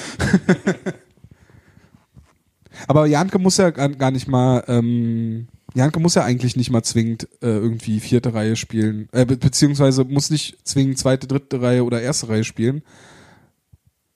[2.87, 7.27] Aber Janke muss ja gar nicht mal, ähm, Janke muss ja eigentlich nicht mal zwingend
[7.41, 12.01] äh, irgendwie vierte Reihe spielen, äh, be beziehungsweise muss nicht zwingend zweite, dritte Reihe oder
[12.01, 12.83] erste Reihe spielen.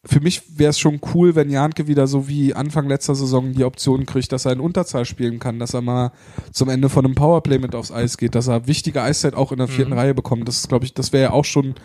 [0.05, 3.65] Für mich wäre es schon cool, wenn Janke wieder so wie Anfang letzter Saison die
[3.65, 6.11] Option kriegt, dass er in Unterzahl spielen kann, dass er mal
[6.51, 9.59] zum Ende von einem Powerplay mit aufs Eis geht, dass er wichtige Eiszeit auch in
[9.59, 10.47] der vierten Reihe bekommt.
[10.47, 11.75] Das ist, glaube ich, das wäre ja auch schon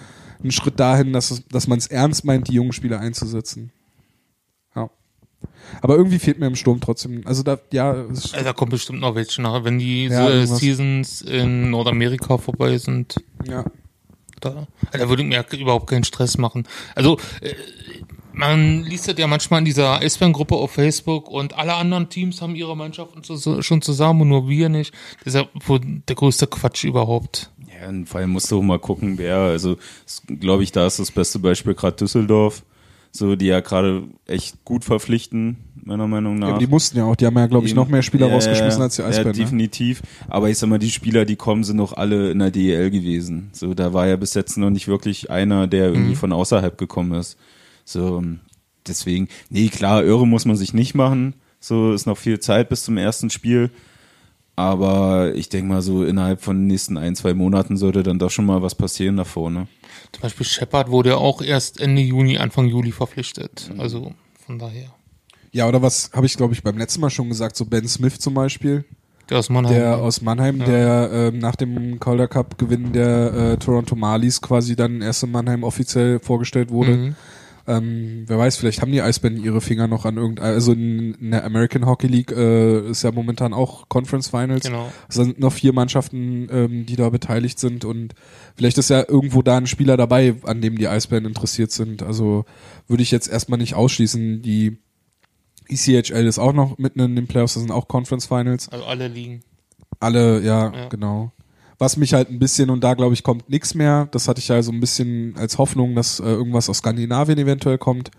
[0.42, 3.72] ein Schritt dahin, dass, es, dass man es ernst meint, die jungen Spieler einzusetzen.
[4.74, 4.90] Ja.
[5.82, 7.26] Aber irgendwie fehlt mir im Sturm trotzdem.
[7.26, 10.46] Also da, ja, Also da kommt bestimmt noch welche nach, wenn die Ja, äh.
[10.46, 13.16] Seasons in Nordamerika vorbei sind.
[13.46, 13.64] ja.
[14.40, 16.64] Da, da würde ich mir überhaupt keinen Stress machen.
[16.94, 17.54] Also, äh,
[18.32, 22.54] man liest das ja manchmal in dieser Eisbären-Gruppe auf Facebook und alle anderen Teams haben
[22.54, 24.94] ihre Mannschaften schon zusammen und nur wir nicht.
[25.24, 27.50] Das ist ja wohl der größte Quatsch überhaupt.
[27.80, 29.76] Ja, in Fall musst du auch mal gucken, wer, also
[30.26, 32.64] glaube ich, da ist das beste Beispiel gerade Düsseldorf,
[33.12, 36.48] so die ja gerade echt gut verpflichten, meiner Meinung nach.
[36.48, 38.82] ja aber die mussten ja auch, die haben ja, glaube ich, noch mehr Spieler rausgeschmissen
[38.82, 39.30] als die Ja, Eisbären.
[39.36, 39.44] ne?
[39.44, 40.02] definitiv.
[40.28, 43.48] Aber ich sag mal, die Spieler, die kommen, sind noch alle in der DEL gewesen.
[43.52, 47.12] So, da war ja bis jetzt noch nicht wirklich einer, der irgendwie von außerhalb gekommen
[47.12, 47.38] ist.
[47.84, 48.22] So,
[48.86, 51.34] deswegen, nee, klar, Irre muss man sich nicht machen.
[51.60, 53.70] So, ist noch viel Zeit bis zum ersten Spiel.
[54.58, 58.30] Aber ich denke mal, so innerhalb von den nächsten ein, zwei Monaten sollte dann doch
[58.32, 59.68] schon mal was passieren da vorne.
[60.10, 63.70] Zum Beispiel Shepard wurde ja auch erst Ende Juni, Anfang Juli verpflichtet.
[63.78, 64.88] Also von daher.
[65.52, 68.18] Ja, oder was habe ich, glaube ich, beim letzten Mal schon gesagt, so Ben Smith
[68.18, 68.84] zum Beispiel,
[69.30, 69.74] Der aus Mannheim.
[69.74, 74.74] der aus Mannheim, der ähm, nach dem Calder Cup Gewinn der äh, Toronto Marlies quasi
[74.74, 76.90] dann erst in Mannheim offiziell vorgestellt wurde.
[76.96, 77.16] Mhm.
[77.68, 81.30] Ähm, wer weiß, vielleicht haben die Eisbären ihre Finger noch an irgendein, also in, in
[81.32, 84.64] der American Hockey League äh, ist ja momentan auch Conference Finals.
[84.64, 84.90] Genau.
[85.08, 88.14] Es sind noch vier Mannschaften, ähm, die da beteiligt sind und
[88.56, 92.02] vielleicht ist ja irgendwo da ein Spieler dabei, an dem die Eisbären interessiert sind.
[92.02, 92.46] Also
[92.86, 94.40] würde ich jetzt erstmal nicht ausschließen.
[94.40, 94.78] Die
[95.68, 98.70] ECHL ist auch noch mitten in den Playoffs, das sind auch Conference Finals.
[98.70, 99.42] Also alle liegen.
[100.00, 100.88] Alle, ja, Ja.
[100.88, 101.32] genau.
[101.80, 104.08] Was mich halt ein bisschen, und da glaube ich, kommt nichts mehr.
[104.10, 107.78] Das hatte ich ja so ein bisschen als Hoffnung, dass äh, irgendwas aus Skandinavien eventuell
[107.78, 108.10] kommt.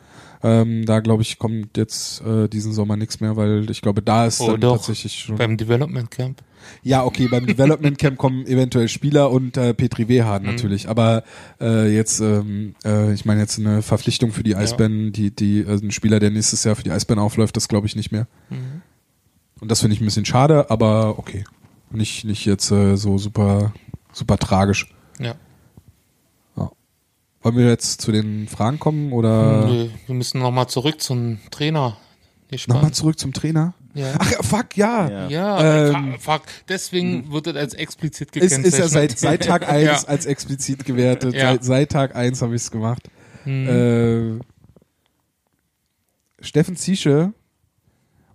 [0.41, 4.25] Ähm, da glaube ich, kommt jetzt äh, diesen Sommer nichts mehr, weil ich glaube, da
[4.25, 4.77] ist Oh, dann doch.
[4.77, 5.35] tatsächlich schon.
[5.35, 6.41] Beim Development Camp.
[6.83, 10.87] Ja, okay, beim Development Camp kommen eventuell Spieler und äh, Petri Wehan natürlich.
[10.87, 11.23] Aber
[11.59, 15.85] äh, jetzt, ähm, äh, ich meine jetzt eine Verpflichtung für die Eisbären, die, die, also
[15.85, 18.27] ein Spieler, der nächstes Jahr für die Eisbären aufläuft, das glaube ich nicht mehr.
[19.59, 21.43] Und das finde ich ein bisschen schade, aber okay.
[21.91, 23.73] Nicht, nicht jetzt äh, so super,
[24.13, 24.93] super tragisch.
[25.19, 25.35] Ja.
[27.41, 31.95] Wollen wir jetzt zu den Fragen kommen oder Nö, wir müssen nochmal zurück zum Trainer.
[32.67, 33.73] Nochmal zurück zum Trainer?
[33.93, 34.13] Ja.
[34.19, 35.09] Ach ja, fuck, ja.
[35.09, 35.29] Ja.
[35.29, 36.41] Ja, Ähm, fuck.
[36.67, 38.65] Deswegen wird das als explizit Ist, gekennzeichnet.
[38.73, 40.07] ist ja seit, seit Tag eins Ja.
[40.09, 41.33] als explizit gewertet.
[41.33, 41.51] Ja.
[41.53, 43.09] Seit, seit Tag eins habe ich es gemacht.
[43.45, 44.39] Äh,
[46.41, 47.33] Steffen Ziesche,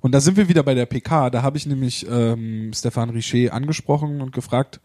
[0.04, 3.52] und da sind wir wieder bei der PK, da habe ich nämlich ähm, Stefan Richer
[3.54, 4.80] angesprochen und gefragt,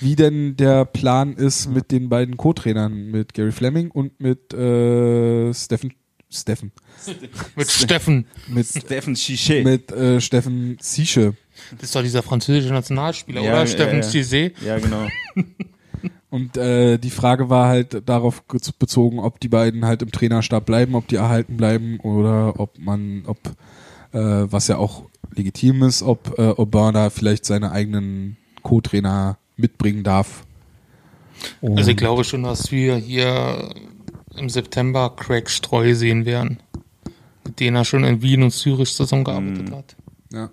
[0.00, 5.52] wie denn der Plan ist mit den beiden Co-Trainern, mit Gary Fleming und mit äh,
[5.52, 5.92] Steffen,
[6.30, 6.70] Steffen,
[7.56, 8.26] Mit Steffen.
[8.46, 9.64] mit, Steffen Chichet.
[9.64, 11.34] mit äh, Steffen Ziesche.
[11.72, 13.60] Das ist doch dieser französische Nationalspieler, Ja, oder?
[13.62, 14.06] ja, Steffen ja.
[14.08, 14.52] Cizé.
[14.64, 15.08] Ja, genau.
[16.30, 20.64] Und äh, die Frage war halt darauf ge- bezogen, ob die beiden halt im Trainerstab
[20.64, 23.38] bleiben, ob die erhalten bleiben oder ob man, ob,
[24.18, 25.04] was ja auch
[25.34, 30.44] legitim ist, ob äh, da vielleicht seine eigenen Co-Trainer mitbringen darf.
[31.60, 33.70] Und Also ich glaube schon, dass wir hier
[34.36, 36.58] im September Craig Streu sehen werden.
[37.44, 39.96] Mit denen er schon in Wien und Zürich zusammengearbeitet hat.
[40.32, 40.50] Ja.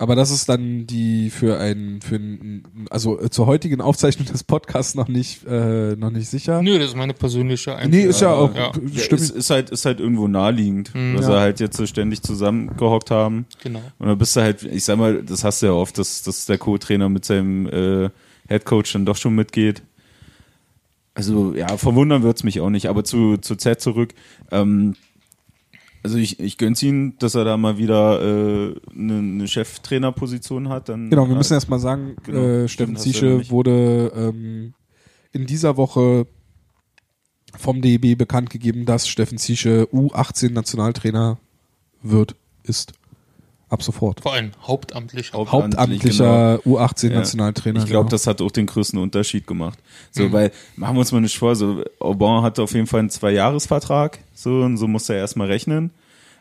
[0.00, 4.42] Aber das ist dann die für ein, für ein, also äh, zur heutigen Aufzeichnung des
[4.44, 6.62] Podcasts noch nicht, äh, noch nicht sicher.
[6.62, 8.04] Nö, das ist meine persönliche Einstellung.
[8.06, 9.20] Nee, ist ja auch, Ja, Ja, stimmt.
[9.20, 11.40] ist, ist halt, ist halt irgendwo naheliegend, weil sie Ja.
[11.40, 13.44] halt jetzt so ständig zusammengehockt haben.
[13.62, 13.82] genau.
[13.98, 16.46] Und dann bist du halt, ich sag mal, das hast du ja oft, dass, dass
[16.46, 18.08] der Co-Trainer mit seinem äh,
[18.48, 19.82] Headcoach dann doch schon mitgeht.
[21.12, 24.14] Also ja, verwundern wird's mich auch nicht, aber zu, zu Z zurück.
[24.50, 24.94] Ähm,
[26.02, 30.68] also ich, ich gönn's ihm, dass er da mal wieder eine äh, ne ne Cheftrainerposition
[30.68, 30.88] hat.
[30.88, 34.74] Dann, Genau, wir müssen erst mal sagen, Genau, äh, Steffen ja Ziesche wurde ähm,
[35.32, 36.26] in dieser Woche
[37.56, 41.38] vom DEB bekannt gegeben, dass Steffen Ziesche U18 Nationaltrainer
[42.02, 42.92] wird, ist.
[43.70, 44.20] Ab sofort.
[44.20, 45.32] Vor allem hauptamtlich.
[45.32, 47.12] Haupt- Hauptamtlicher U18 genau.
[47.14, 47.18] Ja.
[47.20, 47.78] Nationaltrainer.
[47.80, 48.10] Ich glaube, genau.
[48.10, 49.78] das hat auch den größten Unterschied gemacht.
[50.10, 53.10] So, weil, machen wir uns mal nicht vor, so, Aubin hat auf jeden Fall einen
[53.10, 55.90] Zwei-Jahres-Vertrag, so, und so muss er erstmal rechnen.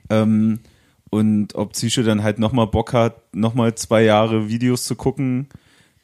[0.09, 0.59] Ähm,
[1.11, 5.47] und ob Zische dann halt nochmal Bock hat, nochmal zwei Jahre Videos zu gucken,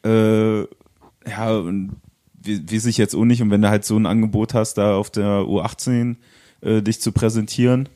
[0.05, 1.95] äh, ja, und
[2.41, 3.41] wie- weiß ich jetzt auch nicht.
[3.41, 6.17] Und wenn du halt so ein Angebot hast, da auf der U18
[6.61, 7.89] äh, dich zu präsentieren,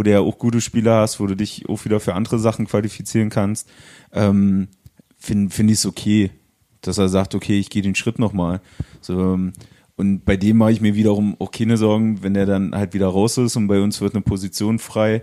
[0.00, 2.66] wo du ja auch gute Spieler hast, wo du dich auch wieder für andere Sachen
[2.66, 3.68] qualifizieren kannst,
[4.14, 4.68] ähm,
[5.18, 6.30] finde find ich es okay,
[6.80, 8.62] dass er sagt, okay, ich gehe den Schritt nochmal.
[9.02, 9.52] So, ähm,
[9.96, 13.08] und bei dem mache ich mir wiederum auch keine Sorgen, wenn er dann halt wieder
[13.08, 15.22] raus ist und bei uns wird eine Position frei,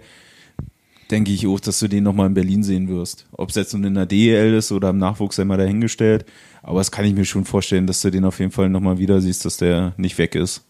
[1.09, 3.25] denke ich auch, dass du den nochmal in Berlin sehen wirst.
[3.31, 6.23] Ob es jetzt nun in der DEL ist oder im Nachwuchs einmal dahingestellt,
[6.61, 9.21] aber das kann ich mir schon vorstellen, dass du den auf jeden Fall nochmal wieder
[9.21, 10.66] siehst, dass der nicht weg ist.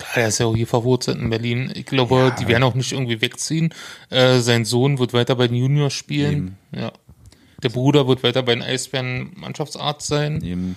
[0.00, 1.72] Klar, er ist ja auch hier verwurzelt in Berlin.
[1.74, 3.72] Ich glaube, die werden auch nicht irgendwie wegziehen.
[4.08, 6.56] Äh, sein Sohn wird weiter bei den Juniors spielen.
[6.72, 6.92] Ja.
[7.62, 10.42] Der Bruder wird weiter bei den Eisbären Mannschaftsarzt sein.
[10.42, 10.76] Eben.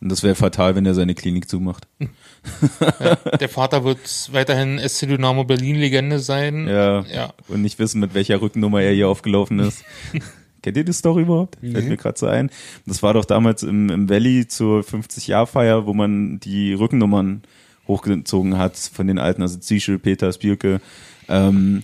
[0.00, 1.88] Und das wäre fatal, wenn er seine Klinik zumacht.
[3.40, 6.68] Der Vater wird weiterhin SC Dynamo Berlin Legende sein.
[6.68, 7.04] Ja.
[7.06, 7.34] Ja.
[7.48, 9.84] Und nicht wissen, mit welcher Rückennummer er hier aufgelaufen ist.
[10.62, 11.56] Kennt ihr die Story überhaupt?
[11.60, 12.50] Fällt mir gerade so ein.
[12.86, 17.42] Das war doch damals im, im Valley zur 50-Jahr-Feier, wo man die Rückennummern
[17.88, 20.80] hochgezogen hat von den alten, also Zische, Peter, Spierke.
[21.28, 21.82] Ähm,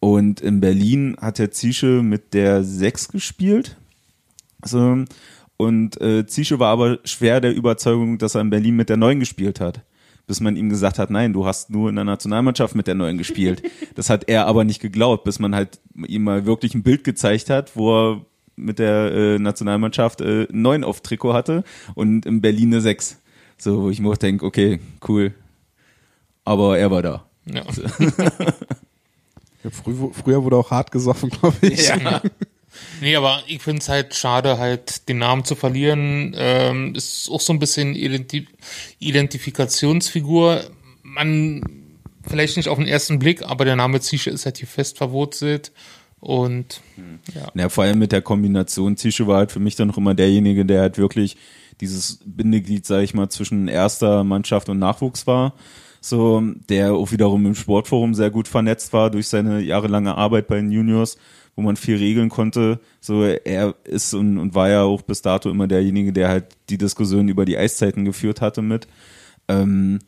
[0.00, 3.76] und in Berlin hat der Zische mit der 6 gespielt.
[4.64, 5.04] So,
[5.58, 9.18] und äh, Zische war aber schwer der Überzeugung, dass er in Berlin mit der 9
[9.18, 9.82] gespielt hat.
[10.26, 13.18] Bis man ihm gesagt hat, nein, du hast nur in der Nationalmannschaft mit der 9
[13.18, 13.62] gespielt.
[13.96, 17.50] Das hat er aber nicht geglaubt, bis man halt ihm mal wirklich ein Bild gezeigt
[17.50, 21.64] hat, wo er mit der äh, Nationalmannschaft äh, 9 auf Trikot hatte
[21.96, 23.18] und in Berlin eine 6.
[23.58, 25.34] So, wo ich mir auch denke, okay, cool.
[26.44, 27.26] Aber er war da.
[27.46, 27.64] ja.
[29.64, 31.90] Ja, früh, früher wurde auch hart gesoffen, glaube ich.
[33.00, 36.34] Nee, aber ich finde es halt schade, halt den Namen zu verlieren.
[36.36, 38.46] Ähm, ist auch so ein bisschen Identi
[38.98, 40.62] Identifikationsfigur.
[41.02, 41.62] Man,
[42.22, 45.72] vielleicht nicht auf den ersten Blick, aber der Name Zische ist halt hier fest verwurzelt.
[46.20, 46.80] Und
[47.34, 47.48] ja.
[47.54, 50.64] Ja, vor allem mit der Kombination Zische war halt für mich dann noch immer derjenige,
[50.64, 51.36] der halt wirklich
[51.80, 55.54] dieses Bindeglied, sag ich mal, zwischen erster Mannschaft und Nachwuchs war.
[56.00, 60.56] So, der auch wiederum im Sportforum sehr gut vernetzt war durch seine jahrelange Arbeit bei
[60.56, 61.18] den Juniors,
[61.56, 62.80] wo man viel regeln konnte.
[63.00, 66.78] So, er ist und, und war ja auch bis dato immer derjenige, der halt die
[66.78, 68.86] Diskussion über die Eiszeiten geführt hatte mit.
[69.48, 69.98] Ähm,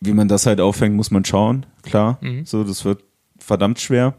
[0.00, 2.18] wie man das halt auffängt, muss man schauen, klar.
[2.44, 3.04] So, das wird
[3.38, 4.14] verdammt schwer.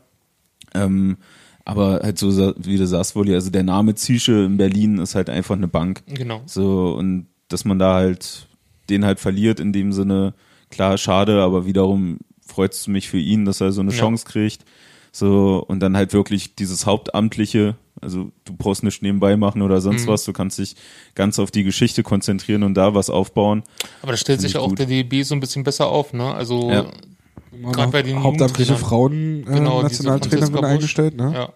[0.73, 1.18] Ähm,
[1.65, 5.29] aber halt so, wie du sagst, Wolli, also der Name Zische in Berlin ist halt
[5.29, 6.03] einfach eine Bank.
[6.07, 6.41] Genau.
[6.45, 8.47] So, und dass man da halt
[8.89, 10.33] den halt verliert in dem Sinne,
[10.69, 13.97] klar, schade, aber wiederum freut es mich für ihn, dass er so eine Ja.
[13.97, 14.65] Chance kriegt.
[15.13, 19.81] So, und dann halt wirklich dieses Hauptamtliche, also du brauchst nicht nebenbei machen oder Mhm.
[19.81, 20.75] sonst was, du kannst dich
[21.15, 23.63] ganz auf die Geschichte konzentrieren und da was aufbauen.
[24.01, 24.79] Aber da stellt sich ich ja auch gut.
[24.79, 26.33] der DB so ein bisschen besser auf, ne?
[26.33, 26.85] Also Ja.
[27.72, 28.76] Gerade bei den Hauptamtliche.
[28.78, 30.64] Frauen äh, Genau, Nationaltrainerin Busch.
[30.64, 31.32] eingestellt, ne?
[31.34, 31.53] Ja.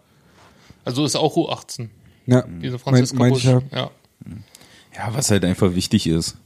[0.83, 1.89] Also ist auch U18,
[2.27, 3.45] Ja, diese Franziska mein Busch.
[3.45, 3.61] ja.
[3.71, 3.91] Ja.
[4.95, 6.37] Ja, was halt einfach wichtig ist.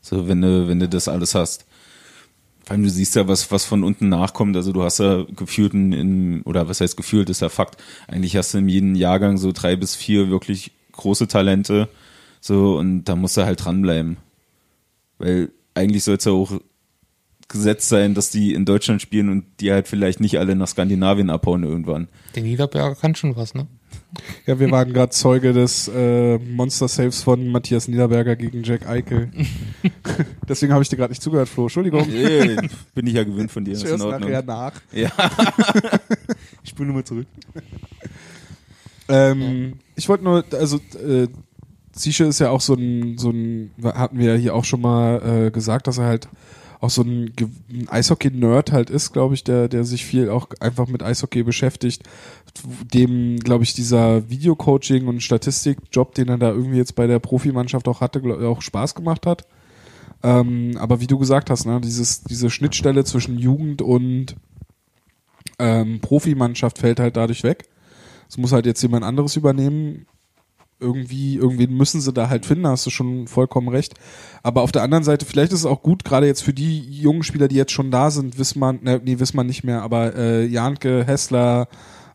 [0.00, 1.64] So, wenn du, wenn du das alles hast.
[2.64, 4.56] Vor allem, du siehst ja, was, was von unten nachkommt.
[4.56, 7.82] Also du hast ja gefühlt in, in oder was heißt gefühlt, ist ja Fakt.
[8.08, 11.88] Eigentlich hast du in jedem Jahrgang so drei bis vier wirklich große Talente.
[12.40, 14.16] So, und da musst du halt dranbleiben.
[15.18, 16.52] Weil eigentlich soll es ja auch
[17.56, 21.30] gesetzt sein, dass die in Deutschland spielen und die halt vielleicht nicht alle nach Skandinavien
[21.30, 22.08] abhauen irgendwann.
[22.34, 23.66] Der Niederberger kann schon was, ne?
[24.46, 29.30] Ja, wir waren gerade Zeuge des äh, Monster Saves von Matthias Niederberger gegen Jack Eichel.
[30.48, 31.64] Deswegen habe ich dir gerade nicht zugehört, Flo.
[31.64, 32.08] Entschuldigung.
[32.10, 32.56] Ey,
[32.94, 33.72] bin ich ja gewöhnt von dir.
[33.72, 34.20] Ich Ordnung.
[34.20, 34.72] nachher nach.
[34.92, 35.10] Ja.
[36.62, 37.26] ich spule nochmal zurück.
[39.08, 41.28] Ähm, Ich wollte nur, also äh,
[41.92, 45.46] Zische ist ja auch so ein, so ein, hatten wir ja hier auch schon mal
[45.46, 46.28] äh, gesagt, dass er halt
[46.80, 47.32] auch so ein,
[47.70, 52.02] ein Eishockey-Nerd halt ist, glaube ich, der, der sich viel auch einfach mit Eishockey beschäftigt,
[52.92, 57.88] dem, glaube ich, dieser Videocoaching und Statistikjob, den er da irgendwie jetzt bei der Profimannschaft
[57.88, 59.46] auch hatte, glaub, auch Spaß gemacht hat.
[60.22, 64.36] Ähm, aber wie du gesagt hast, ne, dieses, diese Schnittstelle zwischen Jugend und
[65.58, 67.68] ähm, Profimannschaft fällt halt dadurch weg.
[68.28, 70.06] Es muss halt jetzt jemand anderes übernehmen.
[70.78, 73.94] Irgendwie, irgendwen müssen sie da halt finden, hast du schon vollkommen recht.
[74.42, 77.22] Aber auf der anderen Seite, vielleicht ist es auch gut, gerade jetzt für die jungen
[77.22, 81.04] Spieler, die jetzt schon da sind, Wissmann, ne, nee, Wissmann nicht mehr, aber äh, Janke,
[81.06, 81.68] Hessler,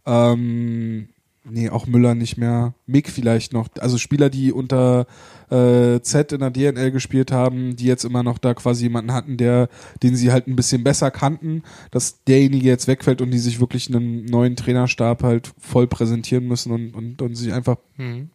[0.05, 1.09] ähm,
[1.43, 3.69] nee, auch Müller nicht mehr, Mick vielleicht noch.
[3.79, 5.07] Also Spieler, die unter
[5.49, 9.37] äh, Z in der DNL gespielt haben, die jetzt immer noch da quasi jemanden hatten,
[9.37, 9.69] der,
[10.03, 13.93] den sie halt ein bisschen besser kannten, dass derjenige jetzt wegfällt und die sich wirklich
[13.93, 17.77] einen neuen Trainerstab halt voll präsentieren müssen und, und, und sich einfach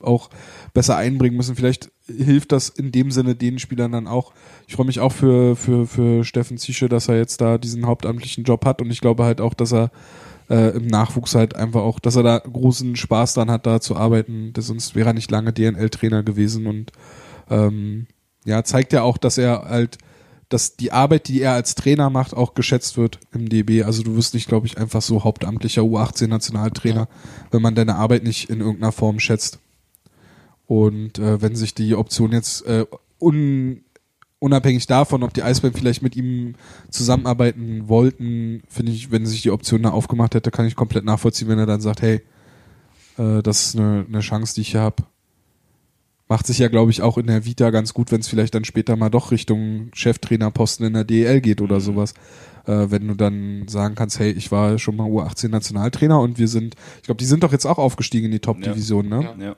[0.00, 0.30] auch
[0.74, 1.56] besser einbringen müssen.
[1.56, 4.32] Vielleicht hilft das in dem Sinne den Spielern dann auch.
[4.66, 8.44] Ich freue mich auch für, für, für Steffen Zische, dass er jetzt da diesen hauptamtlichen
[8.44, 9.90] Job hat und ich glaube halt auch, dass er
[10.48, 13.96] äh, im Nachwuchs halt einfach auch, dass er da großen Spaß dran hat, da zu
[13.96, 14.52] arbeiten.
[14.52, 16.92] Das, sonst wäre er nicht lange DNL-Trainer gewesen und
[17.50, 18.06] ähm,
[18.44, 19.98] ja, zeigt ja auch, dass er halt,
[20.48, 23.82] dass die Arbeit, die er als Trainer macht, auch geschätzt wird im DB.
[23.82, 27.08] Also du wirst nicht, glaube ich, einfach so hauptamtlicher U18-Nationaltrainer,
[27.50, 29.58] wenn man deine Arbeit nicht in irgendeiner Form schätzt.
[30.66, 32.86] Und äh, wenn sich die Option jetzt äh,
[33.20, 33.84] un,
[34.38, 36.54] unabhängig davon, ob die Eisbären vielleicht mit ihm
[36.90, 41.48] zusammenarbeiten wollten, finde ich, wenn sich die Option da aufgemacht hätte, kann ich komplett nachvollziehen,
[41.48, 42.22] wenn er dann sagt, hey,
[43.18, 45.04] äh, das ist eine, eine Chance, die ich hier habe.
[46.28, 48.64] Macht sich ja, glaube ich, auch in der Vita ganz gut, wenn es vielleicht dann
[48.64, 52.14] später mal doch Richtung Cheftrainerposten in der DEL geht oder sowas.
[52.66, 56.74] Äh, wenn du dann sagen kannst, hey, ich war schon mal U18-Nationaltrainer und wir sind,
[56.96, 59.34] ich glaube, die sind doch jetzt auch aufgestiegen in die Top-Division, ne?
[59.38, 59.46] Ja.
[59.46, 59.56] Ja.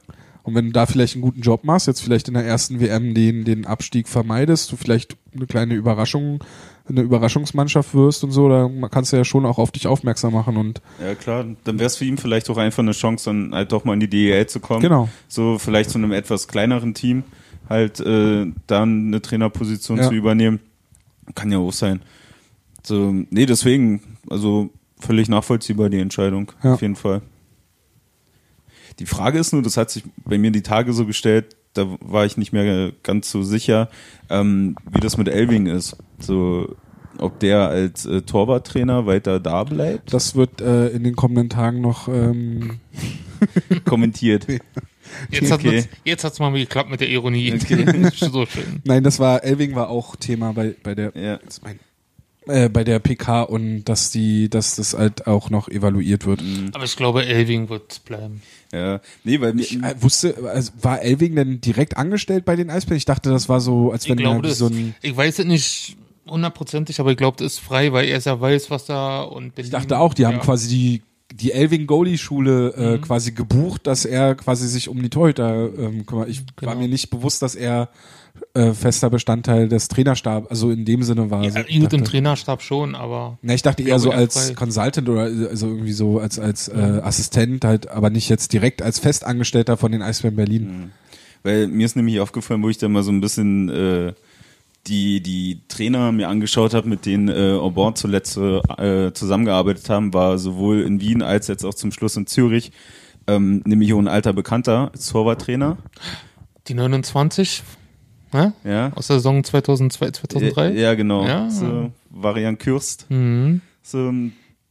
[0.49, 3.13] Und wenn du da vielleicht einen guten Job machst, jetzt vielleicht in der ersten WM
[3.15, 6.43] den, den Abstieg vermeidest, du vielleicht eine kleine Überraschung,
[6.89, 10.57] eine Überraschungsmannschaft wirst und so, da kannst du ja schon auch auf dich aufmerksam machen
[10.57, 11.45] und Ja, klar.
[11.65, 14.01] Dann wäre es für ihn vielleicht auch einfach eine Chance, dann halt doch mal in
[14.01, 14.81] die DEL zu kommen.
[14.81, 15.09] Genau.
[15.29, 17.25] So vielleicht zu einem etwas kleineren Team
[17.69, 20.09] halt äh, dann eine Trainerposition Ja.
[20.09, 20.61] zu übernehmen.
[21.35, 22.01] Kann ja auch sein.
[22.83, 24.01] So, nee, deswegen,
[24.31, 26.73] also völlig nachvollziehbar die Entscheidung, Ja.
[26.73, 27.21] auf jeden Fall.
[28.99, 32.25] Die Frage ist nur, das hat sich bei mir die Tage so gestellt, da war
[32.27, 33.89] ich nicht mehr ganz so sicher,
[34.31, 35.97] ähm, wie das mit Elving ist.
[36.19, 36.75] So,
[37.19, 41.81] ob der als äh, Torwarttrainer weiter da bleibt, das wird äh, in den kommenden Tagen
[41.81, 42.81] noch ähm,
[43.85, 44.47] kommentiert.
[45.31, 45.77] Jetzt hat Okay.
[45.79, 47.59] es jetzt hat's mal geklappt mit der Ironie.
[48.15, 48.83] so schön.
[48.85, 51.39] Nein, das war Elving war auch Thema bei bei der Ja.
[51.63, 51.79] mein,
[52.47, 56.43] äh, bei der PK und dass die dass das halt auch noch evaluiert wird.
[56.75, 58.43] Aber ich glaube, Elving wird bleiben.
[58.73, 62.99] Ja, nee, weil Ich äh, wusste, also war Elving denn direkt angestellt bei den Eisbären?
[62.99, 65.97] Ich dachte, das war so, als wenn er so ein ich weiß es nicht
[66.29, 69.71] hundertprozentig, aber ich glaube, das ist frei, weil er ja weiß, was da und Ich
[69.71, 71.03] dachte auch, die haben quasi die
[71.35, 73.01] die Elving Goalie Schule äh, Mhm.
[73.03, 76.29] quasi gebucht, dass er quasi sich um die Torhüter ähm, kümmert.
[76.31, 76.77] Ich war Genau.
[76.77, 77.91] mir nicht bewusst, dass er
[78.55, 81.43] äh, fester Bestandteil des Trainerstabs, also in dem Sinne war.
[81.45, 84.49] Ja, also, ich gut, im dachte, Trainerstab schon, aber na, ich dachte eher so als
[84.49, 84.55] frei.
[84.55, 88.99] Consultant oder also irgendwie so als als äh, Assistent halt, aber nicht jetzt direkt als
[88.99, 90.93] Festangestellter von den Eisbären Berlin.
[91.43, 94.13] Weil mir ist nämlich aufgefallen, wo ich da mal so ein bisschen äh,
[94.87, 100.39] die, die Trainer mir angeschaut habe, mit denen äh, Aubin zuletzt äh, zusammengearbeitet haben, war
[100.39, 102.73] sowohl in Wien als jetzt auch zum Schluss in Zürich,
[103.27, 105.77] ähm, nämlich auch ein alter Bekannter, als Torwarttrainer.
[106.67, 107.63] die 29
[108.33, 108.53] ne?
[108.65, 108.93] Ja.
[108.95, 110.73] aus der Saison 2002, 2003.
[110.73, 111.25] Ja, genau.
[111.27, 111.51] Ja.
[111.51, 113.07] So, Varian Kürst.
[113.11, 113.61] Mhm.
[113.83, 114.13] So,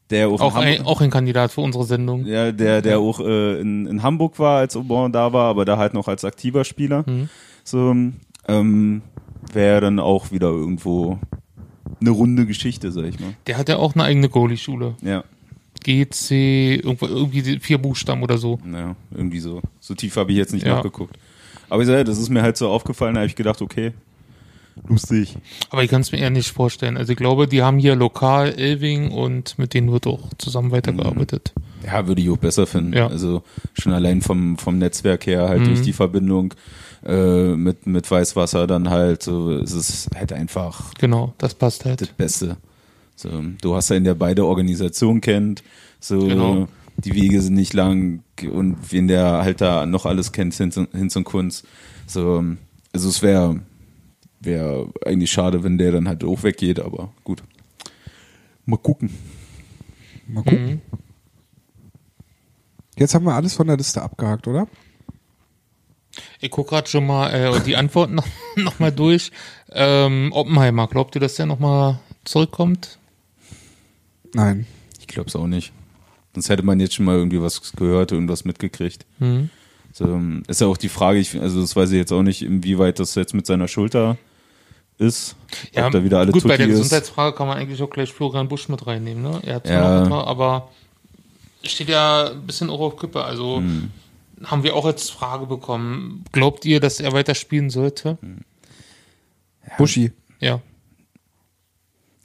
[0.10, 2.26] der auch, Auch, in ein, auch ein Kandidat für unsere Sendung.
[2.26, 5.78] ja, der, der auch äh, in, in Hamburg war, als Aubin da war, aber da
[5.78, 7.04] halt noch als aktiver Spieler.
[7.06, 7.30] Mhm.
[7.64, 7.94] So,
[8.48, 9.02] ähm,
[9.54, 11.20] wäre dann auch wieder irgendwo
[12.00, 13.34] eine runde Geschichte, sag ich mal.
[13.48, 14.96] Der hat ja auch eine eigene Goalie-Schule.
[15.02, 15.24] Ja,
[15.84, 18.60] GC, irgendwie vier Buchstaben oder so.
[18.64, 19.62] naja, irgendwie so.
[19.80, 20.76] So tief habe ich jetzt nicht Ja.
[20.76, 21.18] nachgeguckt.
[21.70, 23.94] Aber ich sag, ja, das ist mir halt so aufgefallen, da habe ich gedacht, okay,
[24.88, 25.38] lustig.
[25.70, 26.98] Aber ich kann es mir eher nicht vorstellen.
[26.98, 31.54] Also ich glaube, die haben hier lokal Elving und mit denen wird auch zusammen weitergearbeitet.
[31.86, 32.94] Ja, würde ich auch besser finden.
[32.94, 33.08] Ja.
[33.08, 36.54] Also schon allein vom, vom Netzwerk her, halt durch die Verbindung
[37.06, 41.88] äh, mit, mit Weißwasser dann halt, so es ist halt einfach Genau, das passt das
[41.88, 42.18] halt.
[42.18, 42.58] Beste.
[43.16, 43.30] So,
[43.62, 45.64] du hast ja in der beide Organisationen kennt,
[46.00, 46.68] so Genau.
[46.98, 50.88] Die Wege sind nicht lang und wen der halt da noch alles kennt, hin, zum-
[50.92, 51.66] hin zum Kunst.
[52.08, 52.44] So,
[52.94, 53.62] also es wäre
[54.40, 57.44] wäre eigentlich schade, wenn der dann halt auch weggeht, aber gut.
[58.66, 59.10] Mal gucken.
[60.28, 60.82] Mal gucken.
[62.98, 64.68] Jetzt haben wir alles von der Liste abgehakt, oder?
[66.40, 69.32] Ich gucke gerade schon mal äh, die Antworten noch, noch mal durch.
[69.72, 72.98] Ähm, Oppenheimer, glaubt ihr, dass der noch mal zurückkommt?
[74.34, 74.66] Nein.
[75.00, 75.72] Ich glaube es auch nicht.
[76.38, 79.08] Sonst hätte man jetzt schon mal irgendwie was gehört, irgendwas mitgekriegt.
[79.18, 79.50] Mhm.
[79.92, 83.00] So, ist ja auch die Frage, ich, also das weiß ich jetzt auch nicht, inwieweit
[83.00, 84.20] das jetzt mit seiner Schulter
[85.00, 85.36] ist.
[85.76, 86.74] ob da wieder alle gut, bei der ist.
[86.78, 89.24] Gesundheitsfrage kann man eigentlich auch gleich Florian Busch mit reinnehmen.
[89.24, 89.42] Ne?
[89.48, 90.00] Er hat zwar Ja.
[90.02, 90.72] noch etwa, aber
[91.64, 93.24] steht ja ein bisschen auch auf Kippe.
[93.24, 93.90] Also Hm.
[94.44, 96.24] haben wir auch als Frage bekommen.
[96.34, 98.20] Glaubt ihr, dass er weiter spielen sollte?
[98.22, 98.42] Hm.
[99.80, 100.12] Buschi.
[100.40, 100.62] Ja.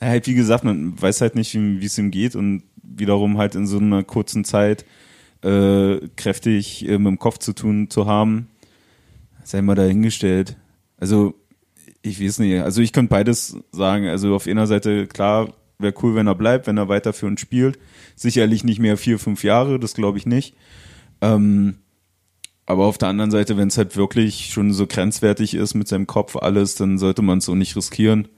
[0.03, 2.65] Ja, halt, wie gesagt, man weiß halt nicht, wie wie es ihm geht und
[2.97, 4.85] wiederum halt in so einer kurzen Zeit
[5.43, 8.49] äh, kräftig äh, mit dem Kopf zu tun zu haben,
[9.45, 10.57] sei mal dahingestellt.
[10.97, 11.35] Also,
[12.03, 14.09] ich weiß nicht, also ich könnte beides sagen.
[14.09, 17.41] Also auf einer Seite, klar, wäre cool, wenn er bleibt, wenn er weiter für uns
[17.41, 17.79] spielt.
[18.17, 20.55] Sicherlich nicht mehr vier, fünf Jahre, das glaube ich nicht.
[21.21, 21.77] Ähm,
[22.67, 26.07] aber auf der anderen Seite, wenn es halt wirklich schon so grenzwertig ist mit seinem
[26.07, 28.29] Kopf alles, dann sollte man es so nicht riskieren.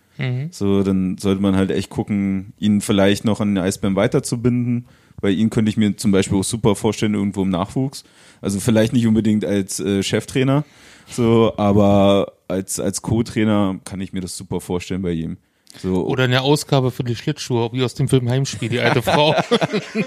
[0.51, 4.87] So, dann sollte man halt echt gucken, ihn vielleicht noch an den Eisbären weiterzubinden.
[5.21, 8.05] Bei ihn könnte ich mir zum Beispiel auch super vorstellen, irgendwo im Nachwuchs.
[8.41, 10.65] Also vielleicht nicht unbedingt als äh, Cheftrainer,
[11.09, 15.39] so, aber als, als Co-Trainer kann ich mir das super vorstellen bei ihm.
[15.77, 19.35] So, Oder eine Ausgabe für die Schlittschuhe, wie aus dem Film Heimspiel, die alte Frau.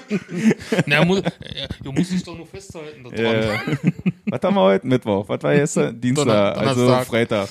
[0.86, 3.78] Na, muss, ja, du musst dich doch nur festhalten da dran.
[3.84, 4.88] Äh, was haben wir heute?
[4.88, 5.28] Mittwoch.
[5.30, 5.99] Was war gestern?
[6.02, 6.88] Dienstag, Donner- also.
[7.10, 7.49] Freitag.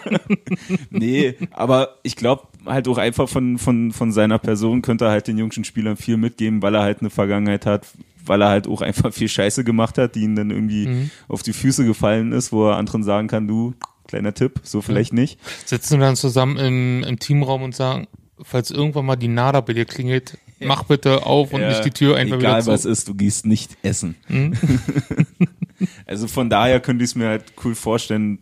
[0.90, 5.26] nee, aber ich glaube halt auch einfach von, von, von seiner Person könnte er halt
[5.28, 7.86] den jungen Spielern viel mitgeben, weil er halt eine Vergangenheit hat,
[8.24, 11.10] weil er halt auch einfach viel Scheiße gemacht hat, die ihm dann irgendwie Mhm.
[11.28, 13.74] auf die Füße gefallen ist, wo er anderen sagen kann, du,
[14.08, 15.38] kleiner Tipp, so vielleicht nicht.
[15.64, 18.06] Sitzen wir dann zusammen im, im Teamraum und sagen,
[18.42, 21.90] falls irgendwann mal die Nada bei dir klingelt, mach bitte auf und Ja, nicht die
[21.90, 22.70] Tür einfach Egal wieder zu.
[22.72, 24.16] was ist, du gehst nicht essen.
[24.28, 24.52] Mhm.
[26.06, 28.38] also von daher könnte ich es mir halt cool vorstellen,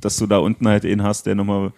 [0.00, 1.72] dass du da unten halt einen hast, der nochmal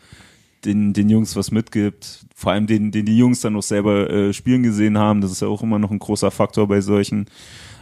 [0.65, 2.25] den, den Jungs was mitgibt.
[2.35, 5.21] Vor allem den, den die Jungs dann auch selber äh, spielen gesehen haben.
[5.21, 7.27] Das ist ja auch immer noch ein großer Faktor bei solchen.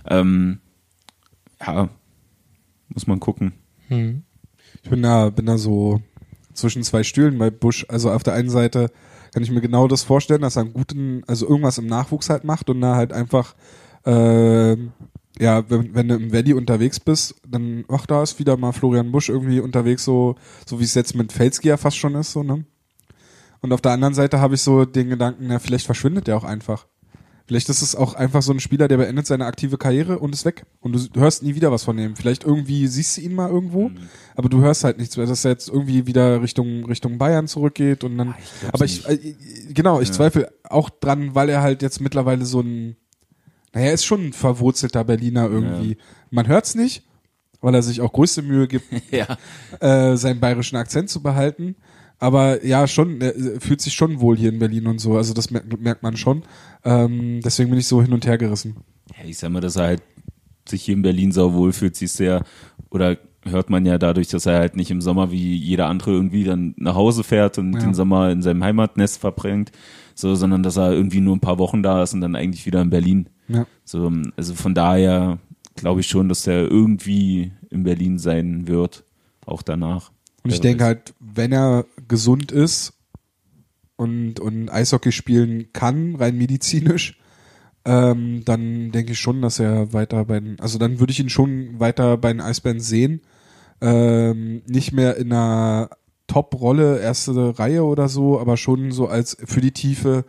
[0.07, 0.61] Ähm,
[1.61, 1.89] ja,
[2.89, 3.53] muss man gucken.
[3.89, 4.23] Hm.
[4.83, 6.01] Ich bin da, bin da so
[6.55, 7.85] zwischen zwei Stühlen bei Bush.
[7.89, 8.91] Also auf der einen Seite
[9.33, 12.45] kann ich mir genau das vorstellen, dass er einen guten, also irgendwas im Nachwuchs halt
[12.45, 13.55] macht und da halt einfach,
[14.05, 14.77] äh,
[15.41, 19.11] ja, wenn, wenn du im Valley unterwegs bist, dann, ach, da ist wieder mal Florian
[19.11, 20.37] Busch irgendwie unterwegs, so,
[20.67, 22.65] so wie es jetzt mit Felski ja fast schon ist, so, ne?
[23.63, 26.45] Und auf der anderen Seite habe ich so den Gedanken, na, vielleicht verschwindet der auch
[26.45, 26.87] einfach.
[27.47, 30.45] Vielleicht ist es auch einfach so ein Spieler, der beendet seine aktive Karriere und ist
[30.45, 30.67] weg.
[30.79, 32.15] Und du hörst nie wieder was von ihm.
[32.15, 33.91] Vielleicht irgendwie siehst du ihn mal irgendwo,
[34.37, 38.05] aber du hörst halt nichts mehr, dass er jetzt irgendwie wieder Richtung, Richtung Bayern zurückgeht
[38.05, 38.35] und dann.
[38.73, 39.35] aber ich, äh,
[39.71, 42.97] genau, ich zweifle auch dran, weil er halt jetzt mittlerweile so ein,
[43.73, 45.97] naja, er ist schon ein verwurzelter Berliner irgendwie.
[46.31, 47.03] Man hört's nicht,
[47.61, 49.37] weil er sich auch größte Mühe gibt, Ja.
[49.81, 51.77] äh, seinen bayerischen Akzent zu behalten.
[52.19, 55.17] Aber ja, schon, er äh, fühlt sich schon wohl hier in Berlin und so.
[55.17, 56.43] Also das merkt, merkt man schon.
[56.85, 58.77] Ähm, deswegen bin ich so hin und her gerissen.
[59.19, 60.03] Ja, ich sag mal, dass er halt
[60.69, 62.43] sich hier in Berlin sau wohl fühlt, du ja,
[62.91, 66.45] oder hört man ja dadurch, dass er halt nicht im Sommer wie jeder andere irgendwie
[66.45, 67.81] dann nach Hause fährt und Ja.
[67.81, 69.73] den Sommer in seinem Heimatnest verbringt,
[70.15, 72.83] so, sondern dass er irgendwie nur ein paar Wochen da ist und dann eigentlich wieder
[72.83, 73.31] in Berlin.
[73.53, 73.67] Ja.
[73.85, 75.39] So, also von daher
[75.75, 79.05] glaube ich schon, dass er irgendwie in Berlin sein wird,
[79.47, 80.13] auch danach.
[80.43, 82.95] Und ich denke halt, wenn er gesund ist
[83.97, 87.19] und, und Eishockey spielen kann, rein medizinisch,
[87.85, 91.31] ähm, dann denke ich schon, dass er weiter bei den, also dann würde ich ihn
[91.31, 93.23] schon weiter bei den Eisbären sehen.
[93.81, 95.91] Ähm, nicht mehr in einer
[96.27, 100.25] Top-Rolle, erste Reihe oder so, aber schon so als für die Tiefe,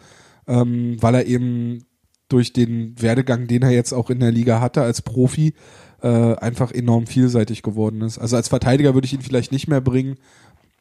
[0.47, 1.85] ähm, weil er eben
[2.31, 5.53] durch den Werdegang, den er jetzt auch in der Liga hatte als Profi,
[6.01, 8.17] äh, einfach enorm vielseitig geworden ist.
[8.17, 10.17] Also als Verteidiger würde ich ihn vielleicht nicht mehr bringen,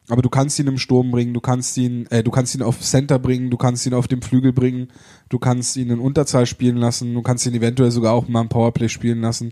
[0.07, 2.81] aber du kannst ihn im Sturm bringen, du kannst ihn, äh, du kannst ihn auf
[2.81, 4.87] Center bringen, du kannst ihn auf dem Flügel bringen,
[5.29, 8.49] du kannst ihn in Unterzahl spielen lassen, du kannst ihn eventuell sogar auch mal im
[8.49, 9.51] Powerplay spielen lassen.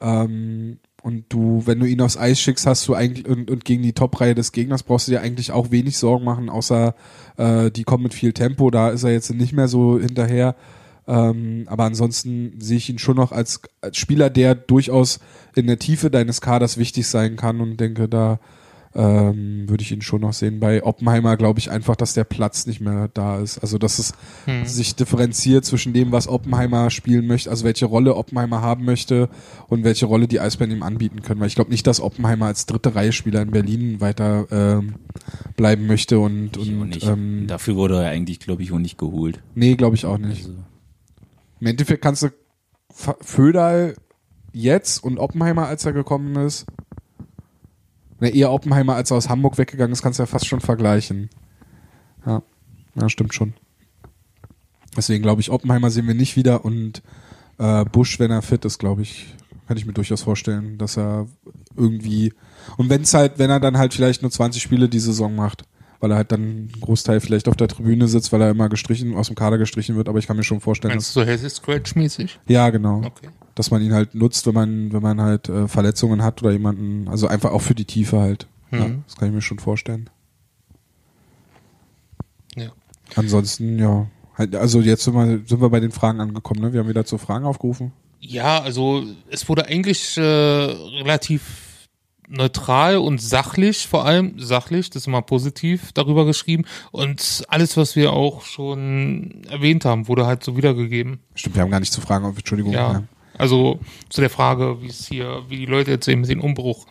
[0.00, 3.82] Ähm, und du, wenn du ihn aufs Eis schickst, hast du eigentlich und, und gegen
[3.82, 6.94] die Top-Reihe des Gegners brauchst du dir eigentlich auch wenig Sorgen machen, außer
[7.36, 10.56] äh, die kommen mit viel Tempo, da ist er jetzt nicht mehr so hinterher.
[11.06, 15.20] Ähm, aber ansonsten sehe ich ihn schon noch als, als Spieler, der durchaus
[15.54, 18.38] in der Tiefe deines Kaders wichtig sein kann und denke, da
[18.96, 20.60] ähm, würde ich ihn schon noch sehen.
[20.60, 23.58] Bei Oppenheimer glaube ich einfach, dass der Platz nicht mehr da ist.
[23.58, 24.12] Also dass es
[24.44, 24.64] Hm.
[24.66, 29.28] sich differenziert zwischen dem, was Oppenheimer spielen möchte, also welche Rolle Oppenheimer haben möchte
[29.68, 31.40] und welche Rolle die Eisbären ihm anbieten können.
[31.40, 34.94] Weil ich glaube nicht, dass Oppenheimer als dritte Reihe Spieler in Berlin weiter ähm,
[35.56, 39.40] bleiben möchte und, und ähm, Dafür wurde er eigentlich, glaube ich, auch nicht geholt.
[39.56, 40.44] nee, glaube ich auch nicht.
[40.46, 40.54] Also,
[41.60, 42.28] Im Endeffekt kannst du
[42.90, 43.96] Föderl
[44.52, 46.66] jetzt und Oppenheimer, als er gekommen ist,
[48.20, 51.28] na, eher Oppenheimer, als er aus Hamburg weggegangen ist, kannst du ja fast schon vergleichen.
[52.24, 52.42] Ja,
[52.94, 53.54] ja stimmt schon.
[54.96, 57.02] Deswegen glaube ich, Oppenheimer sehen wir nicht wieder und
[57.58, 59.34] äh, Busch, wenn er fit ist, glaube ich,
[59.66, 61.26] kann ich mir durchaus vorstellen, dass er
[61.76, 62.32] irgendwie
[62.76, 65.64] und wenn es halt, wenn er dann halt vielleicht nur 20 Spiele die Saison macht,
[66.04, 69.14] weil er halt dann einen Großteil vielleicht auf der Tribüne sitzt, weil er immer gestrichen,
[69.16, 71.26] aus dem Kader gestrichen wird, aber ich kann mir schon vorstellen, dass Meinst du so
[71.26, 72.38] Hesse Scratch-mäßig?
[72.46, 72.98] ja, genau.
[72.98, 73.30] Okay.
[73.54, 77.08] Dass man ihn halt nutzt, wenn man, wenn man halt äh, Verletzungen hat oder jemanden,
[77.08, 78.46] also einfach auch für die Tiefe halt.
[78.70, 79.04] Ja, Mhm.
[79.06, 80.10] das kann ich mir schon vorstellen.
[82.56, 82.70] Ja.
[83.16, 84.06] Ansonsten, ja.
[84.36, 86.72] Halt, also jetzt sind wir, sind wir bei den Fragen angekommen, ne?
[86.72, 87.92] Wir haben wieder zu Fragen aufgerufen.
[88.20, 91.42] Ja, also es wurde eigentlich äh, relativ
[92.28, 96.64] neutral und sachlich, vor allem sachlich, das ist immer positiv, darüber geschrieben.
[96.90, 101.20] Und alles, was wir auch schon erwähnt haben, wurde halt so wiedergegeben.
[101.34, 102.72] Stimmt, wir haben gar nicht zu fragen, auf Entschuldigung.
[102.72, 103.02] Ja.
[103.36, 103.80] Also
[104.10, 106.86] zu der Frage, wie es hier, wie die Leute jetzt sehen mit dem Umbruch.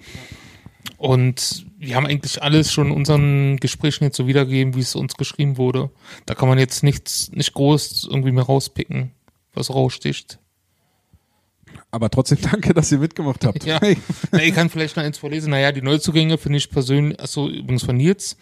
[0.98, 5.16] Und wir haben eigentlich alles schon in unseren Gesprächen jetzt so wiedergegeben, wie es uns
[5.16, 5.90] geschrieben wurde.
[6.26, 9.12] Da kann man jetzt nichts, nicht groß irgendwie mehr rauspicken,
[9.54, 10.40] was raussticht.
[11.94, 13.64] Aber trotzdem danke, dass ihr mitgemacht habt.
[13.66, 13.80] Ja.
[13.80, 13.98] Hey.
[14.32, 15.52] Na, ich kann vielleicht noch eins vorlesen.
[15.52, 18.36] Naja, die Neuzugänge finde ich persönlich, achso, übrigens von Nils,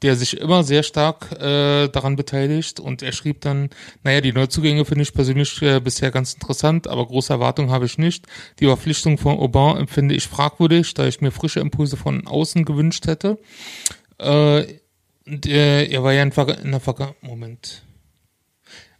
[0.00, 3.68] der sich immer sehr stark äh, daran beteiligt und er schrieb dann,
[4.04, 7.98] naja, die Neuzugänge finde ich persönlich äh, bisher ganz interessant, aber große Erwartungen habe ich
[7.98, 8.24] nicht.
[8.58, 13.06] Die Verpflichtung von Aubin empfinde ich fragwürdig, da ich mir frische Impulse von außen gewünscht
[13.06, 13.38] hätte.
[14.18, 14.64] Äh,
[15.26, 17.82] und, äh, er war ja in, Verga- in der Vergangenheit, Moment.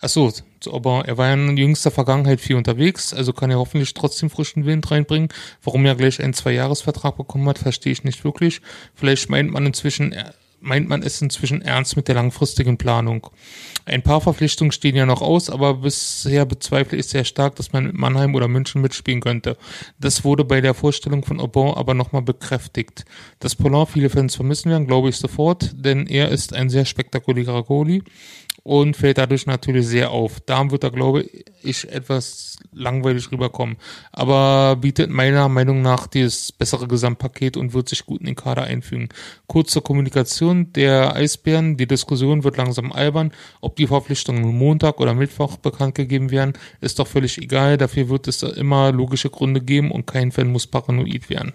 [0.01, 0.33] Ach so,
[0.69, 1.03] Aubin.
[1.07, 4.89] Er war ja in jüngster Vergangenheit viel unterwegs, also kann er hoffentlich trotzdem frischen Wind
[4.91, 5.29] reinbringen.
[5.63, 8.61] Warum er gleich einen Zwei-Jahres-Vertrag bekommen hat, verstehe ich nicht wirklich.
[8.95, 13.29] Vielleicht meint man inzwischen, er- meint man es inzwischen ernst mit der langfristigen Planung.
[13.87, 17.85] Ein paar Verpflichtungen stehen ja noch aus, aber bisher bezweifle ich sehr stark, dass man
[17.87, 19.57] mit Mannheim oder München mitspielen könnte.
[19.99, 23.05] Das wurde bei der Vorstellung von Aubin aber nochmal bekräftigt.
[23.39, 27.63] Dass Pollard viele Fans vermissen werden, glaube ich sofort, denn er ist ein sehr spektakulärer
[27.65, 28.03] Goalie
[28.63, 30.41] und fällt dadurch natürlich sehr auf.
[30.41, 31.25] Darum wird er, glaube
[31.63, 33.77] ich, etwas langweilig rüberkommen.
[34.13, 38.65] Aber bietet meiner Meinung nach das bessere Gesamtpaket und wird sich gut in den Kader
[38.65, 39.09] einfügen.
[39.47, 41.77] Kurz zur Kommunikation der Eisbären.
[41.77, 43.33] Die Diskussion wird langsam albern.
[43.61, 47.77] Ob die Verpflichtungen Montag oder Mittwoch bekannt gegeben werden, ist doch völlig egal.
[47.77, 51.53] Dafür wird es immer logische Gründe geben und kein Fan muss paranoid werden.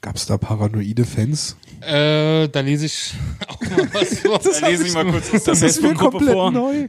[0.00, 1.56] Gab es da paranoide Fans?
[1.86, 3.12] Äh, da lese ich
[3.48, 4.38] auch mal was vor.
[4.38, 6.50] da lese ich mal kurz aus der Das ist mir Facebook-Gruppe komplett vor.
[6.50, 6.86] neu.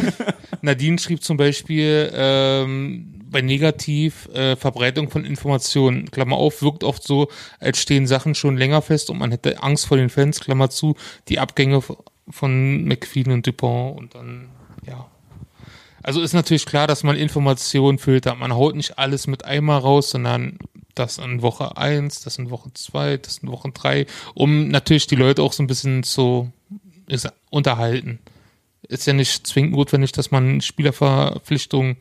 [0.62, 7.02] Nadine schrieb zum Beispiel ähm, bei Negativ äh, Verbreitung von Informationen, Klammer auf, wirkt oft
[7.02, 7.28] so,
[7.60, 10.94] als stehen Sachen schon länger fest und man hätte Angst vor den Fans, Klammer zu,
[11.28, 11.82] die Abgänge
[12.30, 14.48] von McFeeden und Dupont und dann.
[16.02, 18.38] Also ist natürlich klar, dass man Informationen filtert.
[18.38, 20.58] Man haut nicht alles mit einmal raus, sondern
[20.94, 25.16] das in Woche eins, das in Woche zwei, das in Woche drei, um natürlich die
[25.16, 26.50] Leute auch so ein bisschen zu
[27.10, 28.18] sag, unterhalten
[28.88, 31.96] ist ja nicht zwingend notwendig, dass man Spielerverpflichtungen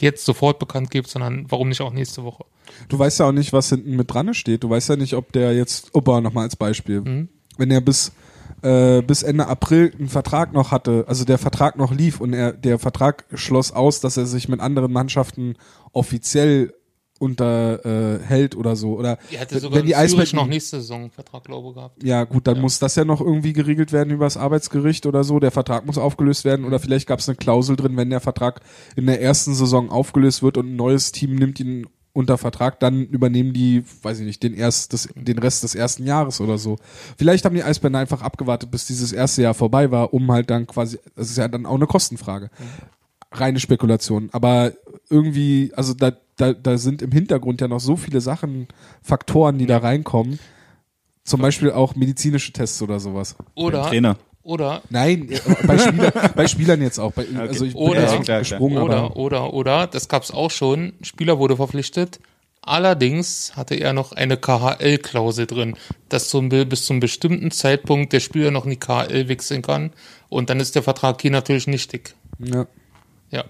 [0.00, 2.44] jetzt sofort bekannt gibt, sondern warum nicht auch nächste Woche?
[2.88, 4.62] Du weißt ja auch nicht, was hinten mit dran steht.
[4.64, 7.28] Du weißt ja nicht, ob der jetzt, Opa nochmal als Beispiel, Mhm.
[7.58, 8.12] wenn er bis,
[8.66, 12.52] äh, bis Ende April einen Vertrag noch hatte, also der Vertrag noch lief und er,
[12.52, 15.54] der Vertrag schloss aus, dass er sich mit anderen Mannschaften
[15.92, 16.72] offiziell
[17.18, 18.94] unterhält oder so.
[18.98, 21.74] Oder Er hatte wenn- sogar wenn die Eisbären noch nächste Saison einen Vertrag, glaube ich,
[21.74, 22.02] gehabt.
[22.02, 25.38] Ja, gut, dann muss das ja noch irgendwie geregelt werden über das Arbeitsgericht oder so.
[25.40, 28.60] Der Vertrag muss aufgelöst werden oder vielleicht gab es eine Klausel drin, wenn der Vertrag
[28.96, 31.86] in der ersten Saison aufgelöst wird und ein neues Team nimmt ihn
[32.16, 36.06] unter Vertrag, dann übernehmen die, weiß ich nicht, den, erst, das, den Rest des ersten
[36.06, 36.76] Jahres oder so.
[37.18, 40.66] Vielleicht haben die Eisbären einfach abgewartet, bis dieses erste Jahr vorbei war, um halt dann
[40.66, 42.50] quasi, das ist ja dann auch eine Kostenfrage.
[43.32, 44.30] Reine Spekulation.
[44.32, 44.72] Aber
[45.10, 48.68] irgendwie, also da, da, da sind im Hintergrund ja noch so viele Sachen,
[49.02, 50.38] Faktoren, die da reinkommen.
[51.24, 53.36] Zum Beispiel auch medizinische Tests oder sowas.
[53.54, 54.16] Oder, Trainer.
[54.46, 57.12] Oder, Nein, äh, bei, Spieler, bei Spielern jetzt auch.
[57.12, 60.50] Bei, Also ich bin Oder- Ja, klar, gesprungen, oder, aber oder, oder, das gab's auch
[60.50, 60.92] schon.
[61.02, 62.20] Spieler wurde verpflichtet,
[62.68, 65.76] Allerdings hatte er noch eine KHL-Klausel drin,
[66.08, 69.92] dass zum, bis zum bestimmten Zeitpunkt der Spieler noch in die KHL wechseln kann.
[70.28, 72.16] Und dann ist der Vertrag hier natürlich nichtig.
[72.40, 72.66] Ja.
[73.30, 73.44] Ja.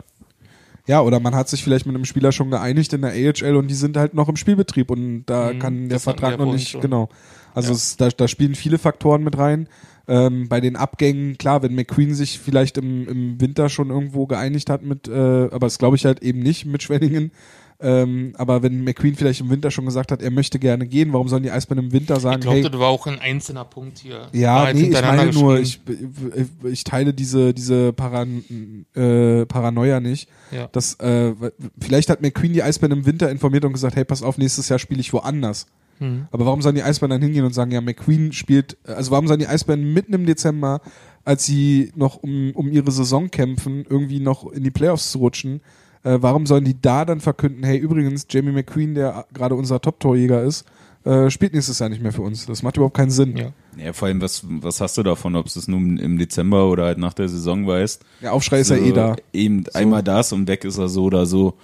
[0.86, 3.68] Ja, oder man hat sich vielleicht mit einem Spieler schon geeinigt in der AHL und
[3.68, 6.82] die sind halt noch im Spielbetrieb und da Mhm, kann der Vertrag noch nicht, schon.
[6.82, 7.08] genau.
[7.54, 7.74] Also Ja.
[7.76, 9.66] es, da, da spielen viele Faktoren mit rein.
[10.08, 14.70] Ähm, bei den Abgängen, klar, wenn McQueen sich vielleicht im, im Winter schon irgendwo geeinigt
[14.70, 17.32] hat mit, äh, aber das glaube ich halt eben nicht mit Schwenningen.
[17.78, 21.28] Ähm, aber wenn McQueen vielleicht im Winter schon gesagt hat, er möchte gerne gehen, warum
[21.28, 23.98] sollen die Eisbären im Winter sagen, Ich glaube, hey, das war auch ein einzelner Punkt
[23.98, 24.28] hier.
[24.32, 30.00] Ja, halt nee, ich meine nur, ich, ich, ich teile diese, diese Paran, äh, Paranoia
[30.00, 30.28] nicht.
[30.52, 30.68] Ja.
[30.72, 31.34] Das, äh,
[31.78, 34.78] vielleicht hat McQueen die Eisbären im Winter informiert und gesagt, hey, pass auf, nächstes Jahr
[34.78, 35.66] spiele ich woanders.
[35.98, 36.26] Hm.
[36.30, 39.40] Aber warum sollen die Eisbären dann hingehen und sagen, ja, McQueen spielt, also warum sollen
[39.40, 40.80] die Eisbären mitten im Dezember,
[41.24, 45.60] als sie noch um, um ihre Saison kämpfen, irgendwie noch in die Playoffs zu rutschen,
[46.04, 50.42] äh, warum sollen die da dann verkünden, hey, übrigens, Jamie McQueen, der gerade unser Top-Torjäger
[50.42, 50.64] ist,
[51.04, 52.46] äh, spielt nächstes Jahr nicht mehr für uns.
[52.46, 53.36] Das macht überhaupt keinen Sinn.
[53.36, 53.52] Ja.
[53.76, 56.98] Ja, vor allem, was, was hast du davon, ob es nun im Dezember oder halt
[56.98, 58.02] nach der Saison weißt?
[58.22, 59.16] Der Aufschrei ist ja eh da.
[59.32, 61.54] Eben einmal das und weg ist er so oder so.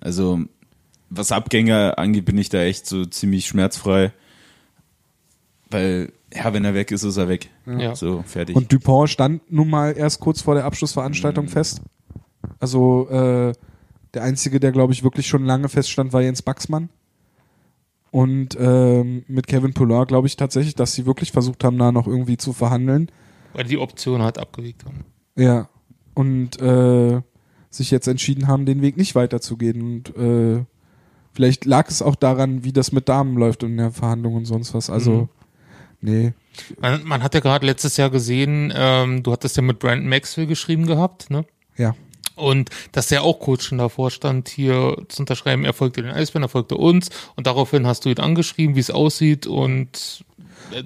[0.00, 0.40] Also,
[1.14, 4.12] was Abgänger angeht, bin ich da echt so ziemlich schmerzfrei.
[5.70, 7.50] Weil, ja, wenn er weg ist, ist er weg.
[7.66, 7.94] Ja.
[7.94, 8.56] So, fertig.
[8.56, 11.80] Und Dupont stand nun mal erst kurz vor der Abschlussveranstaltung fest.
[12.58, 13.52] Also äh,
[14.14, 16.90] der einzige, der glaube ich wirklich schon lange feststand, war Jens Baxmann.
[18.10, 22.06] Und ähm, mit Kevin Poulard glaube ich tatsächlich, dass sie wirklich versucht haben, da noch
[22.06, 23.10] irgendwie zu verhandeln.
[23.54, 25.04] Weil die Option halt abgewegt haben.
[25.36, 25.68] Ja.
[26.14, 27.22] Und äh,
[27.70, 29.80] sich jetzt entschieden haben, den Weg nicht weiterzugehen.
[29.80, 30.66] Und äh,
[31.32, 34.74] vielleicht lag es auch daran, wie das mit Damen läuft in der Verhandlung und sonst
[34.74, 34.90] was.
[34.90, 35.28] Also, Mhm.
[36.00, 36.32] nee.
[36.80, 40.46] Man, man hat ja gerade letztes Jahr gesehen, ähm, du hattest ja mit Brandon Maxwell
[40.46, 41.44] geschrieben gehabt, ne?
[41.76, 41.94] Ja.
[42.34, 46.44] Und dass der auch kurz schon davor stand, hier zu unterschreiben, er folgte den Eisbären,
[46.44, 47.10] er folgte uns.
[47.36, 49.46] Und daraufhin hast du ihn angeschrieben, wie es aussieht.
[49.46, 50.24] Und
[50.70, 50.84] er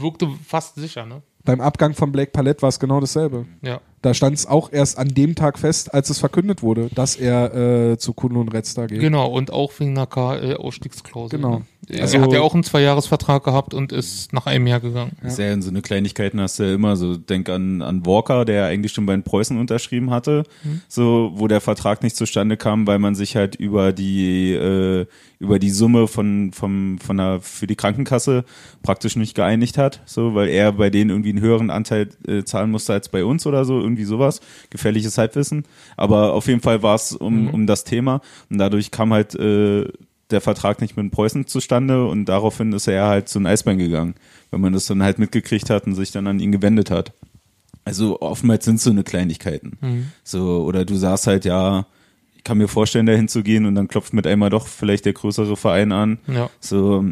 [0.00, 1.22] wirkte fast sicher, ne?
[1.44, 3.46] Beim Abgang von Blake Palette war es genau dasselbe.
[3.62, 3.80] Ja.
[4.02, 7.54] Da stand es auch erst an dem Tag fest, als es verkündet wurde, dass er
[7.92, 9.00] äh, zu Kuno und Retz da geht.
[9.00, 11.38] Genau, und auch wegen einer KL-Ausstiegsklausel.
[11.38, 11.58] Genau.
[11.58, 11.64] Ne?
[11.88, 15.12] Er Also- hat ja auch einen Zweijahresvertrag gehabt und ist nach einem Jahr gegangen.
[15.36, 18.66] Ja in so eine Kleinigkeiten hast du ja immer so, denk an, an Walker, der
[18.66, 20.44] eigentlich schon bei den Preußen unterschrieben hatte,
[20.88, 25.06] so, wo der Vertrag nicht zustande kam, weil man sich halt über die, äh,
[25.38, 28.44] über die Summe von, vom, von der, für die Krankenkasse
[28.82, 32.70] praktisch nicht geeinigt hat, so, weil er bei denen irgendwie einen höheren Anteil äh, zahlen
[32.70, 34.40] musste als bei uns oder so, irgendwie sowas.
[34.70, 35.64] Gefährliches Halbwissen.
[35.96, 38.20] Aber auf jeden Fall war es um, um das Thema
[38.50, 39.86] und dadurch kam halt, äh,
[40.30, 44.14] der Vertrag nicht mit Preußen zustande und daraufhin ist er halt zu den Eisbären gegangen,
[44.50, 47.12] wenn man das dann halt mitgekriegt hat und sich dann an ihn gewendet hat.
[47.86, 50.10] Also oftmals sind es so eine Kleinigkeiten.
[50.24, 51.86] So, oder du sagst halt, ja,
[52.36, 55.56] ich kann mir vorstellen, da hinzugehen und dann klopft mit einmal doch vielleicht der größere
[55.56, 56.18] Verein an.
[56.26, 56.50] Ja.
[56.60, 57.02] So,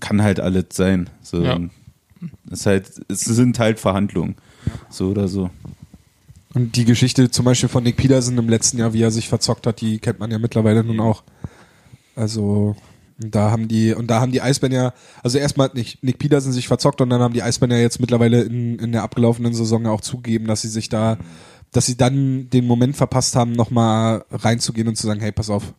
[0.00, 1.08] kann halt alles sein.
[1.22, 1.58] So, Ja.
[2.50, 4.36] ist halt, es sind halt Verhandlungen.
[4.90, 5.48] So oder so.
[6.54, 9.66] Und die Geschichte zum Beispiel von Nick Peterson im letzten Jahr, wie er sich verzockt
[9.66, 11.22] hat, die kennt man ja mittlerweile nun auch.
[12.16, 12.74] Also
[13.18, 14.92] da haben die, und da haben die Eisbären ja,
[15.22, 18.00] also erstmal hat nicht Nick Peterson sich verzockt und dann haben die Eisbären ja jetzt
[18.00, 21.18] mittlerweile in, in der abgelaufenen Saison ja auch zugegeben, dass sie sich da,
[21.72, 25.74] dass sie dann den Moment verpasst haben, nochmal reinzugehen und zu sagen, hey, pass auf,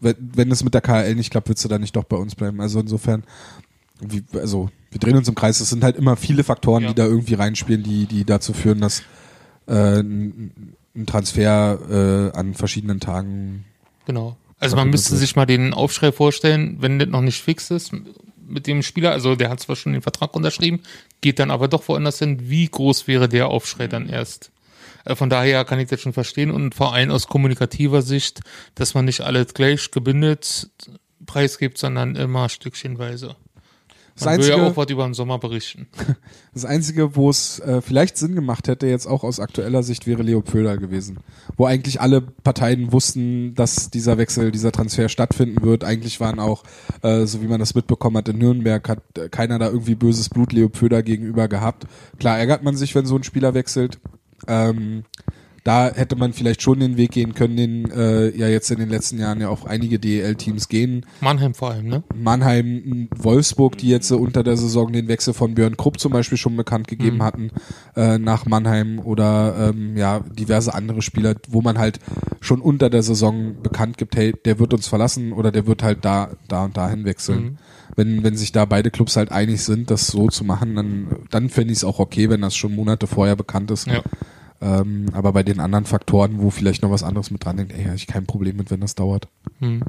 [0.00, 2.34] wenn, wenn es mit der KL nicht klappt, willst du da nicht doch bei uns
[2.34, 2.60] bleiben.
[2.60, 3.22] Also insofern,
[4.00, 5.60] wie, also wir drehen uns im Kreis.
[5.60, 6.88] Es sind halt immer viele Faktoren, Ja.
[6.88, 9.02] die da irgendwie reinspielen, die, die dazu führen, dass
[9.68, 13.64] äh, ein, ein Transfer äh, an verschiedenen Tagen.
[14.06, 14.36] Genau.
[14.58, 17.92] Also man müsste sich mal den Aufschrei vorstellen, wenn das noch nicht fix ist
[18.48, 20.80] mit dem Spieler, also der hat zwar schon den Vertrag unterschrieben,
[21.20, 24.50] geht dann aber doch woanders hin, wie groß wäre der Aufschrei dann erst?
[25.04, 28.40] Äh, Von daher kann ich das schon verstehen und vor allem aus kommunikativer Sicht,
[28.74, 30.70] dass man nicht alles gleich gebündelt
[31.26, 33.36] preisgibt, sondern immer stückchenweise.
[34.18, 35.86] Das Man will ja Einzige, auch was über den Sommer berichten.
[36.52, 40.24] das Einzige, wo es äh, vielleicht Sinn gemacht hätte, jetzt auch aus aktueller Sicht, wäre
[40.24, 41.18] Leo Pöhler gewesen.
[41.56, 45.84] Wo eigentlich alle Parteien wussten, dass dieser Wechsel, dieser Transfer stattfinden wird.
[45.84, 46.64] Eigentlich waren auch,
[47.02, 50.28] äh, so wie man das mitbekommen hat, in Nürnberg hat äh, keiner da irgendwie böses
[50.30, 51.86] Blut Leo Pöhler gegenüber gehabt.
[52.18, 54.00] Klar ärgert man sich, wenn so ein Spieler wechselt.
[54.48, 55.04] Ähm,
[55.64, 58.88] da hätte man vielleicht schon den Weg gehen können, den äh, ja jetzt in den
[58.88, 61.04] letzten Jahren ja auch einige DEL-Teams gehen.
[61.20, 62.02] Mannheim vor allem, ne?
[62.14, 66.38] Mannheim, Wolfsburg, die jetzt äh, unter der Saison den Wechsel von Björn Krupp zum Beispiel
[66.38, 67.50] schon bekannt gegeben hatten
[67.96, 71.98] äh, nach Mannheim oder ähm, ja diverse andere Spieler, wo man halt
[72.40, 76.04] schon unter der Saison bekannt gibt, hey, der wird uns verlassen oder der wird halt
[76.04, 77.58] da, da und dahin wechseln.
[77.96, 81.48] Wenn, wenn sich da beide Clubs halt einig sind, das so zu machen, dann, dann
[81.48, 83.86] fände ich es auch okay, wenn das schon Monate vorher bekannt ist.
[83.88, 84.02] Ja.
[84.60, 87.84] Ähm, aber bei den anderen Faktoren, wo vielleicht noch was anderes mit dran denkt, ey,
[87.84, 89.28] habe ich kein Problem mit, wenn das dauert.
[89.60, 89.82] Hm.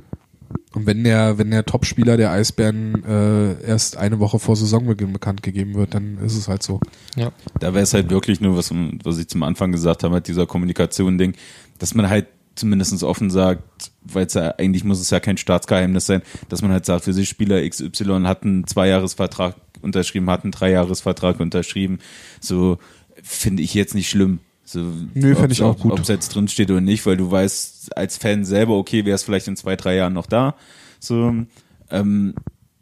[0.73, 5.43] Und wenn der, wenn der Topspieler der Eisbären äh, erst eine Woche vor Saisonbeginn bekannt
[5.43, 6.79] gegeben wird, dann ist es halt so.
[7.15, 7.31] Ja.
[7.59, 8.71] Da wäre es halt wirklich nur, was,
[9.03, 11.33] was ich zum Anfang gesagt habe, halt dieser Kommunikation-Ding,
[11.77, 16.05] dass man halt zumindest offen sagt, weil es ja eigentlich muss es ja kein Staatsgeheimnis
[16.05, 20.51] sein, dass man halt sagt, für sich Spieler XY hat einen Zweijahresvertrag unterschrieben, hat einen
[20.51, 21.99] Dreijahresvertrag unterschrieben.
[22.41, 22.77] So
[23.23, 24.39] finde ich jetzt nicht schlimm.
[24.71, 24.85] So,
[25.15, 25.91] Nö, fänd ich auch ob- gut.
[25.93, 29.15] Ob es jetzt drin steht oder nicht, weil du weißt als Fan selber, okay, wer
[29.15, 30.53] ist vielleicht in zwei, drei Jahren noch da.
[30.99, 31.33] So,
[31.89, 32.35] ähm,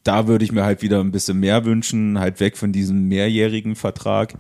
[0.03, 3.75] da würde ich mir halt wieder ein bisschen mehr wünschen, halt weg von diesem mehrjährigen
[3.75, 4.33] Vertrag.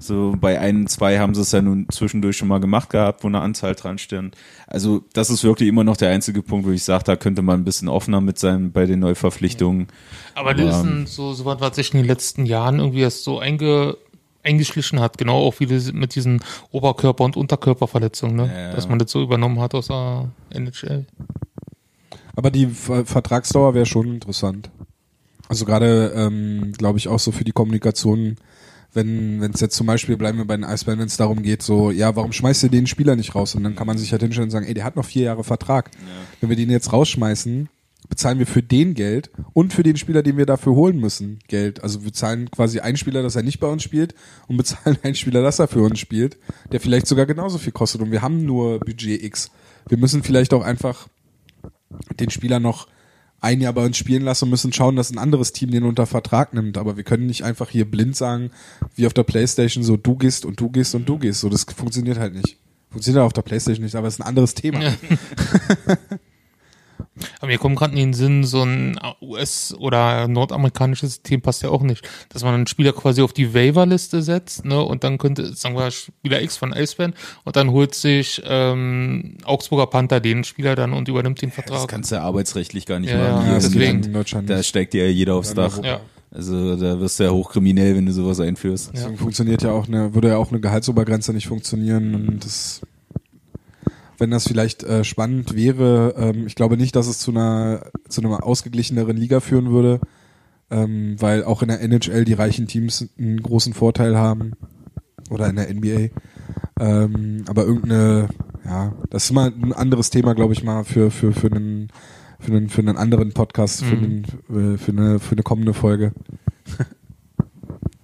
[0.00, 3.28] So bei ein, zwei haben sie es ja nun zwischendurch schon mal gemacht gehabt, wo
[3.28, 4.34] eine Anzahl dran stand.
[4.66, 7.60] Also das ist wirklich immer noch der einzige Punkt, wo ich sage, da könnte man
[7.60, 9.88] ein bisschen offener mit sein bei den Neuverpflichtungen.
[10.34, 13.24] Aber das ist ein, so, so was, was sich in den letzten Jahren irgendwie erst
[13.24, 13.96] so einge,
[14.44, 16.40] eingeschlichen hat, genau auch wie das mit diesen
[16.70, 18.52] Oberkörper- und Unterkörperverletzungen, ne?
[18.54, 18.72] Ja.
[18.72, 21.06] dass man das so übernommen hat aus der NHL.
[22.36, 24.70] Aber die Ver Vertragsdauer wäre schon interessant.
[25.48, 28.36] Also gerade, ähm, glaube ich, auch so für die Kommunikation,
[28.92, 31.62] wenn wenn es jetzt zum Beispiel, bleiben wir bei den Eisbären, wenn es darum geht,
[31.62, 33.54] so, ja, warum schmeißt ihr den Spieler nicht raus?
[33.54, 35.44] Und dann kann man sich halt hinstellen und sagen, ey, der hat noch vier Jahre
[35.44, 35.90] Vertrag.
[36.40, 37.68] Wenn wir den jetzt rausschmeißen,
[38.08, 41.82] bezahlen wir für den Geld und für den Spieler, den wir dafür holen müssen, Geld.
[41.82, 44.14] Also wir zahlen quasi einen Spieler, dass er nicht bei uns spielt
[44.46, 46.38] und bezahlen einen Spieler, dass er für uns spielt,
[46.72, 48.02] der vielleicht sogar genauso viel kostet.
[48.02, 49.50] Und wir haben nur Budget X.
[49.88, 51.08] Wir müssen vielleicht auch einfach
[52.18, 52.88] den Spieler noch
[53.40, 56.06] ein Jahr bei uns spielen lassen und müssen schauen, dass ein anderes Team den unter
[56.06, 56.78] Vertrag nimmt.
[56.78, 58.50] Aber wir können nicht einfach hier blind sagen,
[58.96, 61.40] wie auf der Playstation, so du gehst und du gehst und du gehst.
[61.40, 62.56] So, das funktioniert halt nicht.
[62.90, 64.80] Funktioniert auch auf der Playstation nicht, aber es ist ein anderes Thema.
[67.38, 71.68] Aber mir kommt gerade in den Sinn, so ein US- oder nordamerikanisches System passt ja
[71.68, 75.54] auch nicht, dass man einen Spieler quasi auf die Waiver-Liste setzt, ne, und dann könnte,
[75.54, 77.14] sagen wir, Spieler X von Eisbären,
[77.44, 81.88] und dann holt sich ähm, Augsburger Panther den Spieler dann und übernimmt den Das Vertrag.
[81.88, 83.40] kannst du ja arbeitsrechtlich gar nicht Ja, machen.
[83.42, 84.02] ja, Hier das in geht deswegen.
[84.04, 85.80] in Deutschland Da steigt dir ja jeder aufs Dach.
[85.84, 86.00] Ja.
[86.32, 88.90] Also da wirst du ja hochkriminell, wenn du sowas einführst.
[88.92, 92.80] Deswegen funktioniert ja auch eine, würde ja auch eine Gehaltsobergrenze nicht funktionieren und das,
[94.18, 98.20] wenn das vielleicht äh, spannend wäre, ähm, ich glaube nicht, dass es zu einer, zu
[98.20, 100.00] einer ausgeglicheneren Liga führen würde,
[100.70, 104.52] ähm, weil auch in der NHL die reichen Teams einen großen Vorteil haben
[105.30, 106.08] oder in der NBA.
[106.80, 108.28] Ähm, aber irgendeine,
[108.64, 111.88] ja, das ist mal ein anderes Thema, glaube ich mal, für, für, für einen,
[112.40, 114.24] für einen, für einen anderen Podcast, für, Mhm.
[114.50, 116.12] einen, äh, für eine, für eine kommende Folge.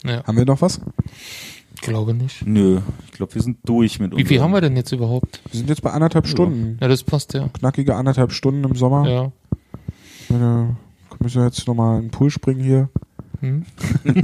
[0.04, 0.80] Ja, Haben wir noch was?
[1.80, 2.46] Glaube nicht.
[2.46, 5.40] Nö, ich glaube, wir sind durch mit Wie viel haben wir denn jetzt überhaupt?
[5.50, 6.78] Wir sind jetzt bei anderthalb Stunden.
[6.80, 7.48] Ja, das passt ja.
[7.48, 9.08] Knackige anderthalb Stunden im Sommer.
[9.08, 9.32] Ja.
[10.30, 10.66] Äh,
[11.22, 12.88] müssen wir jetzt nochmal in den Pool springen hier.
[13.40, 13.64] Hm?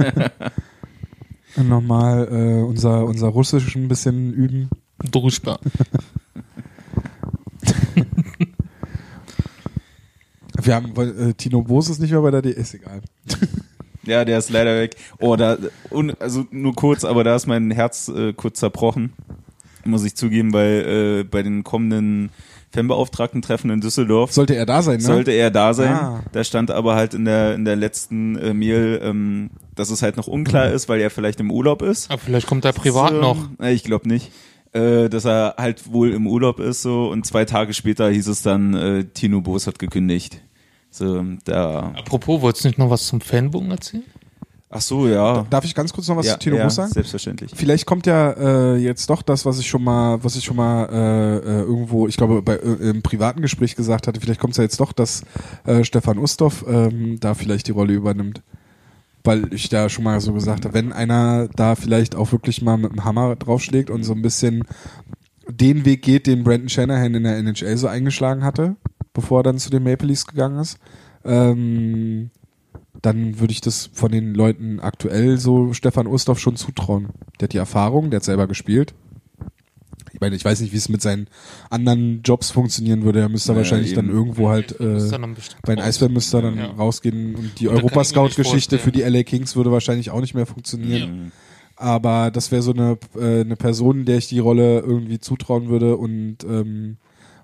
[1.55, 4.69] Und nochmal äh, unser, unser Russisch ein bisschen üben.
[5.11, 5.59] Druschbar.
[10.61, 13.01] Wir haben, äh, Tino Boos ist nicht mehr bei der DS, egal.
[14.07, 14.95] Ja, der ist leider weg.
[15.19, 15.57] Oh, da,
[15.91, 19.13] un, also nur kurz, aber da ist mein Herz äh, kurz zerbrochen,
[19.85, 22.29] muss ich zugeben, weil äh, bei den kommenden
[22.73, 25.03] Fanbeauftragten-Treffen in Düsseldorf Sollte er da sein, ne?
[25.03, 25.93] sollte er da sein.
[25.93, 26.23] Ah.
[26.31, 30.17] Da stand aber halt in der in der letzten äh, Mail, ähm, dass es halt
[30.17, 32.09] noch unklar ist, weil er vielleicht im Urlaub ist.
[32.11, 33.49] Aber vielleicht kommt er privat so, noch.
[33.61, 34.31] äh, Ich glaube nicht.
[34.73, 38.41] Äh, dass er halt wohl im Urlaub ist so und zwei Tage später hieß es
[38.41, 40.41] dann, äh, Tino Boos hat gekündigt.
[40.97, 41.93] So, da.
[41.95, 44.03] Apropos, wolltest du nicht noch was zum Fanbogen erzählen?
[44.69, 45.45] Ach so, ja.
[45.49, 46.91] Darf ich ganz kurz noch was ja, zu Tino ja, Boos sagen?
[46.91, 47.51] Selbstverständlich.
[47.55, 50.89] Vielleicht kommt ja äh, jetzt doch das, was ich schon mal, was ich schon mal
[50.91, 54.57] äh, äh, irgendwo, ich glaube, bei äh, im privaten Gespräch gesagt hatte, vielleicht kommt es
[54.57, 55.21] ja jetzt doch, dass
[55.65, 58.41] äh, Stefan Ustorf ähm, da vielleicht die Rolle übernimmt.
[59.23, 62.77] Weil ich da schon mal so gesagt habe, wenn einer da vielleicht auch wirklich mal
[62.77, 64.63] mit dem Hammer draufschlägt und so ein bisschen
[65.49, 68.75] den Weg geht, den Brandon Shanahan in der NHL so eingeschlagen hatte,
[69.17, 70.77] bevor er dann zu den Maple Leafs gegangen ist,
[71.25, 72.29] ähm,
[73.01, 77.09] dann würde ich das von den Leuten aktuell so Stefan Ustorf schon zutrauen.
[77.39, 78.93] Der hat die Erfahrung, der hat selber gespielt.
[80.13, 81.27] Ich meine, ich weiß nicht, wie es mit seinen
[81.69, 83.19] anderen Jobs funktionieren würde.
[83.19, 84.07] Er müsste Ja, wahrscheinlich eben.
[84.07, 85.83] dann irgendwo halt äh, dann bestimmt bei den.
[85.83, 86.67] Eisbären müsste er dann Ja.
[86.71, 89.01] rausgehen und die Europascout-Geschichte für die.
[89.01, 91.23] LA Kings würde wahrscheinlich auch nicht mehr funktionieren.
[91.25, 91.31] Mhm.
[91.75, 95.97] Aber das wäre so eine, äh, eine Person, der ich die Rolle irgendwie zutrauen würde
[95.97, 96.97] und ähm,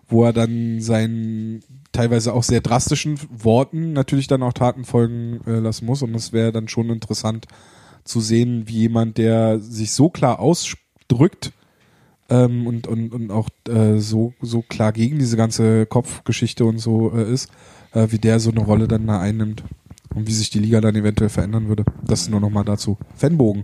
[0.08, 5.60] wo er dann seinen teilweise auch sehr drastischen Worten natürlich dann auch Taten folgen äh,
[5.60, 6.02] lassen muss.
[6.02, 7.48] Und das wäre dann schon interessant
[8.04, 11.54] zu sehen, wie jemand, der sich so klar ausdrückt
[12.30, 17.14] ähm, und, und, und auch äh, so, so klar gegen diese ganze Kopfgeschichte und so
[17.16, 17.50] äh, ist,
[17.94, 19.64] äh, wie der so eine Rolle dann da einnimmt.
[20.14, 21.86] Und wie sich die Liga dann eventuell verändern würde.
[22.04, 22.98] Das nur nochmal dazu.
[23.16, 23.64] Fanbogen.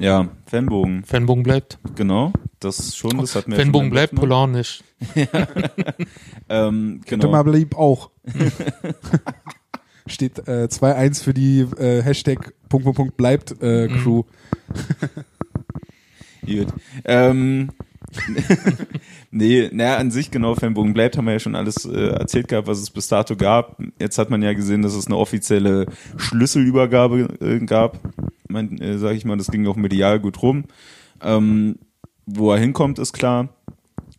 [0.00, 1.78] Ja, Fanbogen, Fanbogen bleibt.
[1.94, 2.32] genau.
[2.58, 4.82] Das schon, das hat mir Fanbogen schon bleibt, Polar nicht.
[6.48, 7.30] Ähm, Könnte genau.
[7.30, 8.10] mal blieb auch.
[10.06, 14.24] Steht äh, 2-1 für die äh, Hashtag Punkt, Punkt, Punkt bleibt äh, Crew.
[16.44, 16.66] Gut.
[17.04, 17.70] Ähm,
[19.30, 22.66] nee, naja, an sich genau, Fanbogen bleibt, haben wir ja schon alles äh, erzählt gehabt,
[22.66, 23.80] was es bis dato gab.
[24.00, 28.00] Jetzt hat man ja gesehen, dass es eine offizielle Schlüsselübergabe äh, gab.
[28.48, 30.64] Man, äh, sag ich mal, das ging auch medial gut rum.
[31.22, 31.76] Ähm,
[32.26, 33.48] wo er hinkommt, ist klar.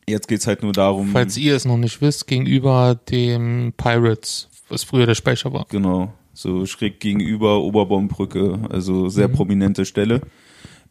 [0.07, 1.09] Jetzt geht's halt nur darum.
[1.09, 5.65] Falls ihr es noch nicht wisst, gegenüber dem Pirates, was früher der Speicher war.
[5.69, 9.33] Genau, so schräg gegenüber Oberbaumbrücke, also sehr Mhm.
[9.33, 10.21] prominente Stelle.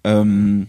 [0.05, 0.69] Ähm,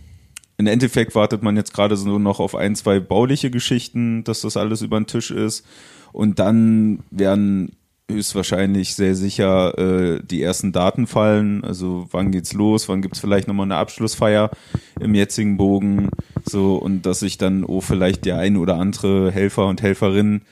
[0.61, 4.57] Im Endeffekt wartet man jetzt gerade so noch auf ein, zwei bauliche Geschichten, dass das
[4.57, 5.65] alles über den Tisch ist.
[6.11, 7.71] Und dann werden
[8.07, 11.63] höchstwahrscheinlich sehr sicher äh, die ersten Daten fallen.
[11.63, 14.51] Also wann geht's los, wann gibt's vielleicht nochmal eine Abschlussfeier
[14.99, 16.11] im jetzigen Bogen.
[16.47, 20.43] So, und dass sich dann auch vielleicht der ein oder andere Helfer und Helferin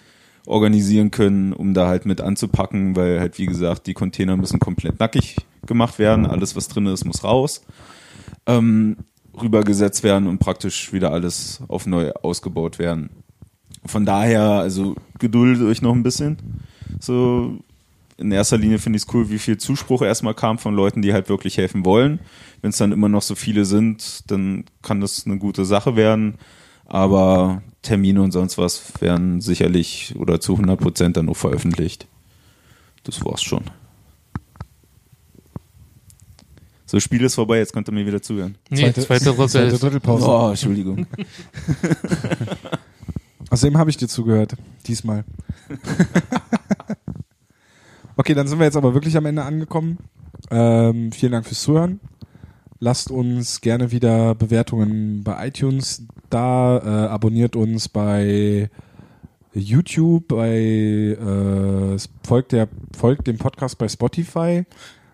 [0.48, 5.00] organisieren können, um da halt mit anzupacken, weil halt wie gesagt, die Container müssen komplett
[5.00, 5.36] nackig
[5.68, 7.64] gemacht werden, alles was drin ist, muss raus,
[8.48, 8.98] ähm,
[9.42, 13.10] rübergesetzt werden und praktisch wieder alles auf neu ausgebaut werden.
[13.86, 16.38] Von daher, also geduldet euch noch ein bisschen.
[17.00, 17.60] So,
[18.18, 21.14] in erster Linie finde ich es cool, wie viel Zuspruch erstmal kam von Leuten, die
[21.14, 22.20] halt wirklich helfen wollen.
[22.62, 26.36] Wenn es dann immer noch so viele sind, dann kann das eine gute Sache werden.
[26.86, 32.08] Aber Termine und sonst was werden sicherlich oder zu 100 Prozent dann noch veröffentlicht.
[33.04, 33.64] Das war's schon.
[36.90, 38.58] So, Spiel ist vorbei, jetzt könnt ihr mir wieder zuhören.
[38.72, 40.26] Nee, zweite, Runde zweite Drittelpause.
[40.28, 41.06] Oh, Entschuldigung.
[43.52, 44.56] Außerdem habe ich dir zugehört.
[44.88, 45.24] Diesmal.
[48.18, 50.00] okay, dann sind wir jetzt aber wirklich am Ende angekommen.
[50.50, 52.00] Ähm, vielen Dank fürs Zuhören.
[52.80, 56.80] Lasst uns gerne wieder Bewertungen bei iTunes da.
[56.80, 58.72] Äh, abonniert uns bei
[59.54, 62.68] YouTube, bei äh, folgt, der,
[62.98, 64.66] folgt dem Podcast bei Spotify.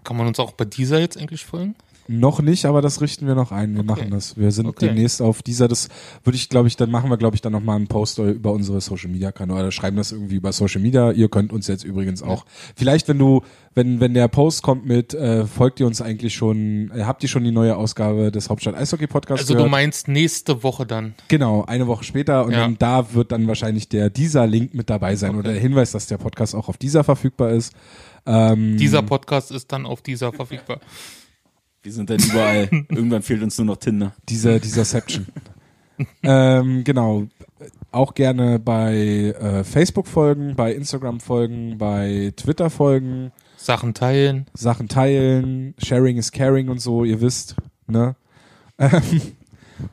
[0.06, 1.76] Kann man uns auch bei dieser jetzt eigentlich folgen?
[2.08, 3.76] Noch nicht, aber das richten wir noch ein.
[3.76, 4.38] Wir machen das.
[4.38, 4.90] Wir sind Okay.
[4.90, 5.90] demnächst auf dieser, das
[6.24, 8.80] würde ich, glaube ich, dann machen wir, glaube ich, dann nochmal einen Post über unsere
[8.80, 11.12] Social Media Kanäle oder schreiben das irgendwie über Social Media.
[11.14, 12.46] Ihr könnt uns jetzt übrigens auch,
[12.76, 13.42] vielleicht wenn du,
[13.74, 17.30] wenn, wenn der Post kommt mit, äh, folgt ihr uns eigentlich schon, äh, habt ihr
[17.30, 19.72] schon die neue Ausgabe des Hauptstadt Eishockey Podcasts Also du gehört?
[19.72, 21.16] meinst nächste Woche dann.
[21.28, 22.60] Genau, eine Woche später und Ja.
[22.60, 26.06] dann da wird dann wahrscheinlich der dieser Link mit dabei sein oder der Hinweis, dass
[26.06, 27.74] der Podcast auch auf dieser verfügbar ist.
[28.26, 30.80] Ähm, Dieser Podcast ist dann auf dieser verfügbar.
[31.84, 32.70] Wir sind dann überall.
[32.90, 34.14] Irgendwann fehlt uns nur noch Tinder.
[34.28, 35.28] Dieser, dieser Seption.
[36.24, 37.28] ähm, genau.
[37.92, 38.96] Auch gerne bei
[39.40, 44.48] äh, Facebook folgen, bei Instagram folgen, bei Twitter folgen, Sachen teilen.
[44.54, 47.56] Sachen teilen, Sharing is Caring und so, ihr wisst,
[47.88, 48.16] ne?
[48.78, 49.22] Ähm,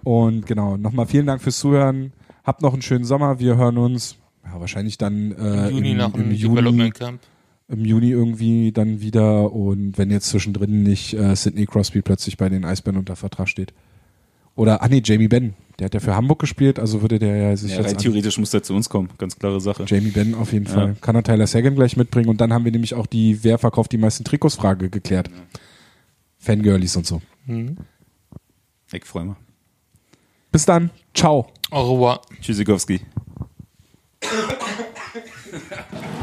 [0.03, 2.13] und genau, nochmal vielen Dank fürs Zuhören.
[2.45, 3.39] Habt noch einen schönen Sommer.
[3.39, 6.95] Wir hören uns ja, wahrscheinlich dann äh, Im Juni im, nach im dem Juni, Development
[6.95, 7.21] Camp.
[7.69, 12.49] Im Juni irgendwie dann wieder und wenn jetzt zwischendrin nicht äh, Sidney Crosby plötzlich bei
[12.49, 13.73] den Eisbären unter Vertrag steht.
[14.55, 17.57] Oder, ah nee, Jamie Benn, der hat ja für Hamburg gespielt, also würde der ja
[17.57, 19.09] sich Ja, jetzt rein theoretisch muss der zu uns kommen.
[19.17, 19.85] Ganz klare Sache.
[19.87, 20.73] Jamie Benn auf jeden Ja.
[20.73, 20.97] Fall.
[21.01, 23.93] Kann er Tyler Sagan gleich mitbringen und dann haben wir nämlich auch die Wer verkauft
[23.93, 25.31] die meisten Trikots Frage geklärt.
[26.39, 27.23] Fangirlies und so.
[28.93, 29.37] Ich freue mich.
[30.51, 30.91] Bis dann.
[31.15, 31.47] Ciao.
[31.71, 32.21] Au revoir.
[32.43, 33.01] Tschüssikowski.